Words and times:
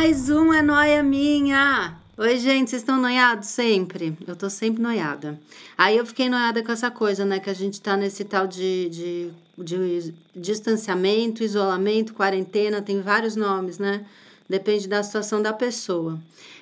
Mais 0.00 0.30
uma 0.30 0.62
noia 0.62 1.02
minha! 1.02 1.98
Oi, 2.16 2.38
gente, 2.38 2.70
vocês 2.70 2.82
estão 2.82 3.00
noiados 3.00 3.48
sempre? 3.48 4.16
Eu 4.28 4.36
tô 4.36 4.48
sempre 4.48 4.80
noiada. 4.80 5.36
Aí 5.76 5.96
eu 5.96 6.06
fiquei 6.06 6.28
noiada 6.28 6.62
com 6.62 6.70
essa 6.70 6.88
coisa, 6.88 7.24
né? 7.24 7.40
Que 7.40 7.50
a 7.50 7.52
gente 7.52 7.80
tá 7.80 7.96
nesse 7.96 8.24
tal 8.24 8.46
de, 8.46 8.88
de, 8.90 9.30
de 9.58 10.14
distanciamento, 10.36 11.42
isolamento, 11.42 12.14
quarentena, 12.14 12.80
tem 12.80 13.02
vários 13.02 13.34
nomes, 13.34 13.80
né? 13.80 14.06
Depende 14.48 14.86
da 14.86 15.02
situação 15.02 15.42
da 15.42 15.52
pessoa. 15.52 16.16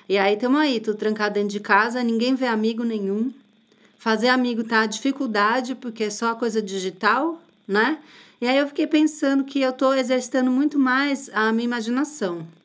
E 0.09 0.17
aí 0.17 0.35
tamo 0.35 0.57
aí, 0.57 0.79
tudo 0.79 0.97
trancado 0.97 1.35
dentro 1.35 1.49
de 1.49 1.59
casa, 1.59 2.01
ninguém 2.01 2.33
vê 2.33 2.47
amigo 2.47 2.83
nenhum. 2.83 3.31
Fazer 3.99 4.29
amigo 4.29 4.63
tá 4.63 4.87
dificuldade, 4.87 5.75
porque 5.75 6.05
é 6.05 6.09
só 6.09 6.33
coisa 6.33 6.59
digital, 6.59 7.39
né? 7.67 7.99
E 8.41 8.47
aí 8.47 8.57
eu 8.57 8.65
fiquei 8.65 8.87
pensando 8.87 9.43
que 9.43 9.61
eu 9.61 9.73
tô 9.73 9.93
exercitando 9.93 10.49
muito 10.49 10.79
mais 10.79 11.29
a 11.31 11.51
minha 11.51 11.65
imaginação. 11.65 12.56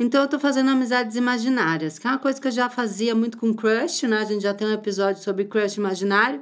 Então 0.00 0.22
eu 0.22 0.28
tô 0.28 0.38
fazendo 0.38 0.70
amizades 0.70 1.14
imaginárias, 1.14 1.98
que 1.98 2.06
é 2.06 2.10
uma 2.10 2.18
coisa 2.18 2.40
que 2.40 2.48
eu 2.48 2.52
já 2.52 2.70
fazia 2.70 3.14
muito 3.14 3.36
com 3.36 3.52
crush, 3.52 4.04
né? 4.04 4.16
A 4.16 4.24
gente 4.24 4.40
já 4.40 4.54
tem 4.54 4.66
um 4.66 4.72
episódio 4.72 5.22
sobre 5.22 5.44
crush 5.44 5.76
imaginário, 5.76 6.40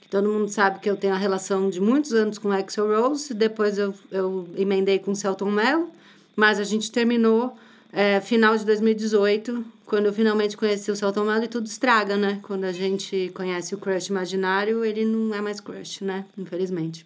que 0.00 0.08
todo 0.08 0.26
mundo 0.26 0.48
sabe 0.48 0.80
que 0.80 0.88
eu 0.88 0.96
tenho 0.96 1.12
a 1.12 1.18
relação 1.18 1.68
de 1.68 1.82
muitos 1.82 2.14
anos 2.14 2.38
com 2.38 2.50
Axel 2.50 2.88
Rose, 2.88 3.34
depois 3.34 3.76
eu, 3.76 3.94
eu 4.10 4.48
emendei 4.56 4.98
com 4.98 5.14
Celton 5.14 5.50
Mello, 5.50 5.90
mas 6.34 6.58
a 6.58 6.64
gente 6.64 6.90
terminou 6.90 7.54
é, 7.92 8.22
final 8.22 8.56
de 8.56 8.64
2018, 8.64 9.62
quando 9.84 10.06
eu 10.06 10.12
finalmente 10.14 10.56
conheci 10.56 10.90
o 10.90 10.96
Celton 10.96 11.24
Mello 11.24 11.44
e 11.44 11.48
tudo 11.48 11.66
estraga, 11.66 12.16
né? 12.16 12.38
Quando 12.42 12.64
a 12.64 12.72
gente 12.72 13.30
conhece 13.34 13.74
o 13.74 13.78
crush 13.78 14.08
imaginário, 14.08 14.82
ele 14.82 15.04
não 15.04 15.34
é 15.34 15.42
mais 15.42 15.60
crush, 15.60 16.02
né? 16.02 16.24
Infelizmente. 16.38 17.04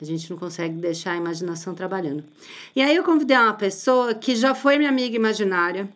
A 0.00 0.04
gente 0.04 0.30
não 0.30 0.36
consegue 0.36 0.74
deixar 0.74 1.12
a 1.12 1.16
imaginação 1.16 1.74
trabalhando. 1.74 2.22
E 2.74 2.82
aí 2.82 2.94
eu 2.94 3.02
convidei 3.02 3.36
uma 3.36 3.54
pessoa 3.54 4.14
que 4.14 4.36
já 4.36 4.54
foi 4.54 4.76
minha 4.76 4.90
amiga 4.90 5.16
imaginária. 5.16 5.88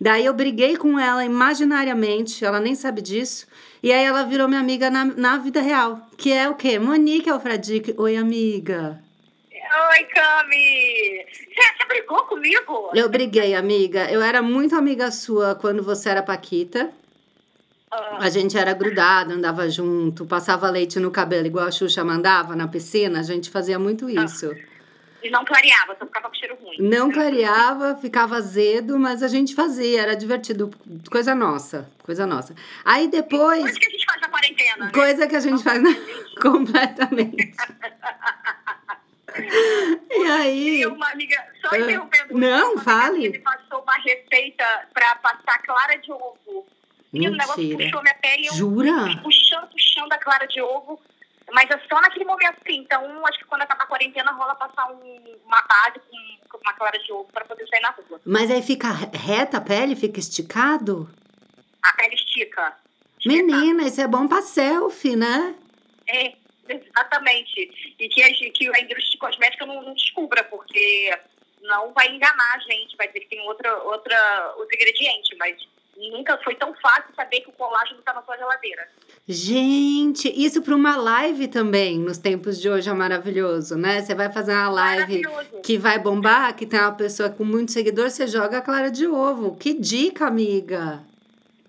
Daí 0.00 0.26
eu 0.26 0.34
briguei 0.34 0.76
com 0.76 0.98
ela 0.98 1.24
imaginariamente, 1.24 2.44
ela 2.44 2.60
nem 2.60 2.74
sabe 2.74 3.00
disso. 3.00 3.46
E 3.82 3.92
aí 3.92 4.04
ela 4.04 4.22
virou 4.24 4.48
minha 4.48 4.60
amiga 4.60 4.90
na, 4.90 5.04
na 5.04 5.38
vida 5.38 5.60
real. 5.60 6.06
Que 6.16 6.32
é 6.32 6.48
o 6.48 6.54
quê? 6.54 6.78
Monique 6.78 7.30
Alfradique. 7.30 7.94
Oi, 7.96 8.16
amiga. 8.16 9.00
Oi, 9.50 10.04
Cami! 10.04 11.26
Você, 11.30 11.44
você 11.44 11.84
brigou 11.88 12.24
comigo? 12.24 12.90
Eu 12.94 13.08
briguei, 13.08 13.54
amiga. 13.54 14.10
Eu 14.10 14.22
era 14.22 14.40
muito 14.40 14.74
amiga 14.74 15.10
sua 15.10 15.54
quando 15.54 15.82
você 15.82 16.10
era 16.10 16.22
Paquita. 16.22 16.90
Ah, 17.90 18.18
A 18.20 18.28
gente 18.30 18.56
era 18.58 18.72
grudada, 18.74 19.32
andava 19.34 19.68
junto, 19.70 20.26
passava 20.26 20.68
leite 20.70 20.98
no 21.00 21.10
cabelo, 21.10 21.46
igual 21.46 21.66
a 21.66 21.70
Xuxa 21.70 22.04
mandava 22.04 22.54
na 22.54 22.68
piscina. 22.68 23.20
A 23.20 23.22
gente 23.22 23.50
fazia 23.50 23.78
muito 23.78 24.08
isso. 24.10 24.54
e 25.22 25.30
não 25.30 25.44
clareava, 25.44 25.96
só 25.98 26.04
ficava 26.06 26.28
com 26.28 26.34
cheiro 26.34 26.56
ruim. 26.62 26.76
Não 26.80 27.10
clareava, 27.10 27.96
ficava 27.96 28.36
azedo, 28.36 28.98
mas 28.98 29.22
a 29.22 29.28
gente 29.28 29.54
fazia, 29.54 30.02
era 30.02 30.14
divertido. 30.14 30.70
Coisa 31.10 31.34
nossa, 31.34 31.88
coisa 32.02 32.26
nossa. 32.26 32.54
Aí 32.84 33.08
depois, 33.08 33.62
Coisa 33.62 33.78
que 33.80 33.86
a 33.86 33.90
gente 33.90 34.04
faz 34.04 34.20
na 34.20 34.28
quarentena, 34.28 34.84
né? 34.86 34.90
coisa 34.92 35.26
que 35.26 35.36
a 35.36 35.40
gente 35.40 35.62
faz 35.64 35.82
na... 35.82 35.90
completamente. 36.42 37.52
E 40.10 40.22
aí. 40.30 40.80
E 40.80 40.86
uma 40.86 41.10
amiga, 41.10 41.36
só 41.60 41.68
Ah, 41.72 41.78
interrompendo. 41.78 42.38
não, 42.38 42.78
fale. 42.78 43.28
Me 43.30 43.38
passou 43.38 43.82
uma 43.82 43.94
receita 43.96 44.64
pra 44.92 45.14
passar 45.16 45.62
clara 45.62 45.96
de 45.98 46.10
ovo. 46.12 46.66
E 47.12 47.26
o 47.26 47.30
negócio 47.30 47.76
puxou 47.78 48.02
minha 48.02 48.14
pele. 48.14 48.46
Eu 48.48 48.54
Jura? 48.54 48.92
puxando, 49.22 49.68
puxando 49.70 50.12
a 50.12 50.18
clara 50.18 50.46
de 50.46 50.60
ovo. 50.60 51.00
Mas 51.50 51.64
é 51.70 51.78
só 51.88 51.98
naquele 52.02 52.26
momento, 52.26 52.56
sim. 52.66 52.80
Então, 52.80 53.26
acho 53.26 53.38
que 53.38 53.44
quando 53.46 53.62
acabar 53.62 53.84
a 53.84 53.86
quarentena, 53.86 54.30
rola 54.32 54.54
passar 54.54 54.90
um- 54.92 55.36
uma 55.46 55.62
base 55.62 55.98
com, 56.50 56.58
uma 56.58 56.74
clara 56.74 56.98
de 56.98 57.10
ovo 57.10 57.26
pra 57.32 57.44
poder 57.46 57.66
sair 57.68 57.80
na 57.80 57.90
rua. 57.90 58.20
Mas 58.26 58.50
aí 58.50 58.62
fica 58.62 58.88
reta 58.92 59.56
a 59.56 59.60
pele, 59.62 59.96
fica 59.96 60.18
esticado? 60.20 61.08
A 61.82 61.92
pele 61.94 62.14
estica. 62.14 62.76
Menina, 63.24 63.84
isso 63.84 64.00
é 64.00 64.06
bom 64.06 64.28
pra 64.28 64.42
selfie, 64.42 65.16
né? 65.16 65.54
É, 66.06 66.34
exatamente. 66.68 67.94
E 67.98 68.08
que 68.08 68.22
a, 68.22 68.28
gente- 68.28 68.50
que 68.50 68.68
a 68.68 68.80
indústria 68.80 69.18
cosmética 69.18 69.64
não, 69.66 69.82
não 69.82 69.94
descubra, 69.94 70.44
porque 70.44 71.18
não 71.62 71.92
vai 71.94 72.08
enganar 72.08 72.54
a 72.54 72.58
gente, 72.60 72.96
vai 72.96 73.06
dizer 73.08 73.20
que 73.20 73.28
tem 73.28 73.40
outra, 73.48 73.74
outra, 73.84 74.54
outro 74.58 74.74
ingrediente, 74.76 75.34
mas 75.38 75.56
nunca 76.12 76.38
foi 76.38 76.54
tão 76.54 76.72
fácil 76.74 77.12
saber 77.14 77.40
que 77.40 77.50
o 77.50 77.52
colágeno 77.52 77.98
está 77.98 78.12
na 78.14 78.22
sua 78.22 78.36
geladeira. 78.36 78.88
Gente, 79.26 80.32
isso 80.34 80.62
para 80.62 80.74
uma 80.74 80.96
live 80.96 81.48
também, 81.48 81.98
nos 81.98 82.18
tempos 82.18 82.60
de 82.60 82.70
hoje 82.70 82.88
é 82.88 82.92
maravilhoso, 82.92 83.76
né? 83.76 84.00
Você 84.00 84.14
vai 84.14 84.32
fazer 84.32 84.52
uma 84.52 84.68
live 84.70 85.22
que 85.62 85.76
vai 85.76 85.98
bombar, 85.98 86.54
que 86.54 86.64
tem 86.64 86.80
uma 86.80 86.92
pessoa 86.92 87.28
com 87.28 87.44
muito 87.44 87.72
seguidor, 87.72 88.10
você 88.10 88.26
joga 88.26 88.58
a 88.58 88.62
clara 88.62 88.90
de 88.90 89.06
ovo. 89.06 89.56
Que 89.56 89.74
dica, 89.74 90.26
amiga! 90.26 91.00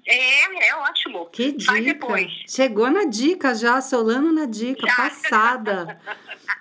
É, 0.06 0.70
é 0.70 0.76
ótimo. 0.76 1.28
Que 1.32 1.52
Faz 1.64 1.84
dica! 1.84 1.94
depois. 1.94 2.32
Chegou 2.48 2.90
na 2.90 3.06
dica 3.06 3.54
já, 3.54 3.80
solando 3.80 4.32
na 4.34 4.46
dica, 4.46 4.88
Já. 4.88 4.96
passada. 4.96 6.00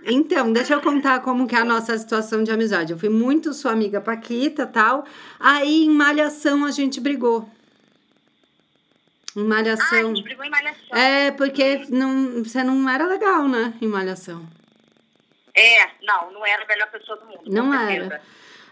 Então, 0.04 0.52
deixa 0.52 0.74
eu 0.74 0.82
contar 0.82 1.20
como 1.20 1.46
que 1.46 1.56
é 1.56 1.60
a 1.60 1.64
nossa 1.64 1.96
situação 1.96 2.44
de 2.44 2.50
amizade. 2.50 2.92
Eu 2.92 2.98
fui 2.98 3.08
muito 3.08 3.54
sua 3.54 3.72
amiga 3.72 4.02
Paquita 4.02 4.66
tal. 4.66 5.04
Aí, 5.40 5.84
em 5.84 5.90
Malhação, 5.90 6.64
a 6.64 6.70
gente 6.70 7.00
brigou. 7.00 7.48
Ah, 9.38 9.44
a 9.44 9.44
Malhação. 9.44 10.14
gente 10.14 10.22
brigou 10.24 10.44
em 10.44 10.50
malhação. 10.50 10.96
É, 10.96 11.30
porque 11.32 11.86
não, 11.90 12.42
você 12.44 12.62
não 12.62 12.88
era 12.88 13.06
legal, 13.06 13.46
né? 13.48 13.74
Em 13.80 13.86
Malhação. 13.86 14.46
É, 15.54 15.86
não, 16.02 16.32
não 16.32 16.46
era 16.46 16.62
a 16.64 16.66
melhor 16.66 16.90
pessoa 16.90 17.18
do 17.18 17.26
mundo. 17.26 17.42
Não 17.46 17.72
era. 17.74 18.20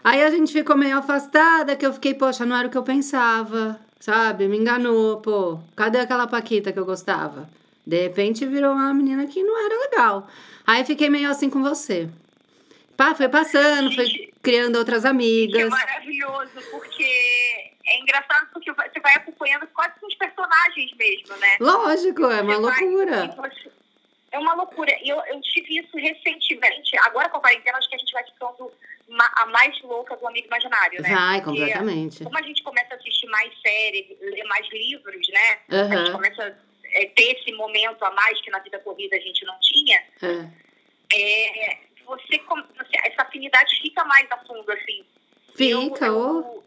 Aí 0.03 0.23
a 0.23 0.29
gente 0.31 0.53
ficou 0.53 0.77
meio 0.77 0.97
afastada, 0.97 1.75
que 1.75 1.85
eu 1.85 1.91
fiquei, 1.93 2.13
poxa, 2.13 2.45
não 2.45 2.55
era 2.55 2.67
o 2.67 2.71
que 2.71 2.77
eu 2.77 2.83
pensava, 2.83 3.79
sabe? 3.99 4.47
Me 4.47 4.57
enganou, 4.57 5.17
pô. 5.19 5.59
Cadê 5.75 5.99
aquela 5.99 6.27
Paquita 6.27 6.71
que 6.71 6.79
eu 6.79 6.85
gostava? 6.85 7.49
De 7.85 8.01
repente 8.03 8.45
virou 8.45 8.73
uma 8.73 8.93
menina 8.93 9.25
que 9.27 9.43
não 9.43 9.57
era 9.65 9.79
legal. 9.89 10.27
Aí 10.65 10.85
fiquei 10.85 11.09
meio 11.09 11.29
assim 11.29 11.49
com 11.49 11.61
você. 11.61 12.09
Pá, 12.95 13.13
foi 13.13 13.29
passando, 13.29 13.93
foi 13.93 14.31
criando 14.41 14.77
outras 14.77 15.01
Que 15.01 15.07
é 15.07 15.09
amigas. 15.11 15.69
maravilhoso, 15.69 16.51
porque 16.71 17.71
é 17.87 17.99
engraçado 17.99 18.49
porque 18.53 18.71
você 18.71 18.99
vai 18.99 19.13
acompanhando 19.15 19.65
quase 19.67 19.99
com 19.99 20.07
os 20.07 20.15
personagens 20.15 20.93
mesmo, 20.95 21.35
né? 21.37 21.57
Lógico, 21.59 22.23
é 22.25 22.41
uma 22.41 22.55
Você 22.55 22.61
vai- 22.61 22.81
loucura. 22.85 23.27
você- 23.35 23.71
É 24.29 24.37
uma 24.39 24.53
loucura. 24.55 24.91
E 25.01 25.07
eu, 25.09 25.17
eu 25.27 25.39
tive 25.41 25.79
isso 25.79 25.95
recentemente. 25.97 26.97
Agora 27.05 27.29
com 27.29 27.37
a 27.37 27.41
quarentena, 27.41 27.77
acho 27.77 27.87
que 27.89 27.95
a 27.95 27.97
gente 27.97 28.11
vai 28.11 28.23
ficando 28.25 28.69
ma- 29.07 29.31
a 29.37 29.45
mais 29.45 29.81
louca 29.81 30.17
do 30.17 30.27
amigo 30.27 30.47
imaginário, 30.47 31.01
né? 31.01 31.09
Vai, 31.15 31.41
Porque 31.41 31.59
completamente. 31.61 32.23
Como 32.25 32.37
a 32.37 32.41
gente 32.41 32.61
começa 32.61 32.93
a 32.93 32.97
assistir 32.97 33.25
mais 33.27 33.51
séries, 33.61 34.05
ler 34.19 34.43
mais 34.43 34.67
livros, 34.69 35.27
né? 35.29 35.59
A 35.69 35.95
gente 35.95 36.11
começa 36.11 36.43
a 36.43 36.53
é, 36.89 37.05
ter 37.05 37.37
esse 37.39 37.51
momento 37.53 38.03
a 38.03 38.11
mais 38.11 38.39
que 38.41 38.49
na 38.51 38.59
vida 38.59 38.77
corrida 38.79 39.15
a 39.15 39.19
gente 39.19 39.45
não 39.45 39.57
tinha. 39.61 40.03
é. 40.21 40.67
É, 41.13 41.77
você, 42.05 42.41
essa 43.05 43.21
afinidade 43.21 43.79
fica 43.81 44.03
mais 44.05 44.29
a 44.31 44.37
fundo, 44.39 44.69
assim. 44.71 45.05
Fica, 45.55 46.11
ô. 46.11 46.39
eu, 46.39 46.63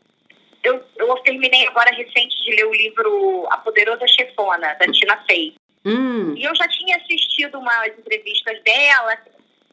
eu, 0.63 0.85
eu 0.97 1.15
terminei 1.19 1.67
agora 1.69 1.91
recente 1.91 2.37
de 2.45 2.51
ler 2.57 2.67
o 2.67 2.73
livro 2.75 3.47
A 3.51 3.59
Poderosa 3.59 4.07
Chefona, 4.07 4.75
da 4.75 4.87
Tina 4.93 5.17
Fey. 5.29 5.55
Hum, 5.85 6.35
E 6.37 6.45
eu 6.45 6.55
já 6.55 6.69
tinha 6.69 6.97
assistido 6.97 7.59
umas 7.59 7.89
entrevistas 7.99 8.63
dela, 8.63 9.17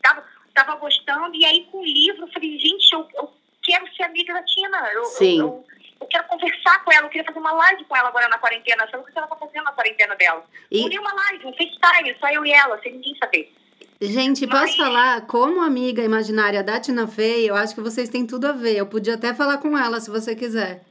tava, 0.02 0.24
tava 0.54 0.76
gostando, 0.78 1.36
e 1.36 1.46
aí 1.46 1.66
com 1.72 1.80
o 1.80 1.86
livro 1.86 2.24
eu 2.26 2.32
falei, 2.32 2.58
gente, 2.58 2.94
eu, 2.94 3.08
eu 3.16 3.34
quero 3.62 3.86
ser 3.96 4.04
amiga 4.04 4.34
da 4.34 4.44
Tina. 4.44 4.90
Eu, 4.94 5.04
Sim. 5.06 5.40
Eu, 5.40 5.46
eu, 5.48 5.66
eu 6.02 6.08
quero 6.08 6.24
conversar 6.28 6.84
com 6.86 6.92
ela, 6.94 7.06
eu 7.06 7.10
queria 7.10 7.26
fazer 7.26 7.40
uma 7.40 7.52
live 7.52 7.84
com 7.86 7.96
ela 7.98 8.08
agora 8.10 8.30
na 8.30 8.38
quarentena. 8.38 8.88
Sabe 8.90 9.04
o 9.04 9.06
que 9.06 9.18
ela 9.18 9.28
tá 9.28 9.36
fazendo 9.36 9.64
na 9.66 9.72
quarentena 9.74 10.16
dela? 10.16 10.46
E- 10.72 10.86
Unir 10.86 11.00
uma 11.02 11.14
live, 11.14 11.46
um 11.48 11.54
FaceTime, 11.54 12.16
só 12.20 12.30
eu 12.30 12.46
e 12.46 12.52
ela, 12.54 12.80
sem 12.82 12.94
ninguém 12.94 13.16
saber. 13.18 13.54
Gente, 14.00 14.46
posso 14.46 14.78
falar? 14.78 15.22
Como 15.22 15.62
amiga 15.62 16.04
imaginária 16.04 16.64
da 16.64 16.80
Tina 16.80 17.08
Fey, 17.08 17.50
eu 17.50 17.56
acho 17.56 17.74
que 17.74 17.82
vocês 17.82 18.10
têm 18.10 18.28
tudo 18.28 18.46
a 18.46 18.52
ver. 18.52 18.78
Eu 18.78 18.86
podia 18.86 19.16
até 19.16 19.34
falar 19.34 19.58
com 19.58 19.76
ela, 19.78 20.00
se 20.00 20.10
você 20.10 20.36
quiser. 20.36 20.84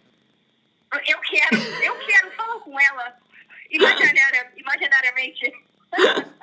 Eu 0.93 1.19
quero, 1.21 1.57
eu 1.85 1.95
quero 2.07 2.31
falar 2.33 2.59
com 2.61 2.81
ela 2.81 3.17
imaginária, 3.71 4.53
imaginariamente. 4.57 5.53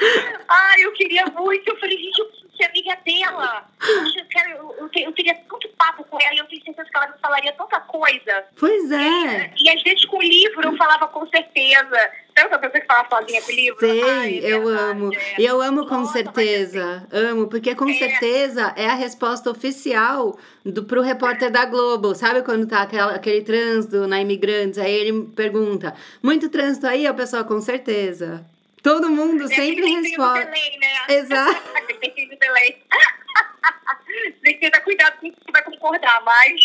queria 1.00 1.24
muito. 1.26 1.68
Eu 1.68 1.78
falei, 1.78 1.96
gente, 1.96 2.18
eu 2.18 2.26
preciso 2.26 2.56
ser 2.56 2.64
amiga 2.64 2.96
dela. 3.04 3.68
Eu, 4.16 4.26
quero, 4.26 4.50
eu, 4.50 4.74
eu, 4.78 4.90
eu 4.94 5.12
queria 5.12 5.34
tanto 5.34 5.68
papo 5.70 6.04
com 6.04 6.18
ela 6.20 6.34
e 6.34 6.38
eu 6.38 6.46
tenho 6.46 6.62
certeza 6.62 6.88
que 6.90 6.96
ela 6.96 7.08
me 7.08 7.18
falaria 7.18 7.52
tanta 7.52 7.80
coisa. 7.80 8.44
Pois 8.58 8.90
é. 8.90 9.52
E, 9.56 9.64
e 9.64 9.70
às 9.70 9.82
vezes 9.82 10.04
com 10.04 10.18
o 10.18 10.22
livro 10.22 10.62
eu 10.62 10.76
falava 10.76 11.08
com 11.08 11.26
certeza. 11.28 12.12
Aquela 12.40 12.58
pessoa 12.58 12.80
que 12.80 12.86
fala 12.86 13.08
sozinha 13.08 13.42
com 13.42 13.52
o 13.52 13.54
livro? 13.54 13.80
Sei, 13.80 14.02
Ai, 14.02 14.38
é 14.38 14.52
eu 14.54 14.64
verdade, 14.66 14.90
amo. 14.90 15.14
é. 15.14 15.40
E 15.40 15.44
eu 15.46 15.62
amo 15.62 15.86
com 15.86 15.96
Nossa, 15.98 16.12
certeza. 16.12 17.06
Amo, 17.12 17.46
porque 17.48 17.74
com 17.74 17.88
É. 17.88 17.94
certeza 17.94 18.72
é 18.76 18.86
a 18.86 18.94
resposta 18.94 19.50
oficial 19.50 20.38
do, 20.64 20.84
pro 20.84 21.00
repórter 21.02 21.50
da 21.50 21.64
Globo. 21.66 22.14
Sabe 22.14 22.42
quando 22.42 22.66
tá 22.66 22.82
aquela, 22.82 23.14
aquele 23.14 23.42
trânsito 23.42 24.06
na 24.06 24.20
Imigrantes? 24.20 24.78
Aí 24.78 24.92
ele 24.92 25.24
pergunta: 25.36 25.94
muito 26.22 26.48
trânsito 26.48 26.86
aí? 26.86 27.06
A 27.06 27.14
pessoa, 27.14 27.44
com 27.44 27.60
certeza. 27.60 28.44
Todo 28.82 29.10
mundo 29.10 29.44
É 29.44 29.48
sempre 29.48 29.84
responde. 29.90 30.44
delay, 30.44 30.78
né? 30.78 31.04
Exato. 31.16 31.62
Ter 34.42 34.80
cuidado 34.82 35.18
com 35.20 35.30
que 35.30 35.52
vai 35.52 35.62
concordar, 35.62 36.22
mas. 36.24 36.60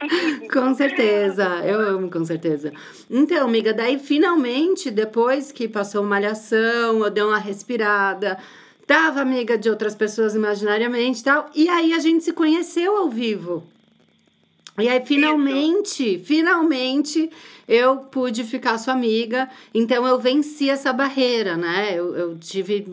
Com 0.52 0.74
certeza, 0.74 1.44
eu 1.64 1.80
amo, 1.80 2.10
com 2.10 2.24
certeza. 2.24 2.72
Então, 3.10 3.46
amiga, 3.46 3.72
daí 3.72 3.98
finalmente, 3.98 4.90
depois 4.90 5.50
que 5.50 5.68
passou 5.68 6.02
malhação, 6.02 7.02
eu 7.02 7.10
dei 7.10 7.22
uma 7.22 7.38
respirada, 7.38 8.38
tava 8.86 9.20
amiga 9.20 9.56
de 9.56 9.70
outras 9.70 9.94
pessoas 9.94 10.34
imaginariamente 10.34 11.20
e 11.20 11.24
tal, 11.24 11.50
e 11.54 11.68
aí 11.68 11.92
a 11.92 11.98
gente 11.98 12.24
se 12.24 12.32
conheceu 12.32 12.96
ao 12.96 13.08
vivo. 13.08 13.64
E 14.78 14.88
aí, 14.88 15.04
finalmente, 15.04 16.18
finalmente, 16.18 17.30
eu 17.66 17.96
pude 17.98 18.44
ficar 18.44 18.76
sua 18.78 18.92
amiga. 18.92 19.48
Então, 19.72 20.06
eu 20.06 20.18
venci 20.18 20.68
essa 20.68 20.92
barreira, 20.92 21.56
né? 21.56 21.94
Eu, 21.94 22.14
eu 22.14 22.38
tive 22.38 22.84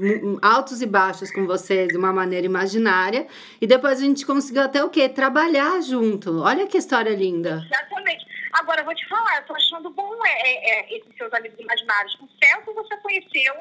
altos 0.42 0.82
e 0.82 0.86
baixos 0.86 1.30
com 1.32 1.46
você 1.46 1.88
de 1.88 1.98
uma 1.98 2.14
maneira 2.14 2.46
imaginária. 2.46 3.28
E 3.60 3.68
depois 3.68 4.00
a 4.00 4.06
gente 4.06 4.26
conseguiu 4.26 4.64
até 4.64 4.84
o 4.84 4.90
quê? 4.90 5.10
Trabalhar 5.10 5.82
junto. 5.82 6.42
Olha 6.42 6.68
que 6.68 6.78
história 6.78 7.14
linda. 7.14 7.66
Exatamente. 7.66 8.26
Agora, 8.54 8.82
eu 8.82 8.86
vou 8.86 8.96
te 8.96 9.08
falar, 9.10 9.38
eu 9.38 9.46
tô 9.46 9.56
achando 9.56 9.90
bom 9.90 10.14
é, 10.26 10.30
é, 10.30 10.80
é, 10.80 10.98
esses 10.98 11.16
seus 11.18 11.34
amigos 11.34 11.60
imaginários. 11.60 12.16
O 12.22 12.30
Celso 12.40 12.74
você 12.74 12.96
conheceu, 12.98 13.56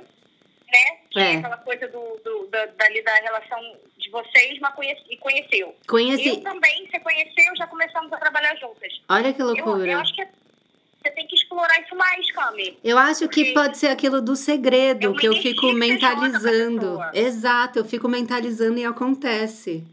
né? 0.73 0.99
É. 1.17 1.35
É. 1.35 1.37
aquela 1.37 1.59
coisa 1.59 1.87
do, 1.89 2.21
do, 2.25 2.47
da, 2.49 2.67
dali 2.67 3.03
da 3.03 3.15
relação 3.17 3.61
de 3.99 4.11
vocês, 4.11 4.59
mas 4.61 4.75
conhece, 4.75 5.03
e 5.11 5.17
conheceu. 5.19 5.69
Eu 5.69 5.75
Conheci. 5.87 6.41
também, 6.41 6.89
você 6.91 6.99
conheceu, 7.01 7.57
já 7.57 7.67
começamos 7.67 8.13
a 8.13 8.17
trabalhar 8.17 8.55
juntas. 8.57 8.93
Olha 9.09 9.33
que 9.33 9.43
Eu, 9.43 9.47
loucura. 9.47 9.91
eu 9.93 9.99
acho 9.99 10.15
que 10.15 10.27
você 11.03 11.11
tem 11.11 11.27
que 11.27 11.35
explorar 11.35 11.81
isso 11.81 11.95
mais, 11.97 12.33
Cami. 12.33 12.79
Eu 12.83 12.97
acho 12.97 13.29
que 13.29 13.53
pode 13.53 13.77
ser 13.77 13.89
aquilo 13.89 14.23
do 14.23 14.35
segredo 14.37 15.11
uma 15.11 15.21
que 15.21 15.27
eu 15.27 15.35
fico 15.35 15.73
mentalizando. 15.73 16.99
Exato, 17.13 17.81
eu 17.81 17.85
fico 17.85 18.09
mentalizando 18.09 18.79
e 18.79 18.85
acontece. 18.85 19.85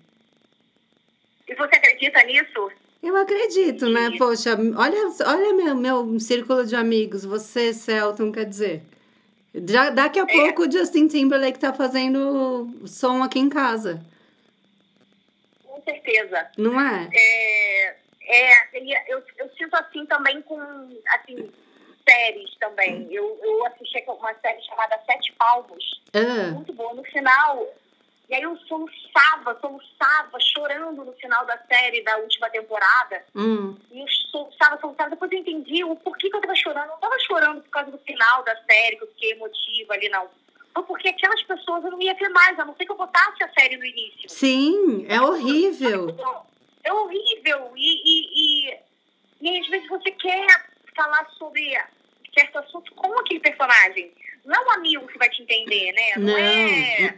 E 1.47 1.55
você 1.55 1.75
acredita 1.75 2.23
nisso? 2.23 2.71
Eu 3.01 3.15
acredito, 3.15 3.89
né? 3.89 4.11
Poxa, 4.17 4.55
olha, 4.77 5.09
olha 5.25 5.53
meu, 5.53 5.75
meu 5.75 6.19
círculo 6.19 6.65
de 6.65 6.75
amigos, 6.75 7.25
você, 7.25 7.73
Celton, 7.73 8.31
quer 8.31 8.45
dizer. 8.45 8.83
Já, 9.67 9.89
daqui 9.89 10.19
a 10.19 10.25
pouco 10.25 10.63
o 10.63 10.71
Justin 10.71 11.07
Timberlake 11.07 11.59
tá 11.59 11.73
fazendo 11.73 12.69
som 12.85 13.23
aqui 13.23 13.39
em 13.39 13.49
casa, 13.49 14.01
Com 15.63 15.81
certeza. 15.83 16.47
não 16.57 16.79
é? 16.79 17.09
É, 17.13 17.95
é, 18.23 19.03
eu, 19.07 19.23
eu 19.37 19.49
sinto 19.57 19.75
assim 19.75 20.05
também 20.05 20.41
com 20.43 20.59
assim, 21.15 21.51
séries 22.07 22.55
também. 22.59 23.07
Eu, 23.11 23.39
eu 23.41 23.65
assisti 23.67 24.03
uma 24.07 24.33
série 24.35 24.61
chamada 24.63 24.99
Sete 25.05 25.33
Palmos, 25.33 26.01
Ah, 26.13 26.51
muito 26.51 26.73
boa. 26.73 26.93
No 26.93 27.03
final, 27.03 27.67
e 28.29 28.35
aí 28.35 28.41
eu 28.43 28.55
soluçava, 28.67 29.57
soluçava, 29.59 30.39
chorando 30.39 31.03
no 31.03 31.13
final 31.13 31.45
da 31.45 31.57
série 31.67 32.01
da 32.03 32.17
última 32.17 32.49
temporada. 32.49 33.23
hum, 33.35 33.75
E 33.91 33.99
eu 33.99 34.07
soluçava, 34.31 34.79
soluçava. 34.79 35.09
Depois 35.09 35.31
eu 35.31 35.39
entendi 35.39 35.83
o 35.83 35.95
porquê 35.95 36.29
que 36.29 36.35
eu 36.35 36.41
tava 36.41 36.55
chorando. 36.55 36.85
Eu 36.85 36.91
não 36.91 36.99
tava 36.99 37.17
chorando 37.19 37.61
por 37.63 37.69
causa 37.71 37.89
do 37.91 37.97
final 37.99 38.43
da 38.43 38.55
série, 38.69 38.97
que 38.97 39.03
eu 39.03 39.07
fiquei 39.07 39.31
emotiva 39.31 39.93
ali, 39.93 40.09
não. 40.09 40.29
Foi 40.73 40.83
porque 40.83 41.09
aquelas 41.09 41.41
pessoas 41.43 41.83
eu 41.83 41.91
não 41.91 42.01
ia 42.01 42.13
ver 42.13 42.29
mais, 42.29 42.57
a 42.59 42.65
não 42.65 42.75
ser 42.75 42.85
que 42.85 42.91
eu 42.91 42.95
botasse 42.97 43.43
a 43.43 43.49
série 43.59 43.77
no 43.77 43.85
início. 43.85 44.29
sim, 44.29 45.05
é 45.09 45.19
horrível. 45.19 46.15
É 46.83 46.93
horrível. 46.93 47.71
E, 47.75 48.01
e, 48.05 48.69
e, 48.69 48.77
e 49.41 49.59
às 49.59 49.67
vezes 49.67 49.89
você 49.89 50.11
quer 50.11 50.45
falar 50.95 51.27
sobre 51.31 51.75
certo 52.37 52.59
assunto 52.59 52.93
com 52.93 53.11
aquele 53.19 53.39
personagem. 53.39 54.13
Não 54.45 54.55
é 54.55 54.65
um 54.67 54.71
amigo 54.71 55.07
que 55.07 55.17
vai 55.17 55.29
te 55.29 55.41
entender, 55.41 55.91
né? 55.93 56.13
Não, 56.17 56.27
Não, 56.27 56.37
é, 56.37 57.15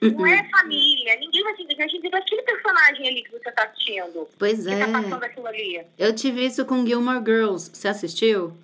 não 0.00 0.26
é 0.26 0.48
família. 0.50 1.16
Ninguém 1.18 1.42
vai 1.42 1.54
te 1.54 1.62
entender 1.62 2.16
aquele 2.16 2.42
personagem 2.42 3.08
ali 3.08 3.22
que 3.22 3.30
você 3.32 3.52
tá 3.52 3.64
assistindo. 3.64 4.28
Pois 4.38 4.64
Que 4.64 4.70
é. 4.72 4.86
tá 4.86 4.92
passando 4.92 5.22
aquilo 5.24 5.46
ali. 5.46 5.84
Eu 5.98 6.14
tive 6.14 6.44
isso 6.44 6.64
com 6.64 6.86
Gilmore 6.86 7.24
Girls. 7.24 7.70
Você 7.72 7.88
assistiu? 7.88 8.56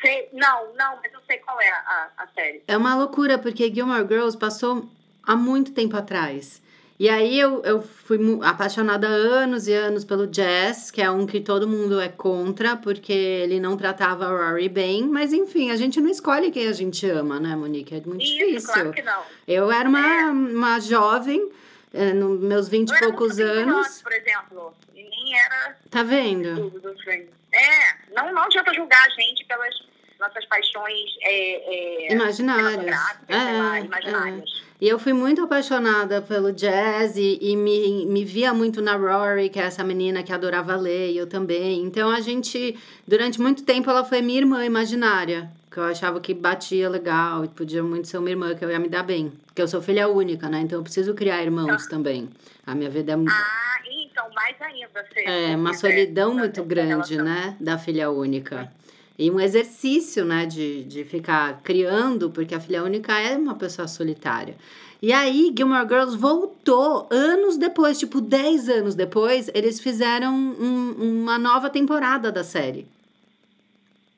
Sei, 0.00 0.28
não, 0.32 0.74
não, 0.74 0.96
mas 1.02 1.12
eu 1.12 1.20
sei 1.26 1.38
qual 1.38 1.60
é 1.60 1.68
a, 1.68 2.10
a 2.18 2.26
série. 2.28 2.62
É 2.68 2.76
uma 2.76 2.94
loucura, 2.94 3.36
porque 3.36 3.72
Gilmore 3.72 4.06
Girls 4.06 4.38
passou 4.38 4.88
há 5.24 5.34
muito 5.34 5.72
tempo 5.72 5.96
atrás. 5.96 6.62
E 7.00 7.08
aí 7.08 7.38
eu, 7.38 7.62
eu 7.64 7.80
fui 7.80 8.18
apaixonada 8.42 9.06
há 9.06 9.10
anos 9.10 9.68
e 9.68 9.72
anos 9.72 10.04
pelo 10.04 10.26
Jazz, 10.26 10.90
que 10.90 11.00
é 11.00 11.08
um 11.08 11.26
que 11.26 11.40
todo 11.40 11.68
mundo 11.68 12.00
é 12.00 12.08
contra, 12.08 12.76
porque 12.76 13.12
ele 13.12 13.60
não 13.60 13.76
tratava 13.76 14.24
a 14.26 14.50
Rory 14.50 14.68
bem. 14.68 15.06
Mas 15.06 15.32
enfim, 15.32 15.70
a 15.70 15.76
gente 15.76 16.00
não 16.00 16.10
escolhe 16.10 16.50
quem 16.50 16.66
a 16.66 16.72
gente 16.72 17.08
ama, 17.08 17.38
né, 17.38 17.54
Monique? 17.54 17.94
É 17.94 18.00
muito 18.04 18.20
Isso, 18.24 18.34
difícil. 18.36 18.72
claro 18.72 18.92
que 18.92 19.02
não. 19.02 19.22
Eu 19.46 19.70
era 19.70 19.88
uma, 19.88 20.30
uma 20.32 20.80
jovem, 20.80 21.48
eh, 21.94 22.12
nos 22.12 22.40
meus 22.40 22.68
vinte 22.68 22.90
e 22.90 22.98
poucos 22.98 23.38
anos. 23.38 24.02
Por 24.02 24.12
exemplo. 24.12 24.74
E 24.96 25.04
nem 25.04 25.38
era 25.38 25.76
Tá 25.88 26.02
vendo? 26.02 26.68
do 26.70 26.98
Friends. 27.04 27.30
É, 27.52 28.12
não, 28.12 28.32
não 28.34 28.42
adianta 28.42 28.74
julgar 28.74 29.00
a 29.06 29.10
gente 29.10 29.44
pelas 29.46 29.72
nossas 30.18 30.44
paixões 30.46 31.10
é, 31.22 32.08
é, 32.08 32.12
Imaginárias. 32.12 32.84
lá, 32.90 33.16
É, 33.28 33.36
é. 33.36 33.84
imaginárias. 33.84 34.67
E 34.80 34.88
eu 34.88 34.96
fui 34.98 35.12
muito 35.12 35.42
apaixonada 35.42 36.22
pelo 36.22 36.52
jazz 36.52 37.16
e, 37.16 37.36
e 37.42 37.56
me, 37.56 38.06
me 38.06 38.24
via 38.24 38.54
muito 38.54 38.80
na 38.80 38.94
Rory, 38.96 39.48
que 39.48 39.58
é 39.58 39.64
essa 39.64 39.82
menina 39.82 40.22
que 40.22 40.32
adorava 40.32 40.76
ler, 40.76 41.10
e 41.10 41.16
eu 41.16 41.26
também. 41.26 41.82
Então 41.82 42.08
a 42.10 42.20
gente, 42.20 42.78
durante 43.06 43.40
muito 43.40 43.64
tempo, 43.64 43.90
ela 43.90 44.04
foi 44.04 44.22
minha 44.22 44.38
irmã 44.38 44.64
imaginária, 44.64 45.50
que 45.68 45.78
eu 45.78 45.82
achava 45.82 46.20
que 46.20 46.32
batia 46.32 46.88
legal 46.88 47.44
e 47.44 47.48
podia 47.48 47.82
muito 47.82 48.06
ser 48.06 48.18
uma 48.18 48.30
irmã, 48.30 48.54
que 48.54 48.64
eu 48.64 48.70
ia 48.70 48.78
me 48.78 48.88
dar 48.88 49.02
bem. 49.02 49.32
Porque 49.46 49.60
eu 49.60 49.66
sou 49.66 49.82
filha 49.82 50.08
única, 50.08 50.48
né? 50.48 50.60
Então 50.60 50.78
eu 50.78 50.82
preciso 50.84 51.12
criar 51.12 51.42
irmãos 51.42 51.86
também. 51.88 52.28
A 52.64 52.72
minha 52.72 52.88
vida 52.88 53.12
é, 53.12 53.16
mu- 53.16 53.26
Ah, 53.28 53.80
então, 53.90 54.26
mais 54.32 54.54
ainda. 54.62 54.88
Você, 54.94 55.20
é 55.26 55.56
uma 55.56 55.72
você- 55.74 55.80
solidão 55.88 56.30
essa- 56.32 56.38
muito 56.40 56.62
grande, 56.64 57.14
relação. 57.16 57.24
né? 57.24 57.56
Da 57.58 57.78
filha 57.78 58.10
única. 58.12 58.70
E 59.18 59.30
um 59.30 59.40
exercício, 59.40 60.24
né, 60.24 60.46
de, 60.46 60.84
de 60.84 61.04
ficar 61.04 61.60
criando, 61.62 62.30
porque 62.30 62.54
a 62.54 62.60
filha 62.60 62.84
única 62.84 63.18
é 63.18 63.36
uma 63.36 63.56
pessoa 63.56 63.88
solitária. 63.88 64.56
E 65.02 65.12
aí, 65.12 65.52
Gilmore 65.56 65.88
Girls 65.88 66.16
voltou 66.16 67.08
anos 67.10 67.56
depois, 67.56 67.98
tipo 67.98 68.20
10 68.20 68.68
anos 68.68 68.94
depois, 68.94 69.50
eles 69.54 69.80
fizeram 69.80 70.34
um- 70.34 71.22
uma 71.22 71.38
nova 71.38 71.68
temporada 71.68 72.30
da 72.30 72.44
série. 72.44 72.86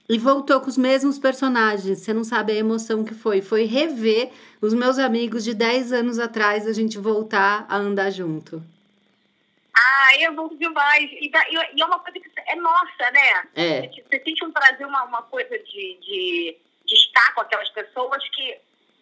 E 0.09 0.19
voltou 0.19 0.61
com 0.61 0.69
os 0.69 0.77
mesmos 0.77 1.19
personagens. 1.19 2.01
Você 2.01 2.13
não 2.13 2.25
sabe 2.25 2.53
a 2.53 2.57
emoção 2.57 3.05
que 3.05 3.15
foi. 3.15 3.41
Foi 3.41 3.65
rever 3.65 4.31
os 4.61 4.75
meus 4.75 4.99
amigos 4.99 5.45
de 5.45 5.55
10 5.55 5.93
anos 5.93 6.19
atrás, 6.19 6.67
a 6.67 6.73
gente 6.73 6.99
voltar 6.99 7.65
a 7.69 7.77
andar 7.77 8.11
junto. 8.11 8.63
Ah, 9.75 10.09
é 10.19 10.31
bom 10.31 10.49
demais. 10.57 11.09
E, 11.13 11.31
da- 11.31 11.49
e- 11.49 11.77
e 11.77 11.83
é 11.83 11.85
uma 11.85 11.99
coisa 12.01 12.19
que 12.19 12.31
é 12.49 12.57
nossa, 12.57 13.11
né? 13.13 13.49
É. 13.55 13.81
Você, 13.89 14.03
você 14.03 14.21
sente 14.25 14.45
um 14.45 14.53
prazer, 14.53 14.87
uma, 14.87 15.05
uma 15.05 15.23
coisa 15.23 15.59
de, 15.59 15.99
de, 16.01 16.57
de 16.87 16.95
estar 16.95 17.35
com 17.35 17.41
aquelas 17.43 17.69
pessoas 17.71 18.23
que 18.31 18.57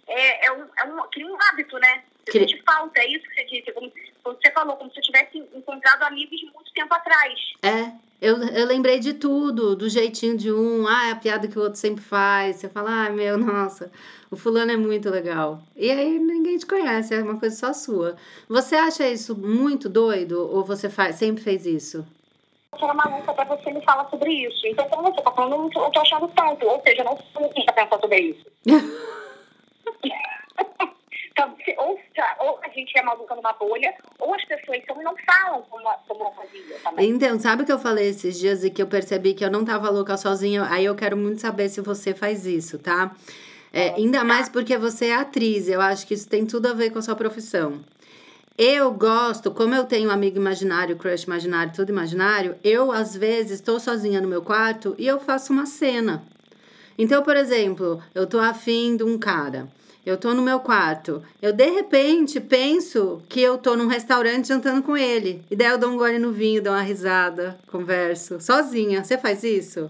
é, 0.07 0.47
é, 0.47 0.53
um, 0.53 0.63
é 0.79 0.85
um, 0.85 1.03
nem 1.17 1.31
um 1.31 1.39
hábito, 1.43 1.79
né? 1.79 2.03
Você 2.25 2.33
Que- 2.33 2.39
sente 2.41 2.63
falta, 2.63 3.01
é 3.01 3.07
isso 3.09 3.25
que 3.29 3.35
você 3.35 3.45
disse. 3.45 3.73
Como, 3.73 3.93
você 4.25 4.51
falou, 4.53 4.77
como 4.77 4.91
se 4.91 4.97
você 4.97 5.01
tivesse 5.03 5.39
encontrado 5.55 6.03
amigos 6.03 6.39
de 6.39 6.47
muito 6.47 6.73
tempo 6.75 6.93
atrás. 6.95 7.35
É, 7.63 7.93
eu, 8.21 8.37
eu 8.49 8.67
lembrei 8.67 8.99
de 9.01 9.15
tudo, 9.15 9.75
do 9.75 9.89
jeitinho 9.89 10.37
de 10.37 10.53
um, 10.53 10.87
ah, 10.87 11.07
é 11.09 11.11
a 11.13 11.17
piada 11.17 11.49
que 11.49 11.59
o 11.59 11.63
outro 11.63 11.79
sempre 11.79 12.05
faz. 12.05 12.57
Você 12.57 12.69
fala, 12.69 13.07
ah, 13.07 13.11
meu, 13.11 13.39
nossa, 13.39 13.91
o 14.31 14.37
fulano 14.37 14.73
é 14.73 14.77
muito 14.77 15.09
legal. 15.11 15.61
E 15.77 15.91
aí 15.91 16.19
ninguém 16.19 16.59
te 16.59 16.67
conhece, 16.67 17.15
é 17.15 17.23
uma 17.23 17.39
coisa 17.39 17.57
só 17.57 17.73
sua. 17.73 18.17
Você 18.49 18.75
acha 18.77 19.09
isso 19.09 19.37
muito 19.37 19.89
doido 19.89 20.49
ou 20.53 20.65
você 20.65 20.89
faz, 20.89 21.17
sempre 21.17 21.43
fez 21.43 21.65
isso? 21.67 22.07
Eu 22.79 22.85
era 22.85 22.95
maluca 22.95 23.33
pra 23.33 23.45
você 23.45 23.73
me 23.73 23.83
falar 23.83 24.09
sobre 24.11 24.31
isso. 24.33 24.67
Então, 24.67 24.87
como 24.91 25.13
você 25.13 25.23
tá 25.23 25.31
falando, 25.33 25.65
eu 25.75 25.91
tô, 25.91 26.01
achando 26.01 26.29
tanto. 26.29 26.67
Ou 26.67 26.81
seja, 26.83 27.01
eu 27.01 27.05
não 27.07 27.17
sou 27.33 27.43
ninguém 27.43 27.65
pra 27.65 27.75
pensar 27.75 27.99
sobre 28.01 28.19
isso. 28.21 28.47
Então, 31.31 31.55
se- 31.65 31.75
ou, 31.79 31.97
ou 32.41 32.59
a 32.65 32.69
gente 32.71 32.99
é 32.99 33.03
maluca 33.03 33.33
numa 33.37 33.53
bolha, 33.53 33.95
ou 34.19 34.35
as 34.35 34.45
pessoas 34.45 34.85
são 34.85 35.01
não 35.05 35.15
falam 35.25 35.63
como, 35.71 35.89
como 36.09 36.25
eu 36.25 36.33
fazia 36.33 36.77
também. 36.83 37.09
Então, 37.11 37.39
sabe 37.39 37.63
o 37.63 37.67
que 37.67 37.71
eu 37.71 37.79
falei 37.79 38.09
esses 38.09 38.37
dias 38.37 38.65
e 38.65 38.71
que 38.71 38.83
eu 38.83 38.89
percebi 38.89 39.35
que 39.35 39.45
eu 39.45 39.51
não 39.51 39.65
tava 39.65 39.89
louca 39.89 40.17
sozinha? 40.17 40.67
Aí 40.69 40.85
eu 40.85 40.97
quero 40.97 41.17
muito 41.17 41.41
saber 41.41 41.69
se 41.69 41.81
você 41.81 42.13
faz 42.13 42.45
isso, 42.45 42.77
tá? 42.77 43.15
É, 43.73 43.91
ainda 43.91 44.25
mais 44.25 44.49
porque 44.49 44.77
você 44.77 45.07
é 45.07 45.17
atriz. 45.17 45.69
Eu 45.69 45.81
acho 45.81 46.07
que 46.07 46.15
isso 46.15 46.29
tem 46.29 46.47
tudo 46.47 46.67
a 46.67 46.73
ver 46.73 46.91
com 46.91 46.99
a 46.99 47.03
sua 47.03 47.15
profissão. 47.15 47.81
Eu 48.57 48.91
gosto, 48.91 49.53
como 49.53 49.73
eu 49.73 49.85
tenho 49.85 50.11
amigo 50.11 50.37
imaginário, 50.37 50.97
crush 50.97 51.23
imaginário, 51.23 51.73
tudo 51.73 51.91
imaginário, 51.91 52.57
eu 52.65 52.91
às 52.91 53.17
vezes 53.17 53.53
estou 53.53 53.79
sozinha 53.79 54.21
no 54.21 54.27
meu 54.27 54.43
quarto 54.43 54.97
e 54.99 55.07
eu 55.07 55.21
faço 55.21 55.53
uma 55.53 55.65
cena. 55.65 56.25
Então, 56.99 57.23
por 57.23 57.37
exemplo, 57.37 58.03
eu 58.13 58.27
tô 58.27 58.41
afim 58.41 58.97
de 58.97 59.05
um 59.05 59.17
cara. 59.17 59.69
Eu 60.05 60.17
tô 60.17 60.35
no 60.35 60.43
meu 60.43 60.59
quarto. 60.59 61.23
Eu 61.41 61.53
de 61.53 61.71
repente 61.71 62.41
penso 62.41 63.23
que 63.29 63.41
eu 63.41 63.59
tô 63.59 63.77
num 63.77 63.87
restaurante 63.87 64.49
jantando 64.49 64.83
com 64.83 64.97
ele. 64.97 65.45
E 65.49 65.55
daí 65.55 65.69
eu 65.69 65.79
dou 65.79 65.91
um 65.91 65.97
gole 65.97 66.19
no 66.19 66.33
vinho, 66.33 66.61
dou 66.61 66.73
uma 66.73 66.83
risada, 66.83 67.57
converso. 67.71 68.41
Sozinha. 68.41 69.05
Você 69.05 69.17
faz 69.17 69.45
isso? 69.45 69.89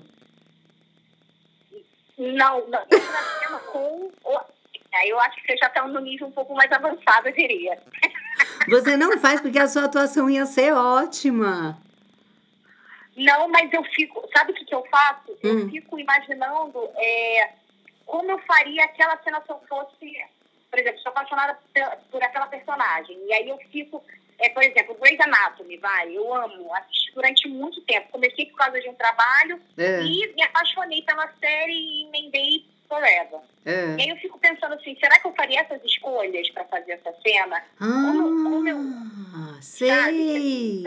Não, 2.19 2.67
não. 2.69 2.85
Eu 2.91 3.59
com. 3.73 4.11
Aí 4.95 5.09
eu 5.09 5.21
acho 5.21 5.37
que 5.37 5.47
você 5.47 5.57
já 5.59 5.69
está 5.69 5.87
no 5.87 6.01
nível 6.01 6.27
um 6.27 6.33
pouco 6.33 6.55
mais 6.55 6.71
avançado, 6.73 7.29
eu 7.29 7.33
diria. 7.33 7.81
Você 8.69 8.97
não 8.97 9.19
faz 9.19 9.41
porque 9.41 9.59
a 9.59 9.69
sua 9.69 9.85
atuação 9.85 10.29
ia 10.29 10.45
ser 10.47 10.73
ótima. 10.73 11.79
Não, 13.17 13.49
mas 13.49 13.73
eu 13.73 13.83
fico. 13.85 14.27
Sabe 14.37 14.53
o 14.53 14.55
que, 14.55 14.65
que 14.65 14.75
eu 14.75 14.85
faço? 14.91 15.33
Hum. 15.45 15.61
Eu 15.61 15.69
fico 15.69 15.99
imaginando 15.99 16.89
é, 16.97 17.53
como 18.07 18.31
eu 18.31 18.39
faria 18.41 18.85
aquela 18.85 19.17
cena 19.23 19.41
se 19.43 19.51
eu 19.51 19.61
fosse. 19.69 20.17
Por 20.71 20.79
exemplo, 20.79 21.01
sou 21.01 21.11
apaixonada 21.11 21.59
por 22.11 22.23
aquela 22.23 22.47
personagem. 22.47 23.19
E 23.27 23.33
aí 23.33 23.49
eu 23.49 23.59
fico. 23.71 24.03
É, 24.39 24.49
por 24.51 24.63
exemplo, 24.63 24.97
Grey's 25.01 25.21
Anatomy, 25.21 25.77
vai, 25.79 26.17
eu 26.17 26.33
amo, 26.33 26.73
assisti 26.75 27.13
durante 27.13 27.49
muito 27.49 27.81
tempo. 27.83 28.13
Comecei 28.13 28.47
por 28.47 28.57
causa 28.57 28.81
de 28.81 28.89
um 28.89 28.95
trabalho 28.95 29.61
é. 29.77 30.01
e 30.03 30.33
me 30.35 30.43
apaixonei 30.43 31.03
pela 31.03 31.29
série 31.41 31.73
e 31.73 32.05
emendei 32.07 32.65
forever. 32.89 33.41
É. 33.67 33.97
E 33.97 34.03
aí 34.03 34.09
eu 34.09 34.17
fico 34.17 34.39
pensando 34.39 34.75
assim, 34.75 34.97
será 35.01 35.19
que 35.19 35.27
eu 35.27 35.35
faria 35.35 35.61
essas 35.61 35.83
escolhas 35.85 36.49
para 36.51 36.65
fazer 36.67 36.93
essa 36.93 37.13
cena? 37.21 37.65
Ah, 37.81 38.13
como, 38.13 38.45
como 38.45 38.69
eu, 38.69 38.79
sei. 39.61 39.89
Sabe? 39.89 40.85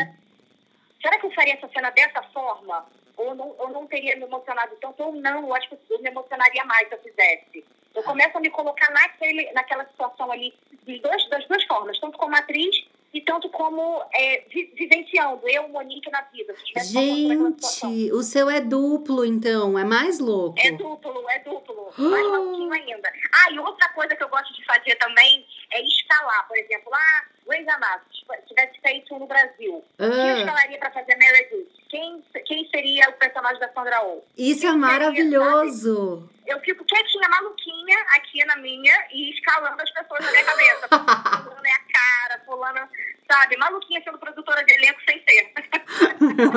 Será 1.02 1.20
que 1.20 1.26
eu 1.26 1.32
faria 1.32 1.54
essa 1.56 1.68
cena 1.68 1.90
dessa 1.92 2.24
forma? 2.34 2.86
Ou 3.18 3.36
não, 3.36 3.54
ou 3.60 3.70
não 3.70 3.86
teria 3.86 4.16
me 4.16 4.24
emocionado 4.24 4.76
tanto? 4.80 5.04
Ou 5.04 5.14
não, 5.14 5.42
eu 5.42 5.56
acho 5.56 5.68
que 5.70 5.78
eu 5.90 6.02
me 6.02 6.10
emocionaria 6.10 6.64
mais 6.64 6.88
se 6.88 6.96
eu 6.96 7.02
fizesse. 7.02 7.66
Eu 7.94 8.04
começo 8.04 8.38
a 8.38 8.40
me 8.40 8.50
colocar 8.50 8.90
naquele, 8.92 9.52
naquela 9.52 9.86
situação 9.86 10.32
ali, 10.32 10.54
de 10.84 11.00
dois, 11.00 11.28
das 11.30 11.46
duas 11.46 11.64
formas, 11.66 12.00
tanto 12.00 12.18
como 12.18 12.36
atriz 12.36 12.88
tanto 13.32 13.50
como 13.50 14.04
é, 14.14 14.44
vivenciando 14.76 15.48
eu, 15.48 15.70
Monique, 15.70 16.12
na 16.12 16.22
vida. 16.24 16.54
Gente, 16.84 18.12
o 18.12 18.22
seu 18.22 18.50
é 18.50 18.60
duplo, 18.60 19.24
então, 19.24 19.80
é 19.80 19.86
mais 19.86 20.20
louco. 20.20 20.60
É 20.60 20.72
duplo, 20.72 21.30
é 21.30 21.40
duplo, 21.40 21.94
mais 21.98 22.28
maluquinho 22.28 22.74
ainda. 22.74 23.10
Ah, 23.34 23.52
e 23.52 23.60
outra 23.60 23.88
coisa 23.90 24.14
que 24.18 24.24
eu 24.24 24.28
gosto 24.28 24.54
de 24.54 24.66
fazer 24.66 24.96
também 24.98 25.46
é 25.72 25.82
escalar, 25.82 26.46
por 26.46 26.58
exemplo, 26.58 26.92
lá, 26.92 26.98
ah, 27.00 27.26
Grey's 27.48 27.68
Anatomy, 27.70 28.06
se 28.12 28.48
tivesse 28.48 28.82
feito 28.82 29.18
no 29.18 29.26
Brasil, 29.26 29.82
ah. 29.98 30.04
eu 30.04 30.38
escalaria 30.40 30.78
para 30.78 30.92
fazer 30.92 31.16
Meredith? 31.16 31.81
Quem, 31.92 32.24
quem 32.46 32.70
seria 32.70 33.10
o 33.10 33.14
personagem 33.14 33.60
da 33.60 33.70
Sandra 33.74 34.02
Oh? 34.06 34.24
Isso 34.38 34.62
quem 34.62 34.70
é 34.70 34.74
maravilhoso! 34.74 36.30
Seria, 36.40 36.56
eu 36.56 36.60
fico 36.62 36.86
quietinha, 36.86 37.28
maluquinha, 37.28 38.00
aqui 38.16 38.46
na 38.46 38.56
minha, 38.56 38.96
e 39.12 39.30
escalando 39.32 39.82
as 39.82 39.92
pessoas 39.92 40.22
na 40.24 40.32
minha 40.32 40.46
cabeça. 40.46 40.88
Fulano 40.88 41.66
é 41.66 41.72
a 41.74 41.80
cara, 41.80 42.42
fulano, 42.46 42.90
sabe? 43.30 43.58
Maluquinha 43.58 44.02
sendo 44.06 44.18
produtora 44.20 44.64
de 44.64 44.74
elenco 44.74 45.02
sem 45.06 45.22
ser. 45.28 45.54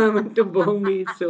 Muito 0.12 0.44
bom 0.44 0.86
isso. 0.86 1.28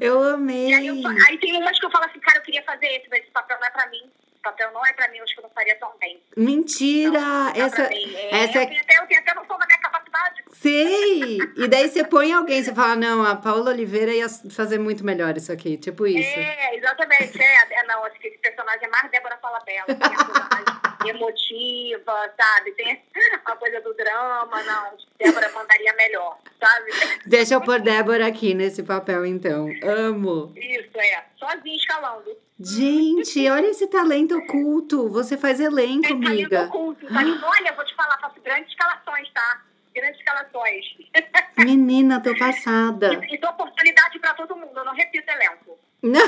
Eu 0.00 0.22
amei. 0.22 0.72
Aí, 0.72 0.86
eu, 0.86 0.94
aí, 1.28 1.38
tem 1.38 1.60
umas 1.60 1.78
que 1.78 1.84
eu 1.84 1.90
falo 1.90 2.06
assim, 2.06 2.20
cara, 2.20 2.38
eu 2.38 2.42
queria 2.42 2.62
fazer 2.62 2.86
esse, 2.86 3.10
mas 3.10 3.20
esse 3.20 3.30
papel 3.30 3.58
não 3.60 3.66
é 3.66 3.70
pra 3.70 3.90
mim. 3.90 4.10
Esse 4.42 4.50
papel 4.50 4.72
não 4.72 4.84
é 4.84 4.92
pra 4.92 5.08
mim, 5.08 5.18
eu 5.18 5.24
acho 5.24 5.34
que 5.34 5.40
eu 5.40 5.44
não 5.44 5.50
faria 5.50 5.76
tão 5.76 5.92
bem. 6.00 6.20
Mentira! 6.36 7.12
Não, 7.12 7.44
não 7.44 7.64
essa, 7.64 7.82
é, 7.84 8.42
essa... 8.42 8.58
Eu, 8.58 8.66
tenho 8.66 8.80
até, 8.80 8.98
eu 8.98 9.06
tenho 9.06 9.20
até 9.20 9.34
noção 9.34 9.56
da 9.56 9.66
minha 9.66 9.78
capacidade. 9.78 10.44
Sei! 10.52 11.38
E 11.56 11.68
daí 11.68 11.88
você 11.88 12.02
põe 12.02 12.32
alguém, 12.32 12.60
você 12.60 12.74
fala, 12.74 12.96
não, 12.96 13.24
a 13.24 13.36
Paula 13.36 13.70
Oliveira 13.70 14.12
ia 14.12 14.28
fazer 14.50 14.78
muito 14.78 15.04
melhor 15.04 15.36
isso 15.36 15.52
aqui, 15.52 15.76
tipo 15.76 16.08
isso. 16.08 16.38
É, 16.38 16.74
exatamente. 16.74 17.40
É, 17.40 17.72
é 17.72 17.82
não, 17.84 18.04
acho 18.04 18.18
que 18.18 18.26
esse 18.26 18.38
personagem 18.38 18.84
é 18.84 18.88
mais 18.88 19.08
Débora 19.12 19.36
Falabella, 19.36 19.86
que 19.86 21.08
é 21.08 21.10
emotiva, 21.14 22.34
sabe? 22.36 22.72
Tem 22.72 23.00
a 23.44 23.56
coisa 23.56 23.80
do 23.80 23.94
drama, 23.94 24.60
não. 24.64 24.96
Débora 25.20 25.48
mandaria 25.50 25.92
melhor, 25.92 26.36
sabe? 26.60 26.90
Deixa 27.26 27.54
eu 27.54 27.60
pôr 27.60 27.80
Débora 27.80 28.26
aqui 28.26 28.54
nesse 28.54 28.82
papel, 28.82 29.24
então. 29.24 29.68
Amo. 29.84 30.52
Isso, 30.56 30.98
é. 30.98 31.31
Sozinha 31.42 31.76
escalando. 31.76 32.36
Gente, 32.60 33.50
olha 33.50 33.66
esse 33.66 33.88
talento 33.88 34.38
oculto. 34.38 35.08
Você 35.08 35.36
faz 35.36 35.58
elenco, 35.58 36.06
é, 36.06 36.12
amiga. 36.12 36.68
Talento 36.68 36.68
oculto. 36.68 37.06
Tá? 37.08 37.14
Olha, 37.48 37.72
vou 37.72 37.84
te 37.84 37.96
falar, 37.96 38.16
faço 38.20 38.40
grandes 38.40 38.70
escalações, 38.70 39.28
tá? 39.32 39.62
Grandes 39.92 40.20
escalações. 40.20 40.84
Menina, 41.58 42.20
tô 42.20 42.32
passada. 42.38 43.14
E, 43.28 43.34
e 43.34 43.38
dou 43.38 43.50
oportunidade 43.50 44.20
pra 44.20 44.34
todo 44.34 44.54
mundo, 44.54 44.78
eu 44.78 44.84
não 44.84 44.94
repito 44.94 45.28
elenco. 45.28 45.76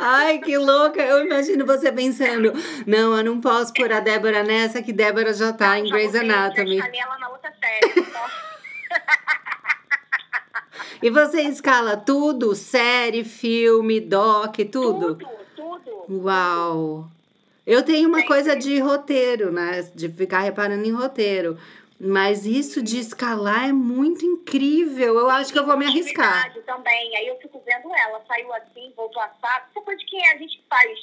Ai, 0.00 0.38
que 0.38 0.56
louca! 0.56 1.00
Eu 1.02 1.24
imagino 1.24 1.64
você 1.66 1.92
pensando: 1.92 2.52
não, 2.86 3.16
eu 3.16 3.24
não 3.24 3.40
posso 3.40 3.72
pôr 3.72 3.92
a 3.92 4.00
Débora 4.00 4.42
nessa, 4.42 4.82
que 4.82 4.92
Débora 4.92 5.32
já 5.32 5.52
tá 5.52 5.70
não, 5.70 5.76
em 5.76 5.90
Grey's 5.90 6.14
Anatomy. 6.14 6.78
ela 6.78 7.18
na 7.18 7.28
outra 7.28 7.52
série. 7.60 8.08
E 11.02 11.10
você 11.10 11.42
escala 11.42 11.96
tudo? 11.96 12.54
Série, 12.54 13.24
filme, 13.24 14.00
doc, 14.00 14.56
tudo? 14.70 15.16
Tudo, 15.16 15.36
tudo. 15.54 16.24
Uau! 16.24 17.08
Eu 17.66 17.82
tenho 17.82 18.08
uma 18.08 18.24
coisa 18.24 18.56
de 18.56 18.78
roteiro, 18.78 19.52
né? 19.52 19.82
De 19.94 20.08
ficar 20.08 20.40
reparando 20.40 20.86
em 20.86 20.90
roteiro. 20.90 21.58
Mas 22.00 22.46
isso 22.46 22.80
de 22.80 22.98
escalar 22.98 23.68
é 23.68 23.72
muito 23.72 24.24
incrível. 24.24 25.18
Eu 25.18 25.28
acho 25.28 25.52
que 25.52 25.58
eu 25.58 25.66
vou 25.66 25.76
me 25.76 25.84
arriscar. 25.84 26.50
também. 26.64 27.16
Aí 27.16 27.26
eu 27.26 27.36
fico 27.38 27.62
vendo 27.66 27.92
ela, 27.94 28.24
saiu 28.26 28.52
assim, 28.54 28.92
voltou 28.96 29.20
assado. 29.20 29.66
Isso 29.68 29.78
é 29.80 29.82
coisa 29.82 29.98
de 29.98 30.06
quem 30.06 30.28
a 30.30 30.36
gente 30.38 30.62
faz. 30.70 30.98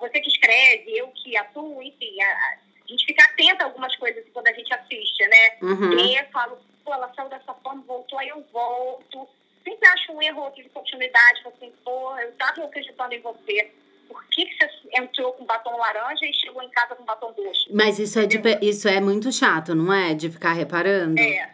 Você 0.00 0.20
que 0.20 0.28
escreve, 0.28 0.96
eu 0.96 1.08
que 1.08 1.36
atuo, 1.36 1.82
enfim. 1.82 2.20
A, 2.22 2.26
a 2.26 2.58
gente 2.86 3.06
fica 3.06 3.24
atenta 3.24 3.64
a 3.64 3.66
algumas 3.66 3.96
coisas 3.96 4.22
quando 4.32 4.46
a 4.48 4.52
gente 4.52 4.72
assiste, 4.72 5.26
né? 5.26 5.58
Uhum. 5.62 5.98
E 5.98 6.16
eu 6.16 6.24
falo, 6.26 6.58
pô, 6.84 6.92
ela 6.92 7.12
saiu 7.14 7.28
dessa 7.28 7.54
forma, 7.54 7.82
voltou, 7.86 8.18
aí 8.18 8.28
eu 8.28 8.44
volto. 8.52 9.28
Sempre 9.64 9.88
acho 9.88 10.12
um 10.12 10.22
erro 10.22 10.50
de 10.50 10.68
continuidade, 10.68 11.42
assim, 11.46 11.72
pô, 11.84 12.18
eu 12.18 12.32
tava 12.32 12.64
acreditando 12.64 13.14
em 13.14 13.20
você 13.20 13.72
por 14.08 14.24
que, 14.26 14.46
que 14.46 14.56
você 14.56 14.70
entrou 14.92 15.32
com 15.32 15.44
batom 15.44 15.76
laranja 15.76 16.24
e 16.24 16.32
chegou 16.34 16.62
em 16.62 16.70
casa 16.70 16.94
com 16.94 17.04
batom 17.04 17.32
doce? 17.32 17.72
Mas 17.72 17.98
isso 17.98 18.18
é, 18.18 18.26
de, 18.26 18.40
isso 18.62 18.88
é 18.88 19.00
muito 19.00 19.32
chato, 19.32 19.74
não 19.74 19.92
é? 19.92 20.14
De 20.14 20.30
ficar 20.30 20.52
reparando? 20.52 21.18
É. 21.18 21.50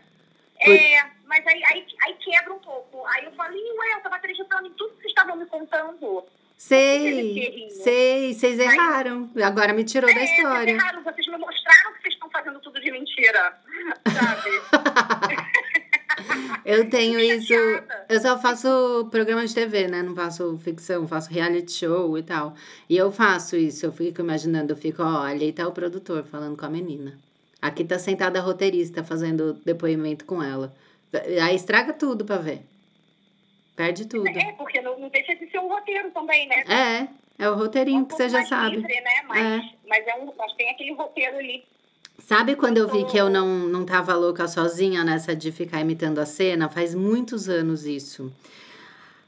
Por... 0.63 0.75
É, 0.75 1.11
mas 1.27 1.47
aí, 1.47 1.63
aí, 1.71 1.87
aí 2.05 2.15
quebra 2.15 2.53
um 2.53 2.59
pouco. 2.59 3.07
Aí 3.07 3.25
eu 3.25 3.33
falei, 3.33 3.61
ué, 3.61 3.95
eu 3.95 4.01
tava 4.01 4.17
acreditando 4.17 4.67
em 4.67 4.73
tudo 4.73 4.91
que 4.97 5.03
vocês 5.03 5.11
estavam 5.11 5.37
me 5.37 5.47
contando. 5.47 6.25
Sei, 6.57 7.71
sei, 7.71 8.35
vocês 8.35 8.59
erraram. 8.59 9.31
Agora 9.43 9.73
me 9.73 9.83
tirou 9.83 10.11
é, 10.11 10.15
da 10.15 10.23
história. 10.23 10.75
Vocês 10.75 10.83
erraram, 10.83 11.03
vocês 11.03 11.27
me 11.29 11.39
mostraram 11.39 11.95
fazendo 12.31 12.61
tudo 12.61 12.81
de 12.81 12.91
mentira, 12.91 13.59
sabe? 14.05 14.51
Eu 16.65 16.89
tenho 16.91 17.19
isso. 17.19 17.53
Eu 18.09 18.21
só 18.21 18.39
faço 18.39 19.09
programa 19.11 19.47
de 19.47 19.55
TV, 19.55 19.89
né? 19.89 20.03
Não 20.03 20.15
faço 20.15 20.59
ficção, 20.59 21.07
faço 21.09 21.31
reality 21.33 21.73
show 21.73 22.17
e 22.19 22.23
tal. 22.23 22.55
E 22.89 22.97
eu 22.97 23.11
faço 23.11 23.57
isso, 23.57 23.87
eu 23.87 23.93
fico 23.93 24.21
imaginando, 24.21 24.73
eu 24.73 24.77
fico, 24.77 25.03
ó, 25.03 25.23
ali 25.23 25.53
tá 25.53 25.67
o 25.67 25.73
produtor 25.73 26.25
falando 26.25 26.57
com 26.57 26.67
a 26.67 26.71
menina. 26.71 27.19
Aqui 27.61 27.85
tá 27.85 27.99
sentada 27.99 28.39
a 28.39 28.43
roteirista 28.43 29.03
fazendo 29.05 29.55
depoimento 29.65 30.25
com 30.25 30.43
ela. 30.43 30.75
Aí 31.43 31.55
estraga 31.55 31.93
tudo 31.93 32.25
pra 32.25 32.37
ver. 32.37 32.63
Perde 33.77 34.07
tudo. 34.07 34.29
É, 34.29 34.53
porque 34.53 34.81
não, 34.81 34.99
não 34.99 35.09
deixa 35.09 35.35
de 35.35 35.51
ser 35.51 35.59
um 35.59 35.69
roteiro 35.69 36.11
também, 36.11 36.47
né? 36.49 36.65
É, 36.69 37.45
é 37.45 37.51
o 37.51 37.55
roteirinho 37.55 38.03
um 38.03 38.05
que 38.05 38.15
você 38.15 38.29
já 38.29 38.45
sabe. 38.45 38.77
Livre, 38.77 39.01
né? 39.01 39.23
Mas, 39.27 39.45
é. 39.45 39.71
mas, 39.89 40.07
é 40.07 40.15
um, 40.17 40.33
mas 40.37 40.53
tem 40.55 40.71
aquele 40.71 40.93
roteiro 40.93 41.37
ali. 41.37 41.65
Sabe 42.21 42.55
quando 42.55 42.79
eu 42.79 42.89
vi 42.89 43.05
que 43.05 43.17
eu 43.17 43.29
não, 43.29 43.47
não 43.67 43.85
tava 43.85 44.15
louca 44.15 44.47
sozinha 44.47 45.03
nessa 45.03 45.35
de 45.35 45.51
ficar 45.51 45.81
imitando 45.81 46.19
a 46.19 46.27
cena? 46.27 46.69
Faz 46.69 46.95
muitos 46.95 47.49
anos 47.49 47.85
isso. 47.85 48.33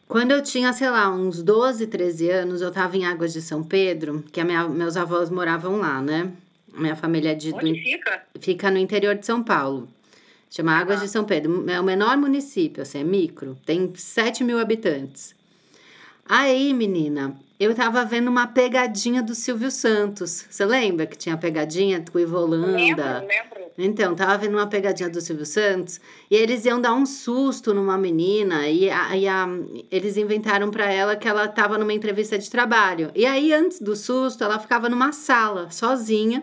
Quando 0.06 0.32
eu 0.32 0.42
tinha, 0.42 0.72
sei 0.72 0.90
lá, 0.90 1.10
uns 1.10 1.42
12, 1.42 1.86
13 1.86 2.30
anos, 2.30 2.60
eu 2.60 2.70
tava 2.70 2.96
em 2.96 3.06
Águas 3.06 3.32
de 3.32 3.40
São 3.40 3.64
Pedro, 3.64 4.22
que 4.30 4.44
minha, 4.44 4.68
meus 4.68 4.96
avós 4.96 5.30
moravam 5.30 5.78
lá, 5.78 6.02
né? 6.02 6.30
Minha 6.72 6.94
família 6.94 7.32
é 7.32 7.34
de. 7.34 7.52
Onde 7.52 7.72
do, 7.72 7.78
fica? 7.78 8.22
Fica 8.38 8.70
no 8.70 8.78
interior 8.78 9.14
de 9.14 9.24
São 9.24 9.42
Paulo. 9.42 9.88
Chama 10.50 10.72
Águas 10.72 11.00
de 11.00 11.08
São 11.08 11.24
Pedro. 11.24 11.64
É 11.70 11.80
o 11.80 11.84
menor 11.84 12.18
município, 12.18 12.82
assim, 12.82 13.00
é 13.00 13.04
micro. 13.04 13.56
Tem 13.64 13.90
7 13.94 14.44
mil 14.44 14.58
habitantes. 14.58 15.34
Aí, 16.24 16.72
menina, 16.72 17.36
eu 17.58 17.74
tava 17.74 18.04
vendo 18.04 18.28
uma 18.28 18.46
pegadinha 18.46 19.22
do 19.22 19.34
Silvio 19.34 19.70
Santos. 19.70 20.46
Você 20.48 20.64
lembra 20.64 21.06
que 21.06 21.16
tinha 21.16 21.36
pegadinha 21.36 22.02
com 22.10 22.18
Ivolanda? 22.18 23.20
Lembro, 23.20 23.28
lembro. 23.28 23.72
Então, 23.76 24.14
tava 24.14 24.36
vendo 24.38 24.54
uma 24.54 24.66
pegadinha 24.66 25.08
do 25.08 25.20
Silvio 25.20 25.46
Santos 25.46 26.00
e 26.30 26.36
eles 26.36 26.64
iam 26.64 26.80
dar 26.80 26.92
um 26.94 27.06
susto 27.06 27.72
numa 27.72 27.96
menina 27.98 28.68
e, 28.68 28.88
a, 28.90 29.16
e 29.16 29.26
a, 29.26 29.48
eles 29.90 30.16
inventaram 30.16 30.70
para 30.70 30.90
ela 30.92 31.16
que 31.16 31.28
ela 31.28 31.48
tava 31.48 31.78
numa 31.78 31.92
entrevista 31.92 32.38
de 32.38 32.50
trabalho. 32.50 33.10
E 33.14 33.26
aí, 33.26 33.52
antes 33.52 33.80
do 33.80 33.96
susto, 33.96 34.44
ela 34.44 34.58
ficava 34.58 34.88
numa 34.88 35.12
sala, 35.12 35.70
sozinha, 35.70 36.42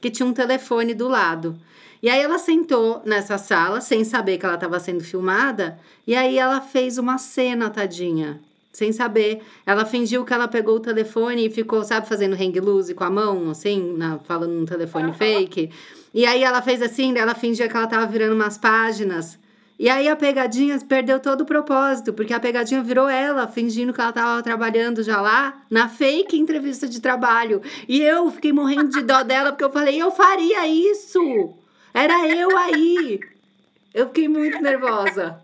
que 0.00 0.10
tinha 0.10 0.26
um 0.26 0.32
telefone 0.32 0.94
do 0.94 1.06
lado. 1.08 1.56
E 2.02 2.08
aí 2.08 2.20
ela 2.20 2.38
sentou 2.38 3.02
nessa 3.04 3.36
sala, 3.36 3.80
sem 3.80 4.04
saber 4.04 4.38
que 4.38 4.46
ela 4.46 4.54
estava 4.54 4.80
sendo 4.80 5.04
filmada, 5.04 5.78
e 6.06 6.14
aí 6.14 6.38
ela 6.38 6.60
fez 6.60 6.96
uma 6.96 7.18
cena, 7.18 7.68
tadinha 7.68 8.40
sem 8.72 8.92
saber. 8.92 9.40
Ela 9.66 9.84
fingiu 9.84 10.24
que 10.24 10.32
ela 10.32 10.48
pegou 10.48 10.76
o 10.76 10.80
telefone 10.80 11.46
e 11.46 11.50
ficou, 11.50 11.82
sabe, 11.84 12.08
fazendo 12.08 12.34
hang 12.34 12.58
loose 12.60 12.94
com 12.94 13.04
a 13.04 13.10
mão, 13.10 13.50
assim, 13.50 13.96
na, 13.96 14.18
falando 14.18 14.52
num 14.52 14.64
telefone 14.64 15.08
uhum. 15.08 15.14
fake. 15.14 15.70
E 16.12 16.26
aí 16.26 16.42
ela 16.42 16.62
fez 16.62 16.82
assim, 16.82 17.16
ela 17.16 17.34
fingia 17.34 17.68
que 17.68 17.76
ela 17.76 17.86
tava 17.86 18.06
virando 18.06 18.34
umas 18.34 18.58
páginas. 18.58 19.38
E 19.78 19.88
aí 19.88 20.08
a 20.08 20.14
pegadinha 20.14 20.78
perdeu 20.80 21.18
todo 21.18 21.40
o 21.40 21.46
propósito, 21.46 22.12
porque 22.12 22.34
a 22.34 22.38
pegadinha 22.38 22.82
virou 22.82 23.08
ela, 23.08 23.48
fingindo 23.48 23.94
que 23.94 24.00
ela 24.00 24.12
tava 24.12 24.42
trabalhando 24.42 25.02
já 25.02 25.20
lá, 25.22 25.62
na 25.70 25.88
fake 25.88 26.36
entrevista 26.36 26.86
de 26.86 27.00
trabalho. 27.00 27.62
E 27.88 28.02
eu 28.02 28.30
fiquei 28.30 28.52
morrendo 28.52 28.90
de 28.90 29.02
dó 29.02 29.22
dela, 29.24 29.52
porque 29.52 29.64
eu 29.64 29.72
falei, 29.72 29.96
eu 29.96 30.10
faria 30.10 30.66
isso! 30.66 31.54
Era 31.94 32.28
eu 32.28 32.56
aí! 32.58 33.20
Eu 33.94 34.08
fiquei 34.08 34.28
muito 34.28 34.60
nervosa. 34.60 35.40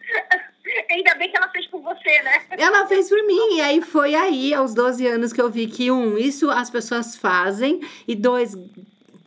Ainda 0.90 1.14
bem 1.14 1.30
que 1.30 1.36
ela 1.36 1.48
fez 1.48 1.66
por 1.66 1.80
você, 1.80 2.22
né? 2.22 2.42
Ela 2.50 2.86
fez 2.86 3.08
por 3.08 3.22
mim. 3.26 3.56
E 3.56 3.60
aí 3.60 3.80
foi 3.80 4.14
aí, 4.14 4.54
aos 4.54 4.74
12 4.74 5.06
anos, 5.06 5.32
que 5.32 5.40
eu 5.40 5.50
vi 5.50 5.66
que, 5.66 5.90
um, 5.90 6.16
isso 6.18 6.50
as 6.50 6.70
pessoas 6.70 7.16
fazem, 7.16 7.80
e 8.06 8.14
dois, 8.14 8.56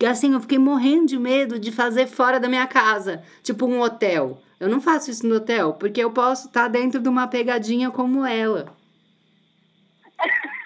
assim, 0.08 0.34
eu 0.34 0.42
fiquei 0.42 0.58
morrendo 0.58 1.08
de 1.08 1.20
medo 1.20 1.60
de 1.60 1.72
fazer 1.72 2.08
fora 2.08 2.40
da 2.40 2.48
minha 2.48 2.68
casa, 2.68 3.24
tipo 3.44 3.66
um 3.66 3.82
hotel. 3.82 4.42
Eu 4.60 4.70
não 4.70 4.82
faço 4.82 5.10
isso 5.10 5.26
no 5.26 5.36
hotel, 5.36 5.74
porque 5.74 6.04
eu 6.04 6.12
posso 6.12 6.48
estar 6.48 6.68
dentro 6.68 7.00
de 7.00 7.08
uma 7.08 7.28
pegadinha 7.28 7.90
como 7.90 8.26
ela. 8.26 8.76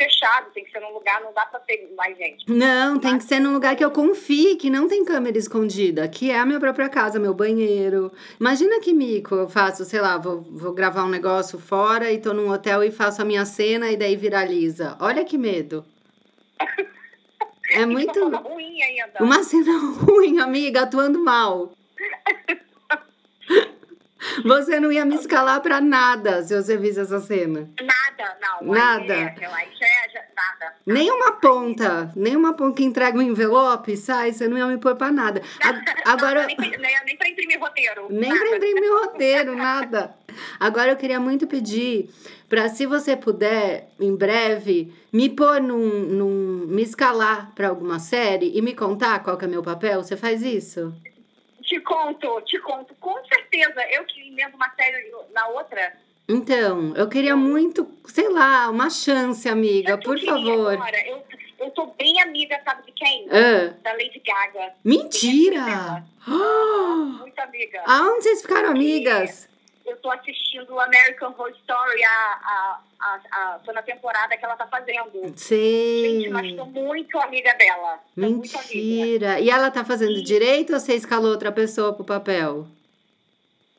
fechado, 0.00 0.50
tem 0.54 0.64
que 0.64 0.70
ser 0.70 0.80
num 0.80 0.94
lugar, 0.94 1.20
não 1.20 1.32
dá 1.34 1.44
pra 1.44 1.60
ter 1.60 1.92
mais 1.94 2.16
gente. 2.16 2.50
Não, 2.50 2.98
tem 2.98 3.18
que 3.18 3.24
ser 3.24 3.38
num 3.38 3.52
lugar 3.52 3.76
que 3.76 3.84
eu 3.84 3.90
confie, 3.90 4.56
que 4.56 4.70
não 4.70 4.88
tem 4.88 5.04
câmera 5.04 5.36
escondida, 5.36 6.08
que 6.08 6.30
é 6.30 6.38
a 6.38 6.46
minha 6.46 6.58
própria 6.58 6.88
casa, 6.88 7.18
meu 7.18 7.34
banheiro. 7.34 8.10
Imagina 8.40 8.80
que 8.80 8.94
mico 8.94 9.34
eu 9.34 9.48
faço, 9.48 9.84
sei 9.84 10.00
lá, 10.00 10.16
vou, 10.16 10.40
vou 10.40 10.72
gravar 10.72 11.04
um 11.04 11.10
negócio 11.10 11.58
fora 11.58 12.10
e 12.10 12.18
tô 12.18 12.32
num 12.32 12.50
hotel 12.50 12.82
e 12.82 12.90
faço 12.90 13.20
a 13.20 13.24
minha 13.26 13.44
cena 13.44 13.90
e 13.90 13.96
daí 13.96 14.16
viraliza. 14.16 14.96
Olha 14.98 15.22
que 15.22 15.36
medo. 15.36 15.84
É 17.72 17.84
muito. 17.84 18.18
Uma 18.18 18.38
cena 18.38 18.48
ruim 18.48 18.82
ainda. 18.82 19.12
Uma 19.20 19.42
cena 19.42 19.78
ruim, 20.00 20.38
amiga, 20.38 20.82
atuando 20.82 21.22
mal. 21.22 21.72
Você 24.44 24.78
não 24.78 24.92
ia 24.92 25.04
me 25.04 25.14
escalar 25.14 25.60
pra 25.60 25.80
nada 25.80 26.42
se 26.42 26.54
você 26.54 26.76
visse 26.76 27.00
essa 27.00 27.20
cena. 27.20 27.68
Nada, 27.80 28.36
não. 28.40 28.72
Nada. 28.72 29.14
É, 29.14 29.34
já, 29.38 30.12
já, 30.12 30.22
nada. 30.36 30.74
Nem 30.86 31.10
uma 31.10 31.32
ponta, 31.32 32.12
nem 32.14 32.36
uma 32.36 32.54
ponta 32.54 32.76
que 32.76 32.84
entrega 32.84 33.18
um 33.18 33.22
envelope, 33.22 33.96
sai, 33.96 34.32
você 34.32 34.46
não 34.46 34.58
ia 34.58 34.66
me 34.66 34.78
pôr 34.78 34.94
pra 34.96 35.10
nada. 35.10 35.40
Agora. 36.04 36.46
nem, 36.46 36.56
nem, 36.56 37.04
nem 37.04 37.16
pra 37.16 37.28
imprimir 37.28 37.58
roteiro. 37.58 38.06
Nem 38.10 38.30
pra 38.30 38.56
imprimir 38.56 38.92
roteiro, 38.92 39.56
nada. 39.56 40.14
Agora 40.58 40.90
eu 40.90 40.96
queria 40.96 41.18
muito 41.18 41.46
pedir 41.46 42.10
para 42.48 42.68
se 42.68 42.84
você 42.84 43.16
puder, 43.16 43.88
em 43.98 44.14
breve, 44.14 44.92
me 45.12 45.28
pôr 45.28 45.60
num, 45.60 46.00
num 46.00 46.66
me 46.66 46.82
escalar 46.82 47.52
para 47.54 47.68
alguma 47.68 47.98
série 47.98 48.56
e 48.56 48.60
me 48.60 48.74
contar 48.74 49.22
qual 49.22 49.38
que 49.38 49.44
é 49.44 49.48
meu 49.48 49.62
papel. 49.62 50.02
Você 50.02 50.16
faz 50.16 50.42
isso? 50.42 50.92
Te 51.70 51.78
conto, 51.82 52.40
te 52.40 52.58
conto, 52.58 52.92
com 52.96 53.14
certeza. 53.26 53.80
Eu 53.92 54.04
que 54.04 54.26
emendo 54.26 54.56
uma 54.56 54.68
série 54.74 55.08
na 55.32 55.46
outra. 55.46 55.96
Então, 56.28 56.92
eu 56.96 57.08
queria 57.08 57.36
muito, 57.36 57.88
sei 58.06 58.28
lá, 58.28 58.68
uma 58.68 58.90
chance, 58.90 59.48
amiga, 59.48 59.96
por 59.96 60.18
favor. 60.18 60.72
Agora. 60.72 61.06
Eu, 61.06 61.22
eu 61.60 61.70
tô 61.70 61.86
bem 61.96 62.20
amiga, 62.22 62.60
sabe 62.64 62.86
de 62.86 62.90
quem? 62.90 63.26
Uh. 63.26 63.72
Da 63.84 63.92
Lady 63.92 64.18
Gaga. 64.18 64.74
Mentira! 64.84 66.04
Muito 67.20 67.38
amiga. 67.38 67.82
Aonde 67.86 68.24
vocês 68.24 68.42
ficaram 68.42 68.70
amigas? 68.70 69.48
eu 69.86 69.96
tô 69.98 70.10
assistindo 70.10 70.78
American 70.78 71.30
Horror 71.30 71.50
Story, 71.50 72.04
a, 72.04 72.40
a, 72.42 72.80
a, 73.00 73.20
a, 73.32 73.58
tô 73.60 73.72
na 73.72 73.82
temporada 73.82 74.36
que 74.36 74.44
ela 74.44 74.56
tá 74.56 74.66
fazendo. 74.66 75.32
Sim. 75.36 76.20
Gente, 76.20 76.28
mas 76.28 76.54
tô 76.54 76.66
muito 76.66 77.18
amiga 77.18 77.54
dela. 77.54 77.98
Mentira. 78.14 78.60
Amiga. 78.60 79.40
E 79.40 79.50
ela 79.50 79.70
tá 79.70 79.84
fazendo 79.84 80.18
e... 80.18 80.22
direito 80.22 80.74
ou 80.74 80.80
você 80.80 80.94
escalou 80.94 81.30
outra 81.30 81.50
pessoa 81.50 81.94
pro 81.94 82.04
papel? 82.04 82.66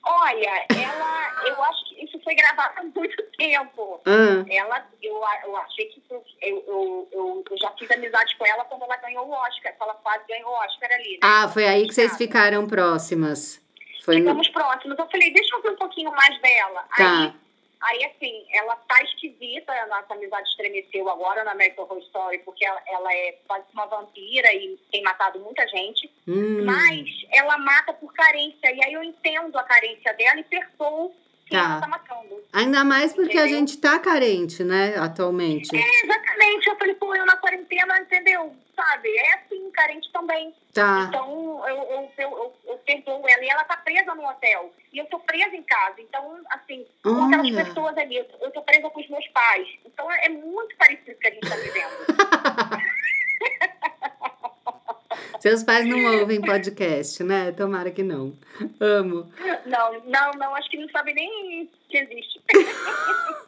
Olha, 0.03 0.65
ela, 0.69 1.45
eu 1.45 1.63
acho 1.63 1.89
que 1.89 2.03
isso 2.03 2.19
foi 2.23 2.33
gravado 2.33 2.73
há 2.79 2.83
muito 2.83 3.23
tempo. 3.37 4.01
Hum. 4.07 4.45
Ela, 4.49 4.87
eu, 5.01 5.21
eu 5.45 5.57
achei 5.57 5.85
que 5.85 6.01
eu, 6.09 6.23
eu, 6.41 7.07
eu, 7.11 7.43
eu, 7.51 7.57
já 7.59 7.69
fiz 7.77 7.89
amizade 7.91 8.35
com 8.35 8.45
ela 8.45 8.65
quando 8.65 8.81
ela 8.83 8.97
ganhou 8.97 9.27
o 9.27 9.31
Oscar, 9.31 9.75
ela 9.79 9.93
quase 9.95 10.23
ganhou 10.27 10.49
o 10.49 10.65
Oscar 10.65 10.91
ali. 10.91 11.11
Né? 11.11 11.19
Ah, 11.21 11.47
foi 11.47 11.67
aí 11.67 11.87
que 11.87 11.93
vocês 11.93 12.17
ficaram 12.17 12.65
próximas. 12.65 13.61
Foi 14.03 14.15
Ficamos 14.15 14.47
no... 14.47 14.53
próximos. 14.53 14.97
Eu 14.97 15.07
falei, 15.07 15.31
deixa 15.31 15.55
eu 15.55 15.61
ver 15.61 15.69
um 15.69 15.75
pouquinho 15.75 16.11
mais 16.11 16.41
dela. 16.41 16.83
Tá. 16.97 17.19
Aí, 17.21 17.33
aí, 17.81 18.05
assim, 18.05 18.45
ela 18.53 18.75
tá 18.75 19.01
esquisita, 19.03 19.71
a 19.71 19.87
nossa 19.87 20.13
amizade 20.13 20.47
estremeceu 20.49 21.09
agora 21.09 21.43
na 21.43 21.51
American 21.51 21.85
Horror 21.85 21.99
Story, 21.99 22.39
porque 22.39 22.65
ela, 22.65 22.81
ela 22.87 23.13
é 23.13 23.37
quase 23.47 23.65
uma 23.73 23.85
vampira 23.87 24.53
e 24.53 24.77
tem 24.91 25.01
matado 25.01 25.39
muita 25.39 25.67
gente. 25.67 26.09
Hum. 26.27 26.63
Mas 26.63 27.09
ela 27.31 27.57
mata 27.57 27.93
por 27.93 28.13
carência. 28.13 28.71
E 28.71 28.83
aí 28.83 28.93
eu 28.93 29.03
entendo 29.03 29.57
a 29.57 29.63
carência 29.63 30.13
dela 30.13 30.39
e 30.39 30.43
perdoo 30.43 31.13
tá. 31.51 31.81
tá 31.81 31.87
matando. 31.87 32.41
Ainda 32.53 32.83
mais 32.83 33.13
porque 33.13 33.37
entendeu? 33.37 33.45
a 33.45 33.59
gente 33.59 33.77
tá 33.77 33.99
carente, 33.99 34.63
né, 34.63 34.95
atualmente. 34.97 35.75
É, 35.75 36.03
exatamente. 36.03 36.67
Eu 36.67 36.75
falei, 36.75 36.95
pô, 36.95 37.15
eu 37.15 37.25
na 37.25 37.37
quarentena, 37.37 37.99
entendeu? 37.99 38.53
Sabe? 38.75 39.09
É 39.09 39.33
assim, 39.35 39.71
carente 39.71 40.11
também. 40.11 40.53
Tá. 40.73 41.05
Então, 41.07 41.63
eu, 41.67 41.75
eu, 41.75 42.11
eu, 42.17 42.31
eu, 42.31 42.53
eu 42.65 42.77
perdoo 42.79 43.27
ela. 43.27 43.43
E 43.43 43.49
ela 43.49 43.63
tá 43.63 43.77
presa 43.77 44.13
no 44.15 44.27
hotel. 44.27 44.73
E 44.91 44.97
eu 44.97 45.05
tô 45.05 45.19
presa 45.19 45.55
em 45.55 45.63
casa. 45.63 45.95
Então, 45.99 46.39
assim, 46.49 46.85
com 47.03 47.09
Olha. 47.09 47.37
aquelas 47.37 47.67
pessoas 47.67 47.97
ali, 47.97 48.17
eu 48.17 48.51
tô 48.51 48.61
presa 48.63 48.89
com 48.89 48.99
os 48.99 49.09
meus 49.09 49.27
pais. 49.29 49.67
Então, 49.85 50.11
é 50.11 50.29
muito 50.29 50.75
parecido 50.77 51.11
com 51.11 51.11
o 51.11 51.19
que 51.19 51.27
a 51.27 51.31
gente 51.31 51.49
tá 51.49 51.55
vivendo. 51.55 52.91
Seus 55.41 55.63
pais 55.63 55.87
não 55.87 56.19
ouvem 56.19 56.39
podcast, 56.39 57.23
né? 57.23 57.51
Tomara 57.51 57.89
que 57.89 58.03
não. 58.03 58.31
Amo. 58.79 59.31
Não, 59.65 60.01
não, 60.05 60.31
não. 60.31 60.55
Acho 60.55 60.69
que 60.69 60.77
não 60.77 60.89
sabem 60.89 61.13
nem 61.15 61.69
que 61.89 61.97
existe. 61.97 62.41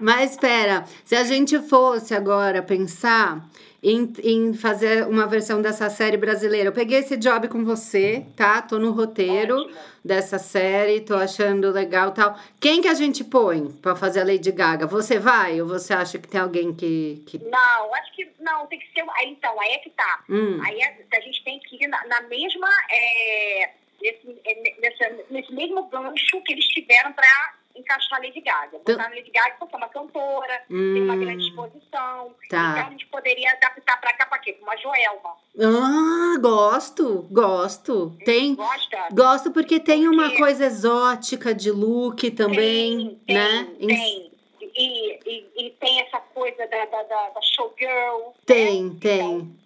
Mas 0.00 0.32
espera, 0.32 0.84
se 1.04 1.14
a 1.16 1.24
gente 1.24 1.58
fosse 1.60 2.14
agora 2.14 2.62
pensar 2.62 3.46
em, 3.86 4.12
em 4.24 4.52
fazer 4.52 5.06
uma 5.06 5.28
versão 5.28 5.62
dessa 5.62 5.88
série 5.88 6.16
brasileira. 6.16 6.70
Eu 6.70 6.72
peguei 6.72 6.98
esse 6.98 7.16
job 7.16 7.46
com 7.46 7.64
você, 7.64 8.26
tá? 8.36 8.60
Tô 8.60 8.80
no 8.80 8.90
roteiro 8.90 9.56
Ótimo. 9.56 9.78
dessa 10.04 10.38
série, 10.38 11.02
tô 11.02 11.14
achando 11.14 11.70
legal 11.70 12.10
tal. 12.12 12.36
Quem 12.60 12.82
que 12.82 12.88
a 12.88 12.94
gente 12.94 13.22
põe 13.22 13.70
para 13.70 13.94
fazer 13.94 14.22
a 14.22 14.24
Lady 14.24 14.50
Gaga? 14.50 14.88
Você 14.88 15.20
vai 15.20 15.60
ou 15.60 15.68
você 15.68 15.94
acha 15.94 16.18
que 16.18 16.26
tem 16.26 16.40
alguém 16.40 16.74
que. 16.74 17.22
que... 17.26 17.38
Não, 17.38 17.94
acho 17.94 18.12
que 18.16 18.28
não, 18.40 18.66
tem 18.66 18.80
que 18.80 18.92
ser. 18.92 19.04
Aí, 19.18 19.30
então, 19.30 19.60
aí 19.60 19.72
é 19.74 19.78
que 19.78 19.90
tá. 19.90 20.24
Hum. 20.28 20.58
Aí 20.64 20.80
é, 20.80 21.06
a 21.16 21.20
gente 21.20 21.44
tem 21.44 21.60
que 21.60 21.76
ir 21.82 21.86
na, 21.86 22.04
na 22.06 22.22
mesma. 22.22 22.68
É, 22.90 23.70
nesse, 24.02 24.40
é, 24.44 24.74
nesse, 24.80 25.24
nesse 25.30 25.52
mesmo 25.52 25.84
gancho 25.88 26.40
que 26.42 26.52
eles 26.52 26.66
tiveram 26.66 27.12
para 27.12 27.54
encaixar 27.76 28.18
a 28.18 28.22
Lady 28.22 28.40
Gaga. 28.40 28.78
Botar 28.78 29.06
a 29.06 29.08
Lady 29.08 29.30
Gaga 29.30 29.56
porque 29.58 29.74
é 29.74 29.78
uma 29.78 29.88
cantora, 29.88 30.62
hum, 30.70 30.94
tem 30.94 31.02
uma 31.02 31.16
grande 31.16 31.48
exposição. 31.48 32.34
Tá. 32.48 32.70
Então 32.72 32.86
a 32.86 32.90
gente 32.90 33.06
poderia 33.06 33.52
adaptar 33.52 34.00
pra 34.00 34.12
cá 34.14 34.26
pra 34.26 34.38
quê? 34.38 34.52
Pra 34.54 34.62
uma 34.62 34.76
Joelma. 34.76 35.36
Ah, 35.60 36.38
gosto, 36.40 37.26
gosto. 37.30 38.16
Tem. 38.24 38.54
Gosta? 38.54 39.08
Gosto 39.12 39.50
porque 39.50 39.80
tem 39.80 40.04
porque 40.04 40.16
uma 40.16 40.36
coisa 40.36 40.66
exótica 40.66 41.54
de 41.54 41.70
look 41.70 42.30
também, 42.32 43.20
tem, 43.26 43.36
né? 43.36 43.64
Tem, 43.78 43.86
tem. 43.86 44.36
E, 44.78 45.18
e, 45.26 45.46
e, 45.56 45.70
tem 45.80 46.02
essa 46.02 46.18
coisa 46.34 46.66
da, 46.66 46.84
da, 46.84 47.02
da, 47.02 47.30
da 47.30 47.40
showgirl. 47.40 48.34
Tem, 48.44 48.84
né? 48.84 48.96
tem. 49.00 49.20
Então, 49.20 49.65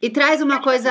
e 0.00 0.08
traz 0.08 0.40
uma 0.40 0.62
coisa. 0.62 0.90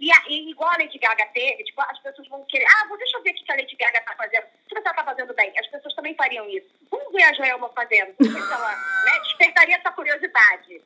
E, 0.00 0.10
e, 0.28 0.50
igual 0.50 0.70
a 0.70 0.78
Lady 0.78 0.98
Gaga 0.98 1.26
teve, 1.34 1.64
tipo, 1.64 1.80
as 1.82 1.98
pessoas 1.98 2.26
vão 2.28 2.42
querer. 2.44 2.64
Ah, 2.64 2.88
vou, 2.88 2.96
deixa 2.96 3.16
eu 3.18 3.22
ver 3.22 3.30
o 3.30 3.34
que 3.34 3.52
a 3.52 3.56
Lady 3.56 3.76
Gaga 3.76 4.00
tá 4.00 4.14
fazendo. 4.16 4.44
Se 4.68 4.74
você 4.74 4.82
tá 4.82 5.04
fazendo 5.04 5.34
bem, 5.34 5.52
as 5.58 5.66
pessoas 5.66 5.94
também 5.94 6.14
fariam 6.14 6.48
isso. 6.48 6.66
Vamos 6.90 7.12
ver 7.12 7.22
a 7.24 7.32
Joelma 7.34 7.68
fazendo. 7.74 8.14
Ela, 8.20 8.70
né, 9.04 9.20
despertaria 9.22 9.76
essa 9.76 9.90
curiosidade. 9.92 10.80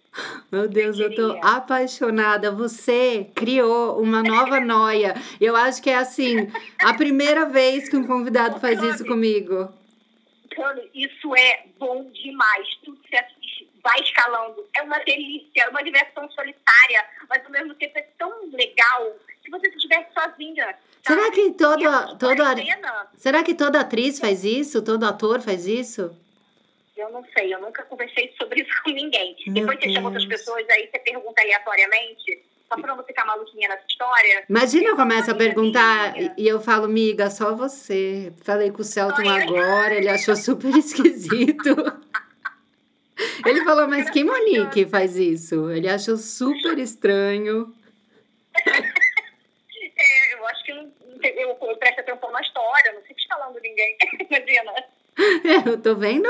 Meu 0.51 0.69
Deus, 0.69 0.99
eu, 0.99 1.11
eu 1.11 1.15
tô 1.15 1.39
apaixonada. 1.41 2.51
Você 2.51 3.31
criou 3.35 4.01
uma 4.01 4.23
nova 4.23 4.59
noia. 4.59 5.15
Eu 5.41 5.55
acho 5.55 5.81
que 5.81 5.91
é 5.91 5.97
assim, 5.97 6.51
a 6.83 6.95
primeira 6.95 7.47
vez 7.47 7.89
que 7.89 7.97
um 7.97 8.07
convidado 8.07 8.59
faz 8.59 8.83
isso 8.83 9.07
comigo. 9.07 9.73
Isso 10.95 11.37
é 11.37 11.65
bom 11.79 12.11
demais. 12.11 12.67
Tudo 12.83 12.99
certo 13.09 13.37
vai 13.87 14.01
escalando. 14.01 14.67
É 14.77 14.83
uma 14.83 14.99
delícia, 14.99 15.63
é 15.63 15.69
uma 15.69 15.83
diversão 15.83 16.29
solitária, 16.33 17.07
mas 17.29 17.45
ao 17.45 17.53
mesmo 17.53 17.75
tempo 17.75 17.97
é 17.97 18.03
tão 18.19 18.33
legal 18.51 19.15
que 19.45 19.51
você 19.51 19.71
se 19.71 19.79
diverte 19.79 20.13
sozinha. 20.13 20.77
Será 21.57 21.71
sabe? 21.71 21.83
que 21.83 21.89
todo, 21.89 21.95
a 21.95 22.17
todo, 22.17 22.37
quarentena, 22.37 23.07
será 23.17 23.43
que 23.43 23.55
toda 23.55 23.81
atriz 23.81 24.19
faz 24.19 24.45
isso? 24.45 24.83
Todo 24.83 25.05
ator 25.05 25.41
faz 25.41 25.67
isso? 25.67 26.15
Eu 26.97 27.11
não 27.11 27.23
sei, 27.37 27.53
eu 27.55 27.61
nunca 27.61 27.83
conversei 27.85 28.35
sobre 28.41 28.63
isso 28.63 28.71
com 28.85 28.91
ninguém. 28.91 29.37
Meu 29.47 29.55
Depois 29.67 29.79
você 29.81 29.93
chama 29.93 30.09
outras 30.09 30.27
Deus. 30.27 30.41
pessoas 30.41 30.67
aí, 30.71 30.89
você 30.91 30.99
pergunta 30.99 31.43
aleatoriamente, 31.43 32.43
só 32.69 32.77
pra 32.81 32.97
não 32.97 33.05
ficar 33.05 33.25
maluquinha 33.25 33.69
nessa 33.69 33.85
história. 33.89 34.45
Imagina 34.49 34.89
eu 34.89 34.97
começo 34.97 35.31
a 35.31 35.35
perguntar 35.35 36.11
amiga. 36.11 36.35
e 36.39 36.49
eu 36.49 36.61
falo, 36.61 36.89
miga, 36.89 37.29
só 37.31 37.55
você. 37.55 38.33
Falei 38.43 38.71
com 38.73 38.81
o 38.81 38.85
Celton 38.85 39.29
ai. 39.29 39.43
agora, 39.43 39.95
ele 39.95 40.09
achou 40.09 40.35
super 40.35 40.71
esquisito. 40.77 41.77
Ele 43.47 43.63
falou, 43.65 43.87
mas 43.89 44.11
que 44.11 44.25
Monique 44.25 44.85
faz 44.87 45.17
isso? 45.17 45.71
Ele 45.71 45.89
achou 45.89 46.17
super 46.17 46.77
estranho. 46.79 47.73
É, 49.99 50.35
eu 50.35 50.47
acho 50.47 50.65
que 50.65 50.73
não, 50.75 50.93
não 51.09 51.19
tem- 51.19 51.35
eu, 51.41 51.51
eu 51.61 51.77
presto 51.77 52.01
atenção 52.01 52.31
na 52.33 52.41
história, 52.41 52.89
eu 52.91 52.95
não 52.95 53.03
fico 53.03 53.19
escalando 53.21 53.59
ninguém. 53.61 53.97
Imagina. 54.29 54.73
Eu 55.67 55.81
tô 55.81 55.95
vendo, 55.95 56.29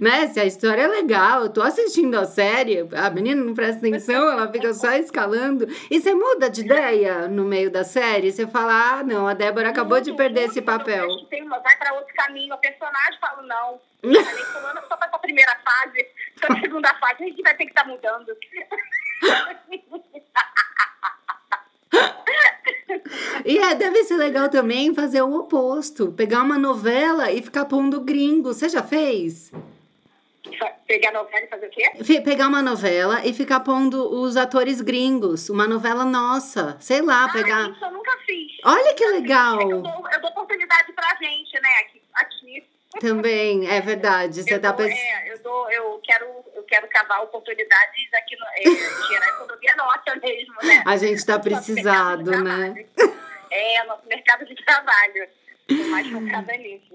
né? 0.00 0.26
Se 0.28 0.40
a 0.40 0.44
história 0.44 0.82
é 0.82 0.86
legal, 0.88 1.42
eu 1.42 1.48
tô 1.48 1.62
assistindo 1.62 2.14
a 2.18 2.24
série, 2.24 2.86
a 2.94 3.10
menina 3.10 3.42
não 3.42 3.54
presta 3.54 3.78
atenção, 3.78 4.14
ela 4.32 4.50
fica 4.50 4.72
só 4.74 4.92
escalando. 4.92 5.66
E 5.90 6.00
você 6.00 6.14
muda 6.14 6.50
de 6.50 6.62
ideia 6.62 7.28
no 7.28 7.44
meio 7.44 7.70
da 7.70 7.84
série? 7.84 8.32
Você 8.32 8.46
fala, 8.46 8.98
ah, 8.98 9.02
não, 9.02 9.26
a 9.28 9.34
Débora 9.34 9.68
acabou 9.68 10.00
de 10.00 10.10
Muito, 10.10 10.18
perder 10.18 10.40
muito, 10.40 10.50
esse 10.52 10.62
papel. 10.62 11.06
tem 11.30 11.42
uma, 11.42 11.58
vai 11.60 11.76
pra 11.76 11.94
outro 11.94 12.12
caminho, 12.14 12.52
a 12.54 12.58
personagem 12.58 13.18
fala, 13.20 13.42
não. 13.42 13.80
Ali 14.04 14.44
fulano 14.44 14.80
só 14.88 14.96
vai 14.96 15.08
pra 15.08 15.18
primeira 15.18 15.56
fase, 15.64 16.06
pra 16.40 16.60
segunda 16.60 16.94
fase, 16.94 17.22
a 17.24 17.26
gente 17.26 17.42
vai 17.42 17.56
ter 17.56 17.64
que 17.64 17.70
estar 17.70 17.86
mudando. 17.86 18.36
E 23.44 23.58
é, 23.58 23.74
deve 23.74 24.04
ser 24.04 24.16
legal 24.16 24.48
também 24.48 24.94
fazer 24.94 25.22
o 25.22 25.34
oposto. 25.34 26.12
Pegar 26.12 26.42
uma 26.42 26.58
novela 26.58 27.30
e 27.30 27.42
ficar 27.42 27.64
pondo 27.66 28.00
gringo. 28.00 28.52
Você 28.52 28.68
já 28.68 28.82
fez? 28.82 29.52
Pegar 30.86 31.12
novela 31.12 31.44
e 31.44 31.48
fazer 31.48 31.66
o 31.66 31.70
quê? 31.70 32.20
Pegar 32.20 32.48
uma 32.48 32.62
novela 32.62 33.26
e 33.26 33.32
ficar 33.32 33.60
pondo 33.60 34.20
os 34.20 34.36
atores 34.36 34.80
gringos. 34.80 35.48
Uma 35.48 35.66
novela 35.66 36.04
nossa. 36.04 36.76
Sei 36.80 37.00
lá, 37.02 37.24
Ah, 37.24 37.32
pegar. 37.32 37.70
isso 37.70 37.84
eu 37.84 37.92
nunca 37.92 38.12
fiz. 38.26 38.52
Olha 38.64 38.88
que 38.88 38.94
que 38.94 39.04
eu 39.04 39.10
legal! 39.12 39.58
dou, 39.58 39.68
eu 40.12 40.20
dou 40.20 40.30
oportunidade 40.30 40.92
pra 40.92 41.08
gente, 41.20 41.52
né? 41.60 41.68
Aqui, 41.80 42.02
aqui. 42.14 42.64
Também, 43.00 43.66
é 43.68 43.80
verdade. 43.80 44.42
Você 44.44 44.54
eu, 44.54 44.60
tá 44.60 44.70
dou, 44.72 44.86
é, 44.86 45.32
eu, 45.32 45.42
dou, 45.42 45.70
eu, 45.70 46.00
quero, 46.04 46.26
eu 46.54 46.62
quero 46.62 46.86
cavar 47.04 47.22
oportunidades 47.22 48.08
aqui 48.14 48.36
no, 48.36 48.46
é, 48.46 49.08
gerar 49.08 49.28
economia 49.28 49.76
nossa 49.76 50.16
mesmo, 50.20 50.54
né? 50.62 50.82
A 50.86 50.96
gente 50.96 51.24
tá 51.24 51.36
de 51.36 51.48
precisado, 51.48 52.30
né? 52.42 52.86
É, 53.50 53.84
nosso 53.84 54.06
mercado 54.08 54.44
de 54.44 54.54
trabalho. 54.56 55.28
Mais. 55.88 56.06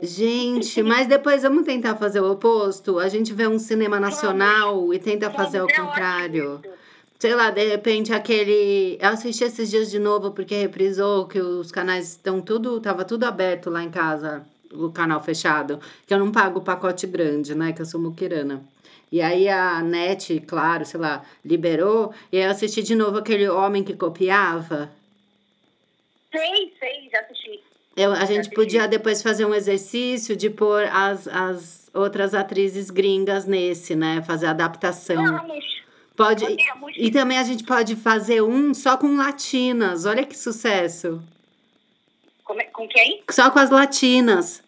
Gente, 0.04 0.84
mas 0.84 1.08
depois 1.08 1.42
vamos 1.42 1.66
tentar 1.66 1.96
fazer 1.96 2.20
o 2.20 2.32
oposto? 2.32 3.00
A 3.00 3.10
gente 3.10 3.34
vê 3.34 3.48
um 3.48 3.58
cinema 3.58 4.00
nacional 4.00 4.94
e 4.94 5.00
tenta 5.00 5.32
fazer 5.32 5.62
o 5.62 5.68
é 5.68 5.74
contrário. 5.74 6.56
ótimo 6.56 6.74
isso. 6.74 6.80
Sei 7.18 7.34
lá, 7.34 7.50
de 7.50 7.68
repente 7.68 8.14
aquele. 8.14 8.98
Eu 9.02 9.10
assisti 9.10 9.44
esses 9.44 9.72
dias 9.72 9.90
de 9.90 9.98
novo 9.98 10.32
porque 10.32 10.56
reprisou 10.56 11.28
que 11.28 11.42
os 11.42 11.72
canais 11.72 12.12
estão 12.12 12.42
tudo. 12.42 12.80
Tava 12.80 13.04
tudo 13.04 13.24
aberto 13.24 13.72
lá 13.72 13.84
em 13.84 13.90
casa, 13.90 14.46
o 14.72 14.92
canal 14.92 15.22
fechado. 15.22 15.80
Que 16.06 16.14
eu 16.14 16.20
não 16.20 16.32
pago 16.32 16.60
o 16.60 16.64
pacote 16.64 17.08
grande, 17.08 17.56
né? 17.56 17.74
Que 17.74 17.82
eu 17.82 17.86
sou 17.86 18.00
muquirana. 18.00 18.64
E 19.12 19.22
aí 19.22 19.50
a 19.50 19.82
net, 19.82 20.40
claro, 20.42 20.86
sei 20.86 21.00
lá, 21.00 21.24
liberou. 21.44 22.14
E 22.32 22.38
aí 22.38 22.44
eu 22.44 22.52
assisti 22.52 22.84
de 22.84 22.96
novo 22.96 23.18
aquele 23.18 23.50
homem 23.50 23.84
que 23.84 23.96
copiava. 23.96 24.92
Sei, 26.32 26.74
sei, 26.80 27.10
já 27.12 27.20
assisti. 27.22 27.64
Eu, 27.96 28.14
a 28.14 28.24
gente 28.26 28.50
podia 28.52 28.88
depois 28.88 29.22
fazer 29.22 29.46
um 29.46 29.54
exercício 29.54 30.36
de 30.36 30.50
pôr 30.50 30.84
as, 30.84 31.28
as 31.28 31.90
outras 31.94 32.34
atrizes 32.34 32.90
gringas 32.90 33.46
nesse, 33.46 33.96
né? 33.96 34.22
Fazer 34.22 34.46
adaptação. 34.46 35.26
Vamos, 35.26 35.66
Pode. 36.16 36.46
podemos. 36.46 36.94
E 36.96 37.12
também 37.12 37.38
a 37.38 37.44
gente 37.44 37.64
pode 37.64 37.96
fazer 37.96 38.42
um 38.42 38.74
só 38.74 38.96
com 38.96 39.16
latinas. 39.18 40.06
Olha 40.06 40.24
que 40.24 40.38
sucesso. 40.38 41.22
Com, 42.44 42.56
com 42.72 42.88
quem? 42.88 43.24
Só 43.30 43.50
com 43.50 43.60
as 43.60 43.70
latinas. 43.70 44.64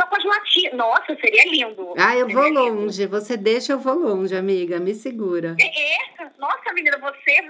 Só 0.00 0.06
com 0.06 0.16
as 0.16 0.24
latinas. 0.24 0.72
Nossa, 0.74 1.14
seria 1.20 1.44
lindo. 1.50 1.92
Ah, 1.98 2.16
eu 2.16 2.26
vou 2.28 2.48
longe. 2.48 3.06
Você 3.06 3.36
deixa, 3.36 3.72
eu 3.74 3.78
vou 3.78 3.94
longe, 3.98 4.34
amiga. 4.34 4.80
Me 4.80 4.94
segura. 4.94 5.56
É, 5.60 5.94
é. 5.94 6.30
nossa, 6.38 6.72
menina, 6.72 6.96
você 6.98 7.42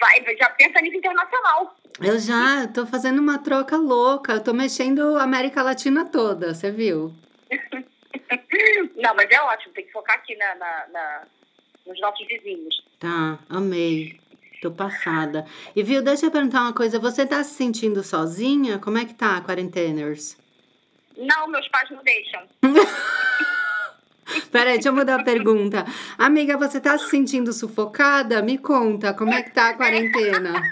vai, 0.00 0.36
já 0.36 0.48
pensa 0.50 0.78
a 0.78 0.82
nível 0.82 0.98
internacional. 0.98 1.76
Eu 2.00 2.18
já 2.18 2.66
tô 2.68 2.86
fazendo 2.86 3.18
uma 3.18 3.38
troca 3.38 3.76
louca. 3.76 4.32
Eu 4.34 4.42
tô 4.42 4.54
mexendo 4.54 5.16
a 5.18 5.22
América 5.24 5.62
Latina 5.62 6.06
toda, 6.06 6.54
você 6.54 6.70
viu? 6.70 7.12
Não, 8.96 9.14
mas 9.14 9.30
é 9.30 9.40
ótimo, 9.42 9.74
tem 9.74 9.84
que 9.84 9.92
focar 9.92 10.16
aqui 10.16 10.34
na, 10.36 10.54
na- 10.54 10.86
na- 10.92 11.22
nos 11.86 12.00
nossos 12.00 12.26
vizinhos. 12.26 12.82
Tá, 12.98 13.38
amei. 13.48 14.18
Tô 14.62 14.70
passada. 14.70 15.44
E 15.76 15.82
viu, 15.82 16.02
deixa 16.02 16.26
eu 16.26 16.30
perguntar 16.30 16.62
uma 16.62 16.72
coisa. 16.72 16.98
Você 16.98 17.24
tá 17.26 17.42
se 17.44 17.54
sentindo 17.54 18.02
sozinha? 18.02 18.78
Como 18.78 18.98
é 18.98 19.04
que 19.04 19.14
tá, 19.14 19.40
quarenteners? 19.40 20.36
Não, 21.18 21.46
meus 21.48 21.68
pais 21.68 21.90
não 21.90 22.02
deixam. 22.02 22.42
Peraí, 24.52 24.74
deixa 24.74 24.88
eu 24.90 24.94
mudar 24.94 25.20
a 25.20 25.24
pergunta. 25.24 25.84
Amiga, 26.18 26.56
você 26.56 26.80
tá 26.80 26.96
se 26.98 27.08
sentindo 27.10 27.52
sufocada? 27.52 28.40
Me 28.42 28.56
conta, 28.58 29.12
como 29.14 29.32
é 29.34 29.42
que 29.42 29.50
tá 29.50 29.70
a 29.70 29.74
quarentena? 29.74 30.52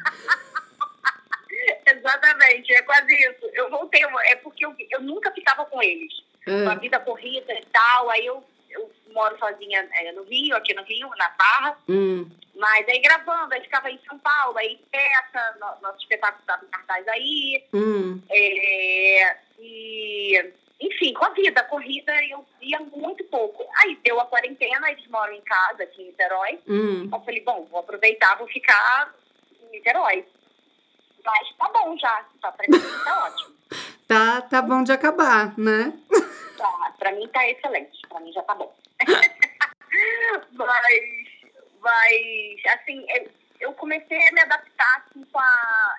Exatamente, 1.86 2.72
é 2.74 2.82
quase 2.82 3.12
isso. 3.14 3.50
Eu 3.54 3.70
voltei, 3.70 4.02
é 4.26 4.36
porque 4.36 4.64
eu, 4.64 4.74
eu 4.90 5.00
nunca 5.00 5.32
ficava 5.32 5.64
com 5.66 5.82
eles. 5.82 6.12
Com 6.44 6.68
a 6.68 6.72
Ah, 6.72 6.74
vida 6.76 6.98
corrida 7.00 7.52
e 7.52 7.64
tal, 7.72 8.08
aí 8.10 8.24
eu, 8.26 8.44
eu 8.70 8.88
moro 9.12 9.36
sozinha 9.38 9.88
é, 9.94 10.12
no 10.12 10.22
Rio, 10.24 10.56
aqui 10.56 10.72
no 10.74 10.82
Rio, 10.84 11.08
na 11.16 11.28
Barra, 11.30 11.76
hum, 11.88 12.28
mas 12.54 12.86
aí 12.88 13.00
gravando, 13.00 13.52
aí 13.52 13.60
ficava 13.62 13.90
em 13.90 13.98
São 14.08 14.16
Paulo, 14.20 14.56
aí 14.56 14.78
peça, 14.92 15.56
no- 15.60 15.80
nosso 15.82 15.98
espetáculo 16.02 16.40
estava 16.42 16.64
em 16.64 16.68
cartaz 16.68 17.08
aí, 17.08 17.64
hum. 17.74 18.20
é, 18.30 19.36
e 19.58 20.52
enfim, 20.80 21.14
com 21.14 21.24
a 21.24 21.30
vida 21.30 21.62
corrida 21.64 22.12
eu 22.26 22.44
ia 22.60 22.78
muito 22.80 23.24
pouco. 23.24 23.64
Aí 23.82 23.96
deu 24.04 24.20
a 24.20 24.26
quarentena, 24.26 24.90
eles 24.90 25.06
moram 25.08 25.32
em 25.32 25.40
casa 25.42 25.82
aqui 25.84 26.02
em 26.02 26.06
Niterói, 26.06 26.58
Hum, 26.68 27.08
eu 27.12 27.20
falei, 27.20 27.40
bom, 27.42 27.64
vou 27.70 27.80
aproveitar, 27.80 28.36
vou 28.36 28.46
ficar 28.48 29.14
em 29.62 29.70
Niterói. 29.70 30.26
Mas 31.24 31.48
tá 31.56 31.68
bom 31.70 31.96
já, 31.98 32.24
tá, 32.40 32.52
pra 32.52 32.66
mim 32.68 32.78
tá 33.04 33.24
ótimo. 33.26 33.56
tá, 34.06 34.42
tá 34.42 34.62
bom 34.62 34.82
de 34.84 34.92
acabar, 34.92 35.56
né? 35.58 35.92
Tá, 36.56 36.94
pra 36.98 37.12
mim 37.12 37.26
tá 37.28 37.48
excelente, 37.48 37.98
pra 38.08 38.20
mim 38.20 38.32
já 38.32 38.42
tá 38.42 38.54
bom. 38.54 38.74
mas, 40.52 41.26
mas, 41.80 42.74
assim, 42.74 43.04
eu- 43.60 43.72
comecei 43.74 44.28
a 44.28 44.32
me 44.32 44.40
adaptar 44.40 45.04
assim, 45.08 45.24
com, 45.24 45.38
a, 45.38 45.98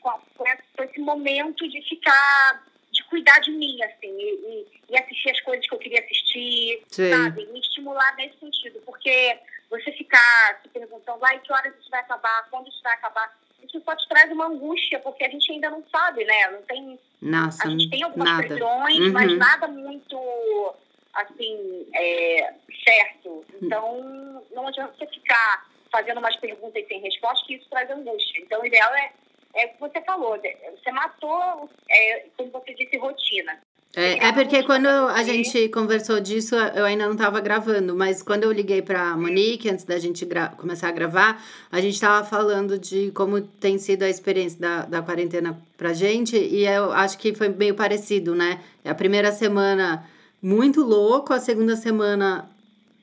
com, 0.00 0.08
a- 0.10 0.20
com 0.36 0.82
esse- 0.82 1.00
momento 1.00 1.68
de 1.68 1.82
ficar, 1.88 2.62
de 2.64 2.75
cuidar 3.06 3.38
de 3.40 3.50
mim, 3.52 3.82
assim, 3.84 4.08
e, 4.18 4.34
e- 4.34 4.66
e 4.90 4.98
assistir 4.98 5.30
as 5.30 5.40
coisas 5.40 5.66
que 5.66 5.74
eu 5.74 5.78
queria 5.78 6.00
assistir, 6.00 6.82
Sei. 6.88 7.10
sabe? 7.12 7.46
Me 7.46 7.60
estimular 7.60 8.14
nesse 8.16 8.38
sentido, 8.38 8.80
porque 8.84 9.38
você 9.70 9.90
ficar 9.92 10.60
se 10.62 10.68
perguntando, 10.68 11.24
ai, 11.24 11.38
que 11.40 11.52
horas 11.52 11.74
isso 11.80 11.90
vai 11.90 12.00
acabar, 12.00 12.48
quando 12.50 12.68
isso 12.68 12.80
vai 12.82 12.94
acabar, 12.94 13.36
isso 13.62 13.80
só 13.84 13.96
te 13.96 14.08
traz 14.08 14.30
uma 14.30 14.46
angústia, 14.46 14.98
porque 15.00 15.24
a 15.24 15.28
gente 15.30 15.50
ainda 15.50 15.70
não 15.70 15.82
sabe, 15.90 16.24
né? 16.24 16.50
Não 16.52 16.62
tem 16.62 16.98
Nossa, 17.22 17.66
a 17.66 17.70
gente 17.70 17.90
tem 17.90 18.02
algumas 18.02 18.28
nada. 18.28 18.42
previsões, 18.46 18.98
Uhum. 18.98 19.12
mas 19.12 19.36
nada 19.38 19.66
muito, 19.66 20.74
assim, 21.14 21.86
é, 21.94 22.54
certo. 22.84 23.44
Então, 23.60 24.44
não 24.52 24.68
adianta 24.68 24.94
você 24.96 25.06
ficar 25.08 25.66
fazendo 25.90 26.18
umas 26.18 26.36
perguntas 26.36 26.86
sem 26.86 27.00
resposta, 27.00 27.46
que 27.46 27.54
isso 27.54 27.68
traz 27.70 27.90
angústia. 27.90 28.40
Então, 28.40 28.60
o 28.60 28.66
ideal 28.66 28.94
é, 28.94 29.12
é 29.56 29.66
o 29.66 29.68
que 29.70 29.80
você 29.80 30.00
falou, 30.02 30.36
né? 30.36 30.54
você 30.78 30.92
matou, 30.92 31.68
é, 31.90 32.26
como 32.36 32.50
você 32.50 32.74
disse, 32.74 32.96
rotina. 32.98 33.58
É, 33.98 34.28
é 34.28 34.32
porque 34.32 34.62
quando 34.62 34.88
a 34.88 35.22
gente 35.22 35.70
conversou 35.70 36.20
disso, 36.20 36.54
eu 36.54 36.84
ainda 36.84 37.06
não 37.06 37.14
estava 37.14 37.40
gravando, 37.40 37.96
mas 37.96 38.22
quando 38.22 38.44
eu 38.44 38.52
liguei 38.52 38.82
para 38.82 39.16
Monique, 39.16 39.70
antes 39.70 39.86
da 39.86 39.98
gente 39.98 40.28
começar 40.58 40.88
a 40.88 40.92
gravar, 40.92 41.42
a 41.72 41.80
gente 41.80 41.94
estava 41.94 42.22
falando 42.26 42.78
de 42.78 43.10
como 43.12 43.40
tem 43.40 43.78
sido 43.78 44.02
a 44.02 44.08
experiência 44.10 44.60
da, 44.60 44.82
da 44.82 45.02
quarentena 45.02 45.58
pra 45.78 45.94
gente, 45.94 46.36
e 46.36 46.66
eu 46.66 46.92
acho 46.92 47.16
que 47.16 47.34
foi 47.34 47.48
meio 47.48 47.74
parecido, 47.74 48.34
né? 48.34 48.60
A 48.84 48.94
primeira 48.94 49.32
semana 49.32 50.06
muito 50.42 50.82
louco, 50.82 51.32
a 51.32 51.40
segunda 51.40 51.74
semana. 51.74 52.50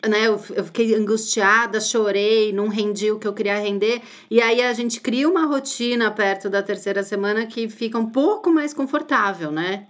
Né, 0.10 0.28
eu, 0.28 0.38
fiquei 0.38 0.94
angustiada, 0.96 1.80
chorei, 1.80 2.52
não 2.52 2.68
rendi 2.68 3.10
o 3.10 3.18
que 3.18 3.26
eu 3.26 3.34
queria 3.34 3.56
render. 3.56 4.02
E 4.30 4.42
aí 4.42 4.62
a 4.62 4.74
gente 4.74 5.00
cria 5.00 5.30
uma 5.30 5.46
rotina 5.46 6.12
perto 6.12 6.50
da 6.50 6.62
terceira 6.62 7.04
semana 7.04 7.48
que 7.48 7.70
fica 7.70 7.98
um 7.98 8.10
pouco 8.10 8.52
mais 8.52 8.74
confortável, 8.74 9.50
né? 9.50 9.88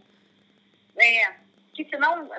É, 0.95 1.34
que 1.73 1.84
senão 1.86 2.30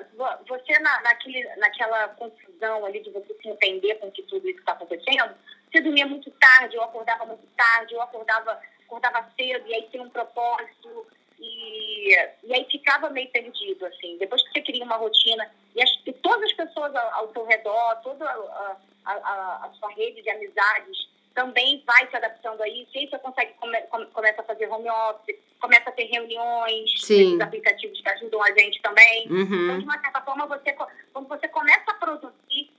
você 0.47 0.79
na, 0.79 1.01
naquele, 1.01 1.43
naquela 1.57 2.07
confusão 2.09 2.85
ali 2.85 3.03
de 3.03 3.11
você 3.11 3.35
se 3.41 3.49
entender 3.49 3.95
com 3.95 4.09
que 4.09 4.23
tudo 4.23 4.47
isso 4.49 4.59
está 4.59 4.71
acontecendo, 4.71 5.35
você 5.69 5.81
dormia 5.81 6.07
muito 6.07 6.31
tarde, 6.31 6.77
eu 6.77 6.83
acordava 6.83 7.25
muito 7.25 7.45
tarde, 7.57 7.93
eu 7.93 8.01
acordava, 8.01 8.57
acordava 8.85 9.29
cedo, 9.35 9.67
e 9.67 9.75
aí 9.75 9.89
tem 9.91 9.99
um 9.99 10.09
propósito, 10.09 11.05
e, 11.39 12.13
e 12.43 12.53
aí 12.53 12.65
ficava 12.69 13.09
meio 13.09 13.29
perdido, 13.29 13.85
assim. 13.85 14.17
Depois 14.17 14.41
que 14.43 14.51
você 14.51 14.61
cria 14.61 14.83
uma 14.83 14.97
rotina, 14.97 15.49
e, 15.75 15.81
as, 15.81 15.89
e 16.05 16.13
todas 16.13 16.43
as 16.43 16.53
pessoas 16.53 16.95
ao, 16.95 17.13
ao 17.13 17.33
seu 17.33 17.45
redor, 17.45 17.95
toda 18.03 18.25
a, 18.25 18.77
a, 19.05 19.11
a, 19.13 19.65
a 19.65 19.73
sua 19.73 19.91
rede 19.91 20.21
de 20.21 20.29
amizades 20.29 21.15
também 21.33 21.83
vai 21.85 22.09
se 22.09 22.15
adaptando 22.15 22.63
a 22.63 22.67
isso, 22.69 22.89
e 22.95 22.99
aí 22.99 23.09
você 23.09 23.19
consegue 23.19 23.53
come, 23.59 23.79
come, 23.83 24.05
começa 24.07 24.41
a 24.41 24.45
fazer 24.45 24.67
home 24.67 24.89
office, 24.89 25.35
começa 25.59 25.89
a 25.89 25.93
ter 25.93 26.05
reuniões, 26.05 27.01
Sim. 27.01 27.41
aplicativos 27.41 27.99
que 28.01 28.09
ajudam 28.09 28.41
a 28.41 28.51
gente 28.57 28.81
também. 28.81 29.27
Uhum. 29.29 29.65
Então, 29.65 29.79
de 29.79 29.83
uma 29.83 29.99
certa 29.99 30.21
forma, 30.21 30.47
você, 30.47 30.73
quando 31.11 31.27
você 31.27 31.47
começa 31.49 31.91
a 31.91 31.95
produzir, 31.95 32.71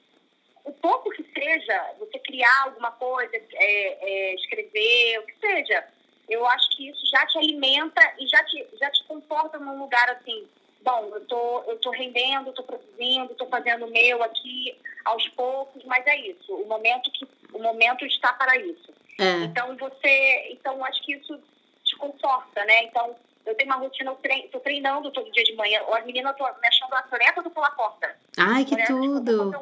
o 0.64 0.73
pouco 0.73 1.11
que 1.11 1.23
seja, 1.33 1.95
você 1.99 2.19
criar 2.19 2.64
alguma 2.64 2.90
coisa, 2.92 3.37
é, 3.37 3.51
é, 3.53 4.35
escrever, 4.35 5.19
o 5.21 5.27
que 5.27 5.38
seja, 5.38 5.87
eu 6.29 6.47
acho 6.47 6.71
que 6.71 6.89
isso 6.89 7.07
já 7.07 7.25
te 7.27 7.39
alimenta 7.39 8.01
e 8.19 8.27
já 8.27 8.43
te, 8.45 8.67
já 8.81 8.91
te 8.91 9.05
conforta 9.05 9.59
num 9.59 9.79
lugar 9.79 10.11
assim, 10.11 10.47
bom, 10.83 11.11
eu 11.15 11.21
tô, 11.27 11.62
eu 11.69 11.79
tô 11.79 11.91
rendendo, 11.91 12.53
tô 12.53 12.62
produzindo, 12.62 13.35
tô 13.35 13.47
fazendo 13.47 13.87
o 13.87 13.91
meu 13.91 14.23
aqui 14.23 14.77
aos 15.05 15.27
poucos, 15.31 15.85
mas 15.85 16.07
é 16.07 16.17
isso, 16.17 16.55
o 16.55 16.67
momento 16.67 17.11
que 17.12 17.27
o 17.53 17.62
momento 17.62 18.05
está 18.05 18.33
para 18.33 18.57
isso. 18.57 18.93
É. 19.19 19.45
Então 19.45 19.77
você, 19.77 20.49
então 20.53 20.85
acho 20.85 21.03
que 21.03 21.15
isso 21.15 21.41
te 21.85 21.97
conforta, 21.97 22.65
né? 22.65 22.85
Então 22.85 23.17
eu 23.47 23.55
tenho 23.55 23.71
uma 23.71 23.79
rotina, 23.79 24.11
eu 24.11 24.17
treino, 24.17 24.49
tô 24.49 24.61
treinando 24.61 25.11
todo 25.12 25.31
dia 25.31 25.45
de 25.45 25.55
manhã. 25.55 25.81
Ou 25.87 25.95
as 25.95 26.05
meninas 26.05 26.33
estão 26.33 26.47
me 26.47 26.69
achando 26.69 26.95
atleta 26.95 27.43
do 27.43 27.51
pela 27.51 27.71
porta. 27.71 28.15
Ai, 28.37 28.65
que 28.65 28.77
tudo! 28.85 29.55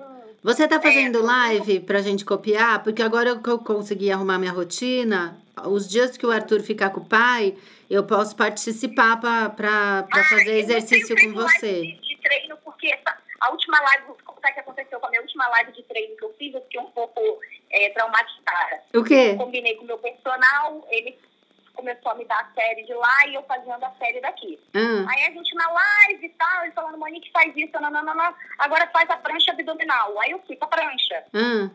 Vou 0.45 0.53
Você 0.53 0.69
tá 0.69 0.81
fazendo 0.81 1.19
É, 1.19 1.23
live 1.23 1.81
pra 1.81 2.01
gente 2.03 2.25
copiar? 2.25 2.83
Porque 2.85 3.03
agora 3.03 3.37
que 3.37 3.49
eu 3.49 3.59
consegui 3.59 4.13
arrumar 4.13 4.39
minha 4.39 4.53
rotina, 4.53 5.41
os 5.65 5.89
dias 5.89 6.17
que 6.17 6.27
o 6.27 6.31
Arthur 6.31 6.61
ficar 6.61 6.91
com 6.91 7.01
o 7.01 7.05
pai, 7.05 7.57
eu 7.91 8.05
posso 8.05 8.37
participar 8.37 9.19
pra, 9.19 9.49
pra, 9.51 10.03
pra 10.05 10.21
Ah, 10.21 10.25
fazer 10.25 10.59
exercício 10.59 11.17
com 11.17 11.33
você. 11.33 11.81
De, 11.81 12.01
de 12.01 12.17
treino, 12.23 12.57
porque 12.63 12.89
essa, 12.89 13.17
a 13.41 13.51
última 13.51 13.81
live, 13.81 14.05
como 14.25 14.39
é 14.47 14.53
que 14.53 14.61
aconteceu 14.61 15.01
com 15.01 15.07
a 15.07 15.11
minha 15.11 15.23
última 15.23 15.49
live 15.49 15.73
de 15.73 15.83
treino 15.85 16.17
que 16.17 16.25
eu 16.25 16.35
fiz, 16.39 16.55
eu 16.55 16.61
fiquei 16.63 16.81
um 16.81 16.91
pouco 16.91 17.21
é, 17.71 17.89
traumatizada. 17.91 18.83
O 18.95 19.03
quê? 19.03 19.31
Eu 19.33 19.37
combinei 19.39 19.75
com 19.77 19.85
o 19.85 19.87
meu 19.87 19.99
personal, 19.99 20.87
ele 20.91 21.19
começou 21.75 22.13
a 22.13 22.15
me 22.15 22.25
dar 22.25 22.41
a 22.41 22.55
série 22.55 22.83
de 22.85 22.95
lá 22.95 23.27
e 23.29 23.35
eu 23.35 23.43
fazendo 23.45 23.83
a 23.85 23.91
série 23.99 24.21
daqui. 24.21 24.59
Ah, 24.75 25.11
Aí 25.11 25.25
a 25.27 25.31
gente 25.31 25.55
na 25.55 25.71
live 25.71 26.27
e 26.27 26.31
tal, 26.31 26.63
ele 26.65 26.73
falando, 26.73 26.99
Monique, 26.99 27.31
faz 27.33 27.53
isso, 27.57 27.73
não, 27.81 27.91
não, 27.91 28.03
não, 28.05 28.15
não. 28.15 28.35
agora 28.59 28.87
faz 28.93 29.09
a 29.11 29.17
prancha 29.17 29.53
abdominal. 29.53 30.19
Aí 30.21 30.31
eu 30.31 30.41
fui 30.47 30.57
pra 30.57 30.69
prancha. 30.69 31.25
ah, 31.35 31.71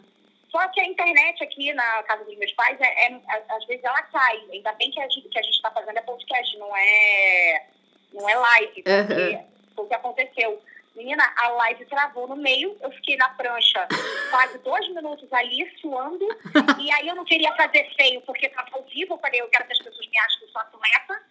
Só 0.50 0.68
que 0.70 0.82
a 0.82 0.86
internet 0.86 1.44
aqui 1.44 1.72
na 1.74 2.04
casa 2.04 2.24
dos 2.26 2.38
meus 2.38 2.52
pais, 2.54 2.80
é, 2.82 3.08
é- 3.08 3.22
às 3.50 3.66
vezes 3.66 3.84
ela 3.84 4.02
cai. 4.04 4.38
Ainda 4.52 4.72
bem 4.74 4.90
que 4.92 5.00
a 5.00 5.08
gente 5.10 5.30
que 5.30 5.40
a 5.40 5.44
gente 5.44 5.56
está 5.56 5.70
fazendo 5.72 5.98
é 5.98 6.02
podcast, 6.02 6.58
não 6.58 6.76
é, 6.76 7.68
não 8.14 8.28
é 8.30 8.36
live. 8.36 8.84
Porque 8.84 8.90
Aham. 8.90 9.46
foi 9.76 9.86
o 9.86 9.88
que 9.88 9.94
aconteceu. 9.96 10.62
Menina, 10.96 11.24
a 11.38 11.48
live 11.50 11.86
travou 11.86 12.28
no 12.28 12.36
meio, 12.36 12.76
eu 12.82 12.92
fiquei 12.92 13.16
na 13.16 13.30
prancha 13.30 13.88
quase 14.32 14.58
dois 14.60 14.86
minutos 14.90 15.32
ali, 15.32 15.66
suando, 15.80 16.28
e 16.80 16.92
aí 16.92 17.08
eu 17.08 17.16
não 17.16 17.24
queria 17.24 17.54
fazer 17.56 17.90
feio, 17.96 18.20
porque 18.22 18.48
estava 18.48 18.68
ao 18.74 18.84
vivo, 18.84 19.14
eu 19.14 19.18
falei, 19.20 19.40
eu 19.40 19.48
quero 19.50 19.66
que 19.66 19.72
as 19.74 19.80
pessoas 19.80 20.08
me 20.08 20.20
achem 20.20 20.40
que 20.40 20.46
eu 20.46 20.50
sou 20.50 20.62
atleta, 20.62 21.22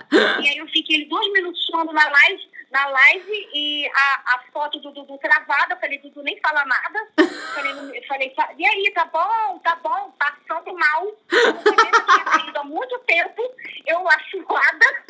e 0.43 0.49
aí 0.49 0.57
eu 0.59 0.67
fiquei 0.69 1.05
dois 1.07 1.33
minutos 1.33 1.63
suando 1.67 1.93
na 1.93 2.09
live, 2.09 2.51
na 2.71 2.87
live 2.89 3.49
e 3.53 3.87
a, 3.95 4.35
a 4.37 4.43
foto 4.53 4.79
do 4.81 4.91
Dudu 4.93 5.19
travada, 5.19 5.75
eu 5.75 5.79
falei, 5.81 5.99
Dudu 5.99 6.23
nem 6.23 6.39
fala 6.41 6.65
nada, 6.65 7.09
falei, 7.55 7.73
não- 7.75 7.95
eu 7.95 8.03
falei, 8.07 8.31
"Tá- 8.31 8.51
e 8.57 8.65
aí, 8.65 8.91
tá 8.95 9.05
bom, 9.07 9.59
tá 9.59 9.77
bom, 9.77 10.13
passando 10.19 10.73
mal, 10.79 11.05
eu 11.05 11.63
tinha 11.63 12.31
saído 12.39 12.59
há 12.59 12.65
muito 12.65 12.99
tempo, 13.01 13.43
eu 13.87 14.03
lá 14.03 14.17
suada, 14.31 15.05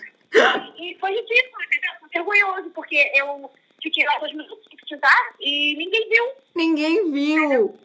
e 0.79 0.97
foi 0.99 1.13
ridículo? 1.15 1.65
Foi 2.01 2.09
vergonhoso, 2.13 2.71
porque 2.71 3.11
eu 3.15 3.51
minutos 4.33 4.69
e 5.41 5.75
ninguém 5.77 6.09
viu. 6.09 6.25
ninguém 6.55 7.11
viu. 7.13 7.79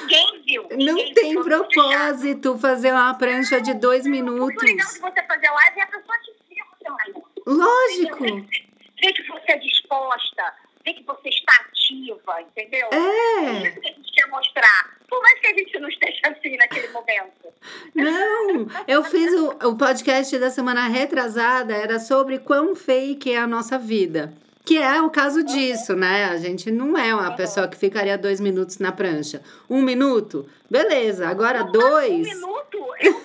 Ninguém 0.00 0.42
viu. 0.46 0.62
Não 0.70 0.94
ninguém 0.94 1.14
tem 1.14 1.30
viu, 1.32 1.44
chato. 1.44 1.68
propósito 1.68 2.58
fazer 2.58 2.92
uma 2.92 3.14
prancha 3.14 3.60
de 3.60 3.74
dois 3.74 4.06
O 4.06 4.10
legal 4.10 4.24
minutos. 4.24 4.64
de 4.64 4.74
você 5.00 5.22
fazer 5.22 5.50
live 5.50 5.80
é 5.80 5.82
a 5.82 5.86
pessoa 5.86 6.18
te 6.20 6.32
ver 6.48 6.62
você 6.70 6.88
live. 6.88 7.22
Lógico. 7.46 8.24
Ver 8.24 9.12
que 9.12 9.22
você 9.24 9.52
é 9.52 9.58
disposta, 9.58 10.54
ver 10.84 10.94
que 10.94 11.02
você 11.02 11.28
está 11.28 11.52
ativa, 11.68 12.40
entendeu? 12.40 12.88
É. 12.90 13.68
isso 13.68 13.80
que 13.80 13.88
a 13.88 13.92
gente 13.92 14.12
quer 14.12 14.26
mostrar. 14.28 14.96
Por 15.08 15.22
mais 15.22 15.38
que 15.40 15.46
a 15.46 15.54
gente 15.54 15.78
não 15.78 15.88
esteja 15.88 16.20
assim 16.24 16.56
naquele 16.56 16.88
momento. 16.88 17.52
Não, 17.94 18.66
eu 18.88 19.04
fiz 19.04 19.32
o, 19.34 19.50
o 19.68 19.76
podcast 19.76 20.38
da 20.38 20.50
semana 20.50 20.88
retrasada, 20.88 21.74
era 21.74 21.98
sobre 22.00 22.38
quão 22.38 22.74
fake 22.74 23.30
é 23.32 23.36
a 23.38 23.46
nossa 23.46 23.78
vida. 23.78 24.32
Que 24.66 24.78
é 24.78 25.00
o 25.00 25.08
caso 25.08 25.44
disso, 25.44 25.94
né? 25.94 26.24
A 26.24 26.36
gente 26.38 26.70
não 26.72 26.98
é 26.98 27.14
uma 27.14 27.34
pessoa 27.36 27.68
que 27.68 27.76
ficaria 27.76 28.18
dois 28.18 28.40
minutos 28.40 28.78
na 28.78 28.90
prancha. 28.90 29.40
Um 29.70 29.80
minuto? 29.80 30.46
Beleza. 30.68 31.28
Agora 31.28 31.62
Um 31.64 31.70
dois. 31.70 32.26
minuto, 32.28 32.76
eu- 33.00 33.22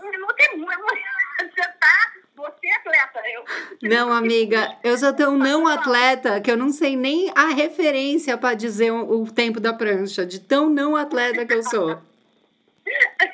um 0.00 0.10
minuto 0.10 0.34
é 0.38 0.56
muito. 0.56 0.70
Você 1.40 1.62
tá. 1.80 2.12
Você 2.36 2.66
é 2.68 2.74
atleta. 2.76 3.20
Eu, 3.28 3.88
Não, 3.90 4.12
amiga, 4.12 4.76
eu 4.84 4.96
sou 4.96 5.12
tão 5.12 5.36
não 5.36 5.66
atleta 5.66 6.40
que 6.40 6.50
eu 6.50 6.56
não 6.56 6.70
sei 6.70 6.96
nem 6.96 7.30
a 7.34 7.46
referência 7.48 8.38
para 8.38 8.54
dizer 8.54 8.92
o, 8.92 9.22
o 9.22 9.30
tempo 9.32 9.58
da 9.58 9.72
prancha, 9.72 10.24
de 10.24 10.38
tão 10.40 10.68
não 10.70 10.94
atleta 10.94 11.44
que 11.44 11.54
eu 11.54 11.62
sou. 11.64 11.98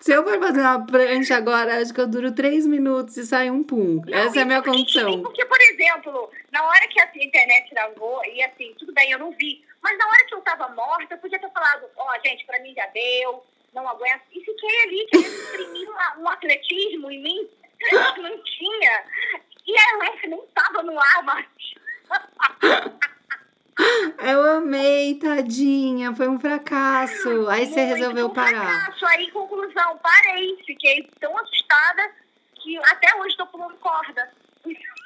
Se 0.00 0.12
eu 0.12 0.22
for 0.24 0.38
fazer 0.38 0.60
uma 0.60 0.86
prancha 0.86 1.36
agora, 1.36 1.80
acho 1.80 1.92
que 1.92 2.00
eu 2.00 2.06
duro 2.06 2.32
três 2.32 2.66
minutos 2.66 3.16
e 3.16 3.26
sai 3.26 3.50
um 3.50 3.62
pum. 3.64 4.00
Não, 4.06 4.18
Essa 4.18 4.38
é 4.40 4.42
a 4.42 4.44
minha 4.44 4.62
porque- 4.62 4.78
condição. 4.78 5.22
Porque, 5.22 5.44
por 5.44 5.60
exemplo, 5.60 6.30
na 6.52 6.64
hora 6.64 6.86
que 6.88 7.00
a 7.00 7.10
internet 7.16 7.70
travou, 7.70 8.24
e 8.24 8.42
assim, 8.44 8.74
tudo 8.78 8.92
bem, 8.92 9.10
eu 9.10 9.18
não 9.18 9.32
vi. 9.32 9.64
Mas 9.82 9.98
na 9.98 10.06
hora 10.06 10.24
que 10.26 10.34
eu 10.34 10.40
tava 10.40 10.68
morta, 10.70 11.14
eu 11.14 11.18
podia 11.18 11.38
ter 11.38 11.50
falado, 11.50 11.86
ó, 11.96 12.12
gente, 12.24 12.44
pra 12.46 12.60
mim 12.60 12.72
já 12.74 12.86
deu, 12.86 13.44
não 13.74 13.88
aguento. 13.88 14.22
E 14.32 14.40
fiquei 14.40 14.82
ali 14.82 15.06
querendo 15.10 15.42
imprimir 15.42 15.88
um, 15.90 16.22
um 16.22 16.28
atletismo 16.28 17.10
em 17.10 17.22
mim 17.22 17.48
que 17.78 17.94
não 18.22 18.42
tinha. 18.44 19.04
E 19.66 19.76
a 19.78 19.94
Alexa 19.96 20.26
nem 20.28 20.40
tava 20.54 20.82
no 20.82 20.98
ar, 20.98 21.22
mas. 21.24 21.46
Eu 24.18 24.42
amei, 24.56 25.14
tadinha, 25.14 26.14
foi 26.14 26.28
um 26.28 26.38
fracasso. 26.38 27.48
Aí 27.48 27.66
você 27.66 27.80
Muito, 27.84 27.94
resolveu 27.96 28.26
um 28.26 28.30
parar. 28.30 28.66
fracasso. 28.66 29.06
Aí, 29.06 29.30
conclusão, 29.30 29.98
parei. 30.02 30.56
Fiquei 30.66 31.08
tão 31.20 31.36
assustada 31.38 32.10
que 32.56 32.76
até 32.78 33.16
hoje 33.20 33.36
tô 33.36 33.46
pulando 33.46 33.74
corda. 33.76 34.28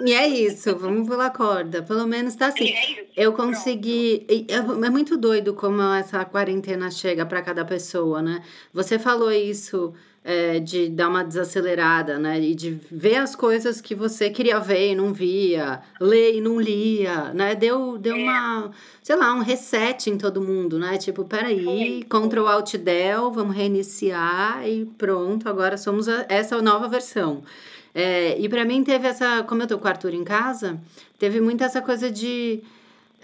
E 0.00 0.12
é 0.12 0.26
isso, 0.26 0.76
vamos 0.76 1.06
pular 1.06 1.30
corda. 1.30 1.82
Pelo 1.82 2.06
menos 2.06 2.34
tá 2.34 2.46
assim. 2.46 2.72
É. 2.72 3.06
Eu 3.16 3.32
consegui. 3.32 4.26
É 4.48 4.56
é 4.56 4.90
muito 4.90 5.16
doido 5.16 5.54
como 5.54 5.80
essa 5.94 6.24
quarentena 6.24 6.90
chega 6.90 7.24
para 7.26 7.42
cada 7.42 7.64
pessoa, 7.64 8.22
né? 8.22 8.42
Você 8.72 8.98
falou 8.98 9.30
isso 9.30 9.94
é, 10.24 10.60
de 10.60 10.88
dar 10.88 11.08
uma 11.08 11.24
desacelerada, 11.24 12.18
né? 12.18 12.40
E 12.40 12.54
de 12.54 12.78
ver 12.90 13.16
as 13.16 13.34
coisas 13.34 13.80
que 13.80 13.94
você 13.94 14.30
queria 14.30 14.60
ver 14.60 14.92
e 14.92 14.94
não 14.94 15.12
via, 15.12 15.80
ler 16.00 16.36
e 16.36 16.40
não 16.40 16.60
lia, 16.60 17.32
né? 17.34 17.54
Deu, 17.56 17.98
deu 17.98 18.14
É. 18.16 18.18
uma, 18.22 18.70
sei 19.02 19.16
lá, 19.16 19.34
um 19.34 19.40
reset 19.40 20.08
em 20.10 20.16
todo 20.16 20.40
mundo, 20.40 20.78
né? 20.78 20.96
Tipo, 20.96 21.24
peraí, 21.24 21.64
Foi. 21.64 22.06
Ctrl 22.08 22.46
Alt 22.46 22.76
Del, 22.76 23.32
vamos 23.32 23.56
reiniciar 23.56 24.62
e 24.68 24.84
pronto, 24.96 25.48
agora 25.48 25.76
somos 25.76 26.08
a- 26.08 26.24
essa 26.28 26.60
nova 26.62 26.86
versão. 26.88 27.42
É, 27.94 28.38
e 28.40 28.48
para 28.48 28.64
mim 28.64 28.82
teve 28.82 29.06
essa, 29.08 29.42
como 29.42 29.62
eu 29.62 29.66
tô 29.66 29.78
com 29.78 29.84
o 29.86 29.88
Arthur 29.88 30.14
em 30.14 30.24
casa, 30.24 30.80
teve 31.18 31.40
muito 31.40 31.62
essa 31.62 31.82
coisa 31.82 32.10
de 32.10 32.62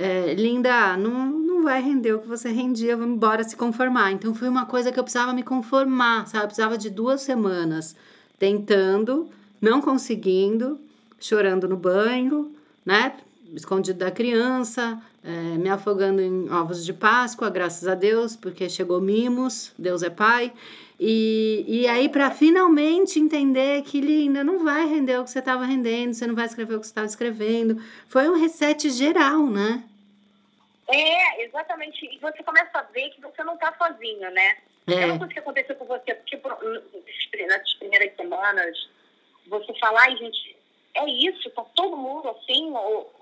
é, 0.01 0.35
Linda, 0.35 0.97
não 0.97 1.27
vai 1.69 1.83
render 1.83 2.15
o 2.15 2.21
que 2.21 2.27
você 2.27 2.51
rendia, 2.51 2.97
vamos 2.97 3.17
embora 3.17 3.45
se 3.45 3.55
conformar. 3.55 4.11
Então 4.13 4.35
foi 4.35 4.49
uma 4.49 4.65
coisa 4.65 4.91
que 4.91 4.99
eu 4.99 5.05
precisava 5.05 5.35
me 5.35 5.43
conformar, 5.43 6.27
sabe? 6.27 6.45
Eu 6.45 6.49
precisava 6.49 6.79
de 6.79 6.89
duas 6.89 7.21
semanas 7.21 7.95
tentando, 8.39 9.29
não 9.61 9.83
conseguindo, 9.83 10.81
chorando 11.21 11.69
no 11.69 11.77
banho, 11.77 12.51
né? 12.87 13.13
Escondido 13.55 13.99
da 13.99 14.11
criança, 14.11 14.99
é, 15.23 15.59
me 15.59 15.69
afogando 15.69 16.23
em 16.23 16.51
ovos 16.51 16.85
de 16.87 16.93
Páscoa, 16.95 17.51
graças 17.51 17.87
a 17.87 17.95
Deus, 17.95 18.35
porque 18.35 18.67
chegou 18.71 18.99
mimos, 18.99 19.73
Deus 19.79 20.03
é 20.03 20.09
pai. 20.09 20.53
E, 20.99 21.65
e 21.69 21.87
aí, 21.87 22.09
para 22.09 22.31
finalmente 22.31 23.21
entender 23.21 23.83
que, 23.83 24.01
linda, 24.01 24.43
não 24.43 24.65
vai 24.65 24.89
render 24.89 25.19
o 25.19 25.25
que 25.25 25.31
você 25.31 25.39
estava 25.39 25.67
rendendo, 25.67 26.15
você 26.15 26.27
não 26.27 26.35
vai 26.35 26.47
escrever 26.47 26.77
o 26.77 26.81
que 26.81 26.87
você 26.87 26.93
estava 26.93 27.07
escrevendo. 27.07 27.77
Foi 28.09 28.27
um 28.29 28.41
reset 28.41 28.89
geral, 28.89 29.47
né? 29.47 29.85
É, 30.89 31.43
exatamente. 31.45 32.05
E 32.07 32.19
você 32.19 32.43
começa 32.43 32.79
a 32.79 32.83
ver 32.83 33.11
que 33.11 33.21
você 33.21 33.45
não 33.45 33.55
está 33.55 33.75
sozinho, 33.77 34.31
né? 34.31 34.57
É. 34.87 35.05
uma 35.05 35.15
É, 35.15 35.19
coisa 35.19 35.33
que 35.35 35.39
aconteceu 35.39 35.77
com 35.77 35.85
você, 35.85 36.15
porque 36.15 36.37
por, 36.39 36.51
nas 37.47 37.75
primeiras 37.75 38.17
semanas, 38.17 38.89
você 39.47 39.75
fala, 39.79 40.01
ai, 40.01 40.17
gente, 40.17 40.57
é 40.95 41.07
isso, 41.07 41.51
tá 41.51 41.63
todo 41.77 41.97
mundo 41.97 42.31
assim, 42.31 42.71
ou, 42.73 43.15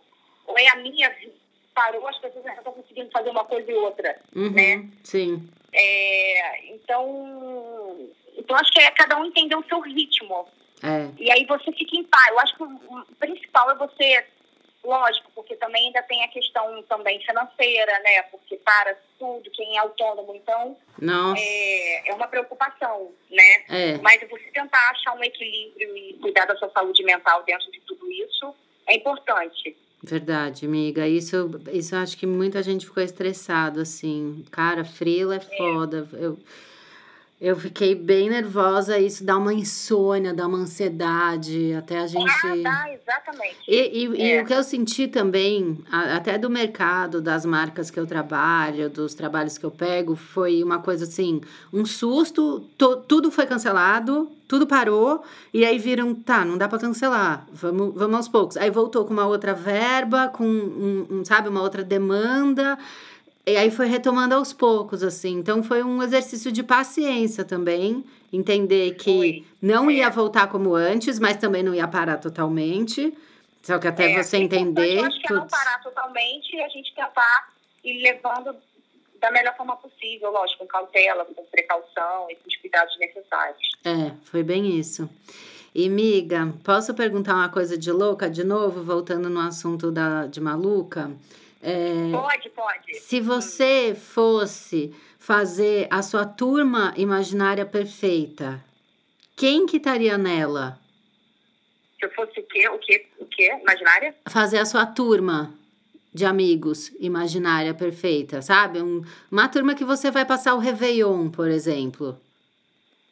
ou 0.47 0.59
é 0.59 0.69
a 0.69 0.77
minha 0.77 1.11
vida 1.11 1.47
parou, 1.77 2.09
as 2.09 2.19
pessoas 2.19 2.43
não 2.43 2.55
estão 2.55 2.73
conseguindo 2.73 3.11
fazer 3.11 3.29
uma 3.29 3.45
coisa 3.45 3.71
e 3.71 3.75
outra, 3.75 4.19
Uhum, 4.35 4.51
né? 4.51 4.89
Sim. 5.05 5.47
É, 5.75 6.73
então, 6.73 8.09
então, 8.35 8.57
acho 8.57 8.73
que 8.73 8.81
é 8.81 8.91
cada 8.93 9.19
um 9.19 9.27
entender 9.27 9.57
o 9.57 9.65
seu 9.65 9.81
ritmo. 9.81 10.49
É. 10.83 11.09
E 11.19 11.31
aí 11.31 11.45
você 11.45 11.71
fica 11.73 11.97
em 11.97 12.05
paz. 12.05 12.29
Eu 12.29 12.39
acho 12.41 12.57
que 12.57 12.63
o 12.63 13.07
principal 13.19 13.71
é 13.71 13.75
você, 13.75 14.27
lógico, 14.87 15.31
porque 15.35 15.57
também 15.57 15.87
ainda 15.87 16.03
tem 16.03 16.23
a 16.25 16.29
questão 16.29 16.83
também 16.85 17.21
financeira, 17.21 17.93
né? 18.01 18.23
Porque 18.31 18.57
para 18.57 18.97
tudo, 19.19 19.51
quem 19.51 19.77
é 19.77 19.81
autônomo, 19.81 20.35
então 20.35 20.77
Nossa. 21.01 21.43
é, 21.43 22.09
é 22.09 22.15
uma 22.15 22.29
preocupação, 22.29 23.13
né? 23.31 23.65
É. 23.69 23.99
Mas 23.99 24.21
você 24.29 24.51
tentar 24.53 24.91
achar 24.91 25.15
um 25.15 25.25
equilíbrio 25.25 25.97
e 25.97 26.15
cuidar 26.15 26.47
da 26.47 26.57
sua 26.57 26.71
saúde 26.71 27.03
mental 27.05 27.43
dentro 27.43 27.71
de 27.71 27.81
tudo 27.81 28.11
isso 28.11 28.55
é 28.87 28.95
importante. 28.95 29.77
Verdade, 30.03 30.67
amiga. 30.67 31.09
Isso, 31.09 31.51
isso 31.73 31.95
eu 31.95 31.99
acho 32.01 32.17
que 32.17 32.27
muita 32.27 32.63
gente 32.63 32.87
ficou 32.87 33.03
estressado, 33.03 33.81
assim. 33.81 34.45
Cara, 34.53 34.85
frila 34.85 35.37
é 35.37 35.41
foda. 35.41 36.09
Eu, 36.13 36.39
eu 37.41 37.55
fiquei 37.57 37.95
bem 37.95 38.31
nervosa. 38.31 38.99
Isso 38.99 39.25
dá 39.25 39.37
uma 39.37 39.53
insônia, 39.53 40.33
dá 40.33 40.47
uma 40.47 40.59
ansiedade. 40.59 41.75
Até 41.75 41.99
a 41.99 42.07
gente. 42.07 42.31
Ah, 42.31 42.57
dá, 42.63 42.93
exatamente. 42.93 43.57
E, 43.69 44.05
e, 44.05 44.23
e 44.23 44.31
É. 44.33 44.43
o 44.43 44.47
que 44.47 44.55
eu 44.55 44.63
senti 44.63 45.07
também, 45.09 45.79
até 45.91 46.39
do 46.39 46.49
mercado, 46.49 47.21
das 47.21 47.45
marcas 47.45 47.91
que 47.91 47.99
eu 48.01 48.07
trabalho, 48.07 48.89
dos 48.89 49.15
trabalhos 49.15 49.59
que 49.59 49.65
eu 49.67 49.71
pego, 49.71 50.17
foi 50.17 50.63
uma 50.63 50.79
coisa 50.79 51.05
assim, 51.05 51.41
um 51.73 51.85
susto, 51.85 52.61
to- 52.79 52.97
tudo 53.09 53.31
foi 53.31 53.45
cancelado, 53.47 54.31
tudo 54.49 54.67
parou, 54.67 55.23
e 55.53 55.65
aí 55.65 55.77
viram, 55.79 56.15
tá, 56.15 56.45
não 56.45 56.57
dá 56.57 56.69
pra 56.69 56.79
cancelar, 56.79 57.47
vamos, 57.53 57.93
vamos 57.95 58.17
aos 58.17 58.29
poucos. 58.29 58.57
Aí 58.57 58.71
voltou 58.71 59.05
com 59.05 59.13
uma 59.13 59.27
outra 59.27 59.53
verba, 59.53 60.29
com, 60.29 60.45
um, 60.47 61.07
um, 61.11 61.25
sabe, 61.25 61.49
uma 61.49 61.61
outra 61.61 61.83
demanda, 61.83 62.79
e 63.47 63.57
aí 63.57 63.71
foi 63.71 63.87
retomando 63.87 64.35
aos 64.35 64.53
poucos, 64.53 65.03
assim. 65.03 65.35
Então 65.39 65.63
foi 65.63 65.83
um 65.83 66.03
exercício 66.03 66.51
de 66.51 66.63
paciência 66.63 67.45
também, 67.45 68.05
entender 68.33 68.95
que 68.97 69.05
Foi. 69.05 69.45
não 69.63 69.91
ia 69.91 70.07
É. 70.07 70.11
voltar 70.11 70.49
como 70.49 70.75
antes, 70.75 71.19
mas 71.19 71.37
também 71.37 71.63
não 71.63 71.75
ia 71.75 71.87
parar 71.87 72.17
totalmente. 72.19 73.17
Só 73.63 73.79
que 73.79 73.87
até 73.89 74.13
É, 74.13 74.23
você 74.23 74.37
o 74.39 74.43
importante, 74.43 74.63
entender. 74.71 74.99
Eu 74.99 75.05
acho 75.07 75.21
que 75.21 75.33
é 75.33 75.37
não 75.37 75.47
parar 75.47 75.83
totalmente 75.83 76.55
e 76.57 76.61
a 76.63 76.69
gente 76.69 76.95
tentar 76.95 77.53
ir 77.85 78.03
levando 78.03 78.55
da 79.21 79.31
melhor 79.31 79.57
forma 79.57 79.77
possível, 79.77 80.31
lógico, 80.31 80.59
com 80.61 80.67
cautela, 80.67 81.25
com 81.25 81.43
precaução 81.45 82.27
e 82.31 82.35
com 82.37 82.49
os 82.49 82.57
cuidados 82.57 82.97
necessários. 82.99 83.59
É, 83.85 84.13
foi 84.25 84.43
bem 84.43 84.79
isso. 84.79 85.09
E, 85.75 85.89
miga, 85.89 86.53
posso 86.65 86.95
perguntar 86.95 87.35
uma 87.35 87.49
coisa 87.49 87.77
de 87.77 87.91
louca 87.91 88.29
de 88.31 88.45
novo, 88.45 88.83
voltando 88.83 89.29
no 89.29 89.41
assunto 89.41 89.91
da, 89.91 90.27
de 90.27 90.41
maluca? 90.41 91.11
É, 91.63 92.11
Pode, 92.13 92.51
pode. 92.51 92.95
se 93.01 93.21
você 93.21 93.95
fosse 93.99 94.95
fazer 95.19 95.89
a 95.91 96.03
sua 96.03 96.25
turma 96.25 96.93
imaginária 96.97 97.65
perfeita, 97.67 98.63
quem 99.37 99.67
que 99.67 99.79
estaria 99.79 100.17
nela? 100.17 100.79
Se 101.99 102.07
eu 102.07 102.11
fosse 102.11 102.39
o 102.41 102.43
quê? 102.47 102.69
O 102.69 102.79
quê? 102.79 103.07
O 103.19 103.25
quê? 103.27 103.59
Imaginária? 103.63 104.15
Fazer 104.29 104.59
a 104.59 104.65
sua 104.67 104.85
turma 104.87 105.53
de 106.13 106.25
amigos 106.25 106.89
imaginária 107.01 107.75
perfeita, 107.75 108.41
sabe? 108.43 108.81
Um- 108.81 109.03
uma 109.31 109.49
turma 109.49 109.75
que 109.75 109.85
você 109.85 110.11
vai 110.11 110.25
passar 110.25 110.55
o 110.55 110.59
Réveillon, 110.59 111.29
por 111.31 111.49
exemplo. 111.49 112.19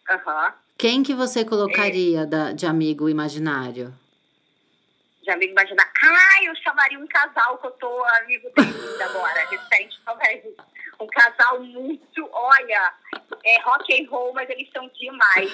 Aham. 0.09 0.55
Quem 0.77 1.03
que 1.03 1.15
você 1.15 1.45
colocaria 1.45 2.27
da, 2.27 2.53
de 2.53 2.67
amigo 2.67 3.09
imaginário? 3.09 3.93
De 5.25 5.31
amigo 5.31 5.53
imaginar. 5.53 5.91
Ah, 6.03 6.45
eu 6.45 6.55
chamaria 6.57 6.99
um 6.99 7.07
casal 7.07 7.57
que 7.57 7.67
eu 7.67 7.71
tô 7.73 8.05
amigo 8.23 8.51
deles 8.55 9.01
agora, 9.01 9.47
recente 9.49 9.99
também. 10.05 10.55
Um 11.01 11.07
casal 11.07 11.61
muito, 11.61 12.29
olha, 12.31 12.93
é 13.43 13.61
rock 13.63 13.93
and 13.99 14.09
roll, 14.11 14.35
mas 14.35 14.51
eles 14.51 14.69
são 14.71 14.87
demais. 14.89 15.51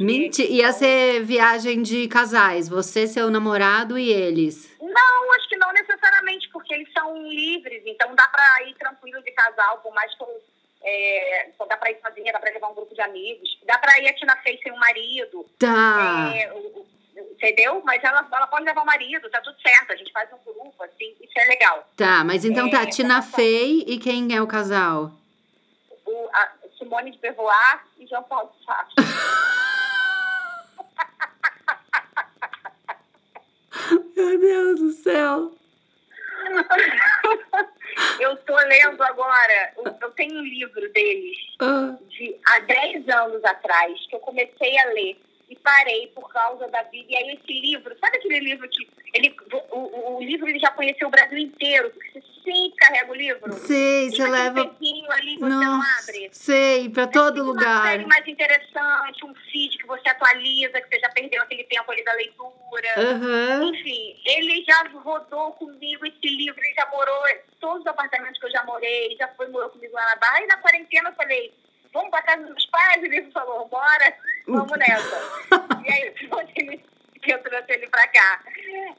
Mentira, 0.00 0.48
ia 0.48 0.72
ser 0.72 1.22
viagem 1.22 1.82
de 1.82 2.08
casais, 2.08 2.66
você, 2.66 3.06
seu 3.06 3.30
namorado 3.30 3.98
e 3.98 4.10
eles. 4.10 4.74
Não, 4.80 5.32
acho 5.34 5.48
que 5.50 5.56
não 5.58 5.70
necessariamente, 5.74 6.48
porque 6.50 6.72
eles 6.72 6.90
são 6.94 7.14
livres, 7.28 7.82
então 7.84 8.14
dá 8.14 8.26
pra 8.26 8.62
ir 8.66 8.74
tranquilo 8.76 9.22
de 9.22 9.30
casal, 9.32 9.78
por 9.82 9.92
mais 9.92 10.14
que 10.16 10.22
eu. 10.22 10.42
É, 10.82 11.50
dá 11.68 11.76
pra 11.76 11.90
ir 11.90 11.98
sozinha, 12.00 12.32
dá 12.32 12.40
pra 12.40 12.50
levar 12.50 12.68
um 12.68 12.74
grupo 12.74 12.94
de 12.94 13.02
amigos, 13.02 13.58
dá 13.66 13.76
pra 13.76 13.98
ir 14.00 14.08
aqui 14.08 14.24
na 14.24 14.34
Face 14.38 14.60
sem 14.62 14.72
o 14.72 14.76
marido, 14.78 15.46
Tá. 15.58 16.32
é, 16.34 16.50
o- 16.54 16.86
entendeu? 17.32 17.82
Mas 17.84 18.02
ela, 18.04 18.26
ela 18.32 18.46
pode 18.46 18.64
levar 18.64 18.82
o 18.82 18.86
marido, 18.86 19.28
tá 19.30 19.40
tudo 19.40 19.56
certo, 19.60 19.92
a 19.92 19.96
gente 19.96 20.12
faz 20.12 20.28
um 20.32 20.38
grupo, 20.52 20.82
assim, 20.82 21.14
isso 21.20 21.32
é 21.38 21.44
legal. 21.46 21.88
Tá, 21.96 22.24
mas 22.24 22.44
então 22.44 22.68
tá, 22.70 22.82
É, 22.82 22.86
Tina 22.86 23.18
essa- 23.18 23.36
Fey 23.36 23.84
e 23.86 23.98
quem 23.98 24.34
é 24.34 24.40
o 24.42 24.46
casal? 24.46 25.10
O, 26.06 26.28
a 26.32 26.52
Simone 26.78 27.10
de 27.12 27.18
Beauvoir 27.18 27.84
e 27.98 28.06
Jean 28.06 28.22
Paul 28.24 28.50
Sartre. 28.64 28.94
Meu 34.16 34.38
Deus 34.38 34.80
do 34.80 34.92
céu. 34.92 35.52
eu 38.20 38.36
tô 38.38 38.56
lendo 38.56 39.02
agora, 39.02 39.72
eu- 39.76 39.96
eu 40.00 40.10
tenho 40.12 40.38
um 40.38 40.42
livro 40.42 40.92
deles 40.92 41.36
Ah, 41.60 41.96
de 42.08 42.36
há 42.46 42.58
10 42.60 43.08
anos 43.08 43.44
atrás, 43.44 43.98
que 44.08 44.14
eu 44.16 44.20
comecei 44.20 44.78
a 44.78 44.84
ler 44.86 45.20
e 45.50 45.56
parei 45.56 46.06
por 46.14 46.32
causa 46.32 46.68
da 46.68 46.82
vida. 46.84 47.06
E 47.10 47.16
aí 47.16 47.32
esse 47.34 47.60
livro, 47.60 47.94
sabe 47.98 48.18
aquele 48.18 48.38
livro 48.38 48.68
que 48.68 48.88
ele, 49.12 49.34
o, 49.72 50.16
o, 50.16 50.22
livro 50.22 50.48
ele 50.48 50.60
já 50.60 50.70
conheceu 50.70 51.08
o 51.08 51.10
Brasil 51.10 51.38
inteiro, 51.38 51.90
porque 51.90 52.12
você 52.12 52.22
sempre 52.44 52.76
carrega 52.76 53.10
o 53.10 53.14
livro. 53.16 53.52
sei, 53.54 54.10
você 54.10 54.28
leva. 54.28 54.68
pezinho 54.68 55.10
ali, 55.10 55.36
você 55.36 55.48
não 55.48 55.78
Nossa, 55.78 56.02
abre. 56.02 56.28
sei, 56.30 56.88
pra 56.88 57.08
todo 57.08 57.32
Fica 57.32 57.42
Uma 57.42 57.52
lugar. 57.52 57.82
série 57.88 58.06
mais 58.06 58.28
interessante, 58.28 59.26
um 59.26 59.34
feed 59.34 59.76
que 59.78 59.86
você 59.88 60.08
atualiza, 60.08 60.80
que 60.80 60.88
você 60.88 61.00
já 61.00 61.08
perdeu 61.08 61.42
aquele 61.42 61.64
tempo 61.64 61.90
ali 61.90 62.04
da 62.04 62.12
leitura. 62.12 62.94
Aham. 62.96 63.64
Enfim, 63.64 64.20
ele 64.24 64.64
já 64.64 64.84
rodou 65.02 65.52
comigo 65.54 66.06
esse 66.06 66.28
livro, 66.36 66.60
ele 66.62 66.74
já 66.74 66.86
morou 66.90 67.28
em 67.28 67.40
todos 67.58 67.80
os 67.80 67.86
apartamentos 67.88 68.38
que 68.38 68.46
eu 68.46 68.52
já 68.52 68.62
morei, 68.64 69.16
já 69.18 69.26
foi 69.34 69.48
morou 69.48 69.68
comigo 69.70 69.94
lá 69.94 70.06
na 70.10 70.16
Barra. 70.16 70.42
E 70.42 70.46
na 70.46 70.58
quarentena 70.58 71.10
eu 71.10 71.14
falei, 71.14 71.52
vamos 71.92 72.10
pra 72.10 72.22
casa 72.22 72.42
dos 72.44 72.66
pais? 72.66 73.02
Ele 73.02 73.30
falou, 73.32 73.68
bora, 73.68 74.16
vamos 74.46 74.78
nessa. 74.78 75.20
e 75.84 75.92
aí 75.92 76.06
eu 76.06 76.28
trouxe 76.28 76.52
ele, 76.56 76.84
eu 77.26 77.42
trouxe 77.42 77.72
ele 77.72 77.86
pra 77.88 78.06
cá. 78.08 78.44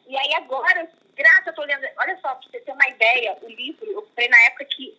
E 0.08 0.18
aí 0.18 0.34
agora, 0.36 0.90
graças, 1.16 1.48
eu 1.48 1.54
tô 1.54 1.64
lendo. 1.64 1.86
Olha 1.98 2.18
só, 2.22 2.36
pra 2.36 2.50
você 2.50 2.60
ter 2.60 2.72
uma 2.72 2.88
ideia, 2.90 3.38
o 3.42 3.48
livro, 3.48 3.86
eu 3.86 4.02
comprei 4.02 4.28
na 4.30 4.42
época 4.44 4.66
que 4.66 4.98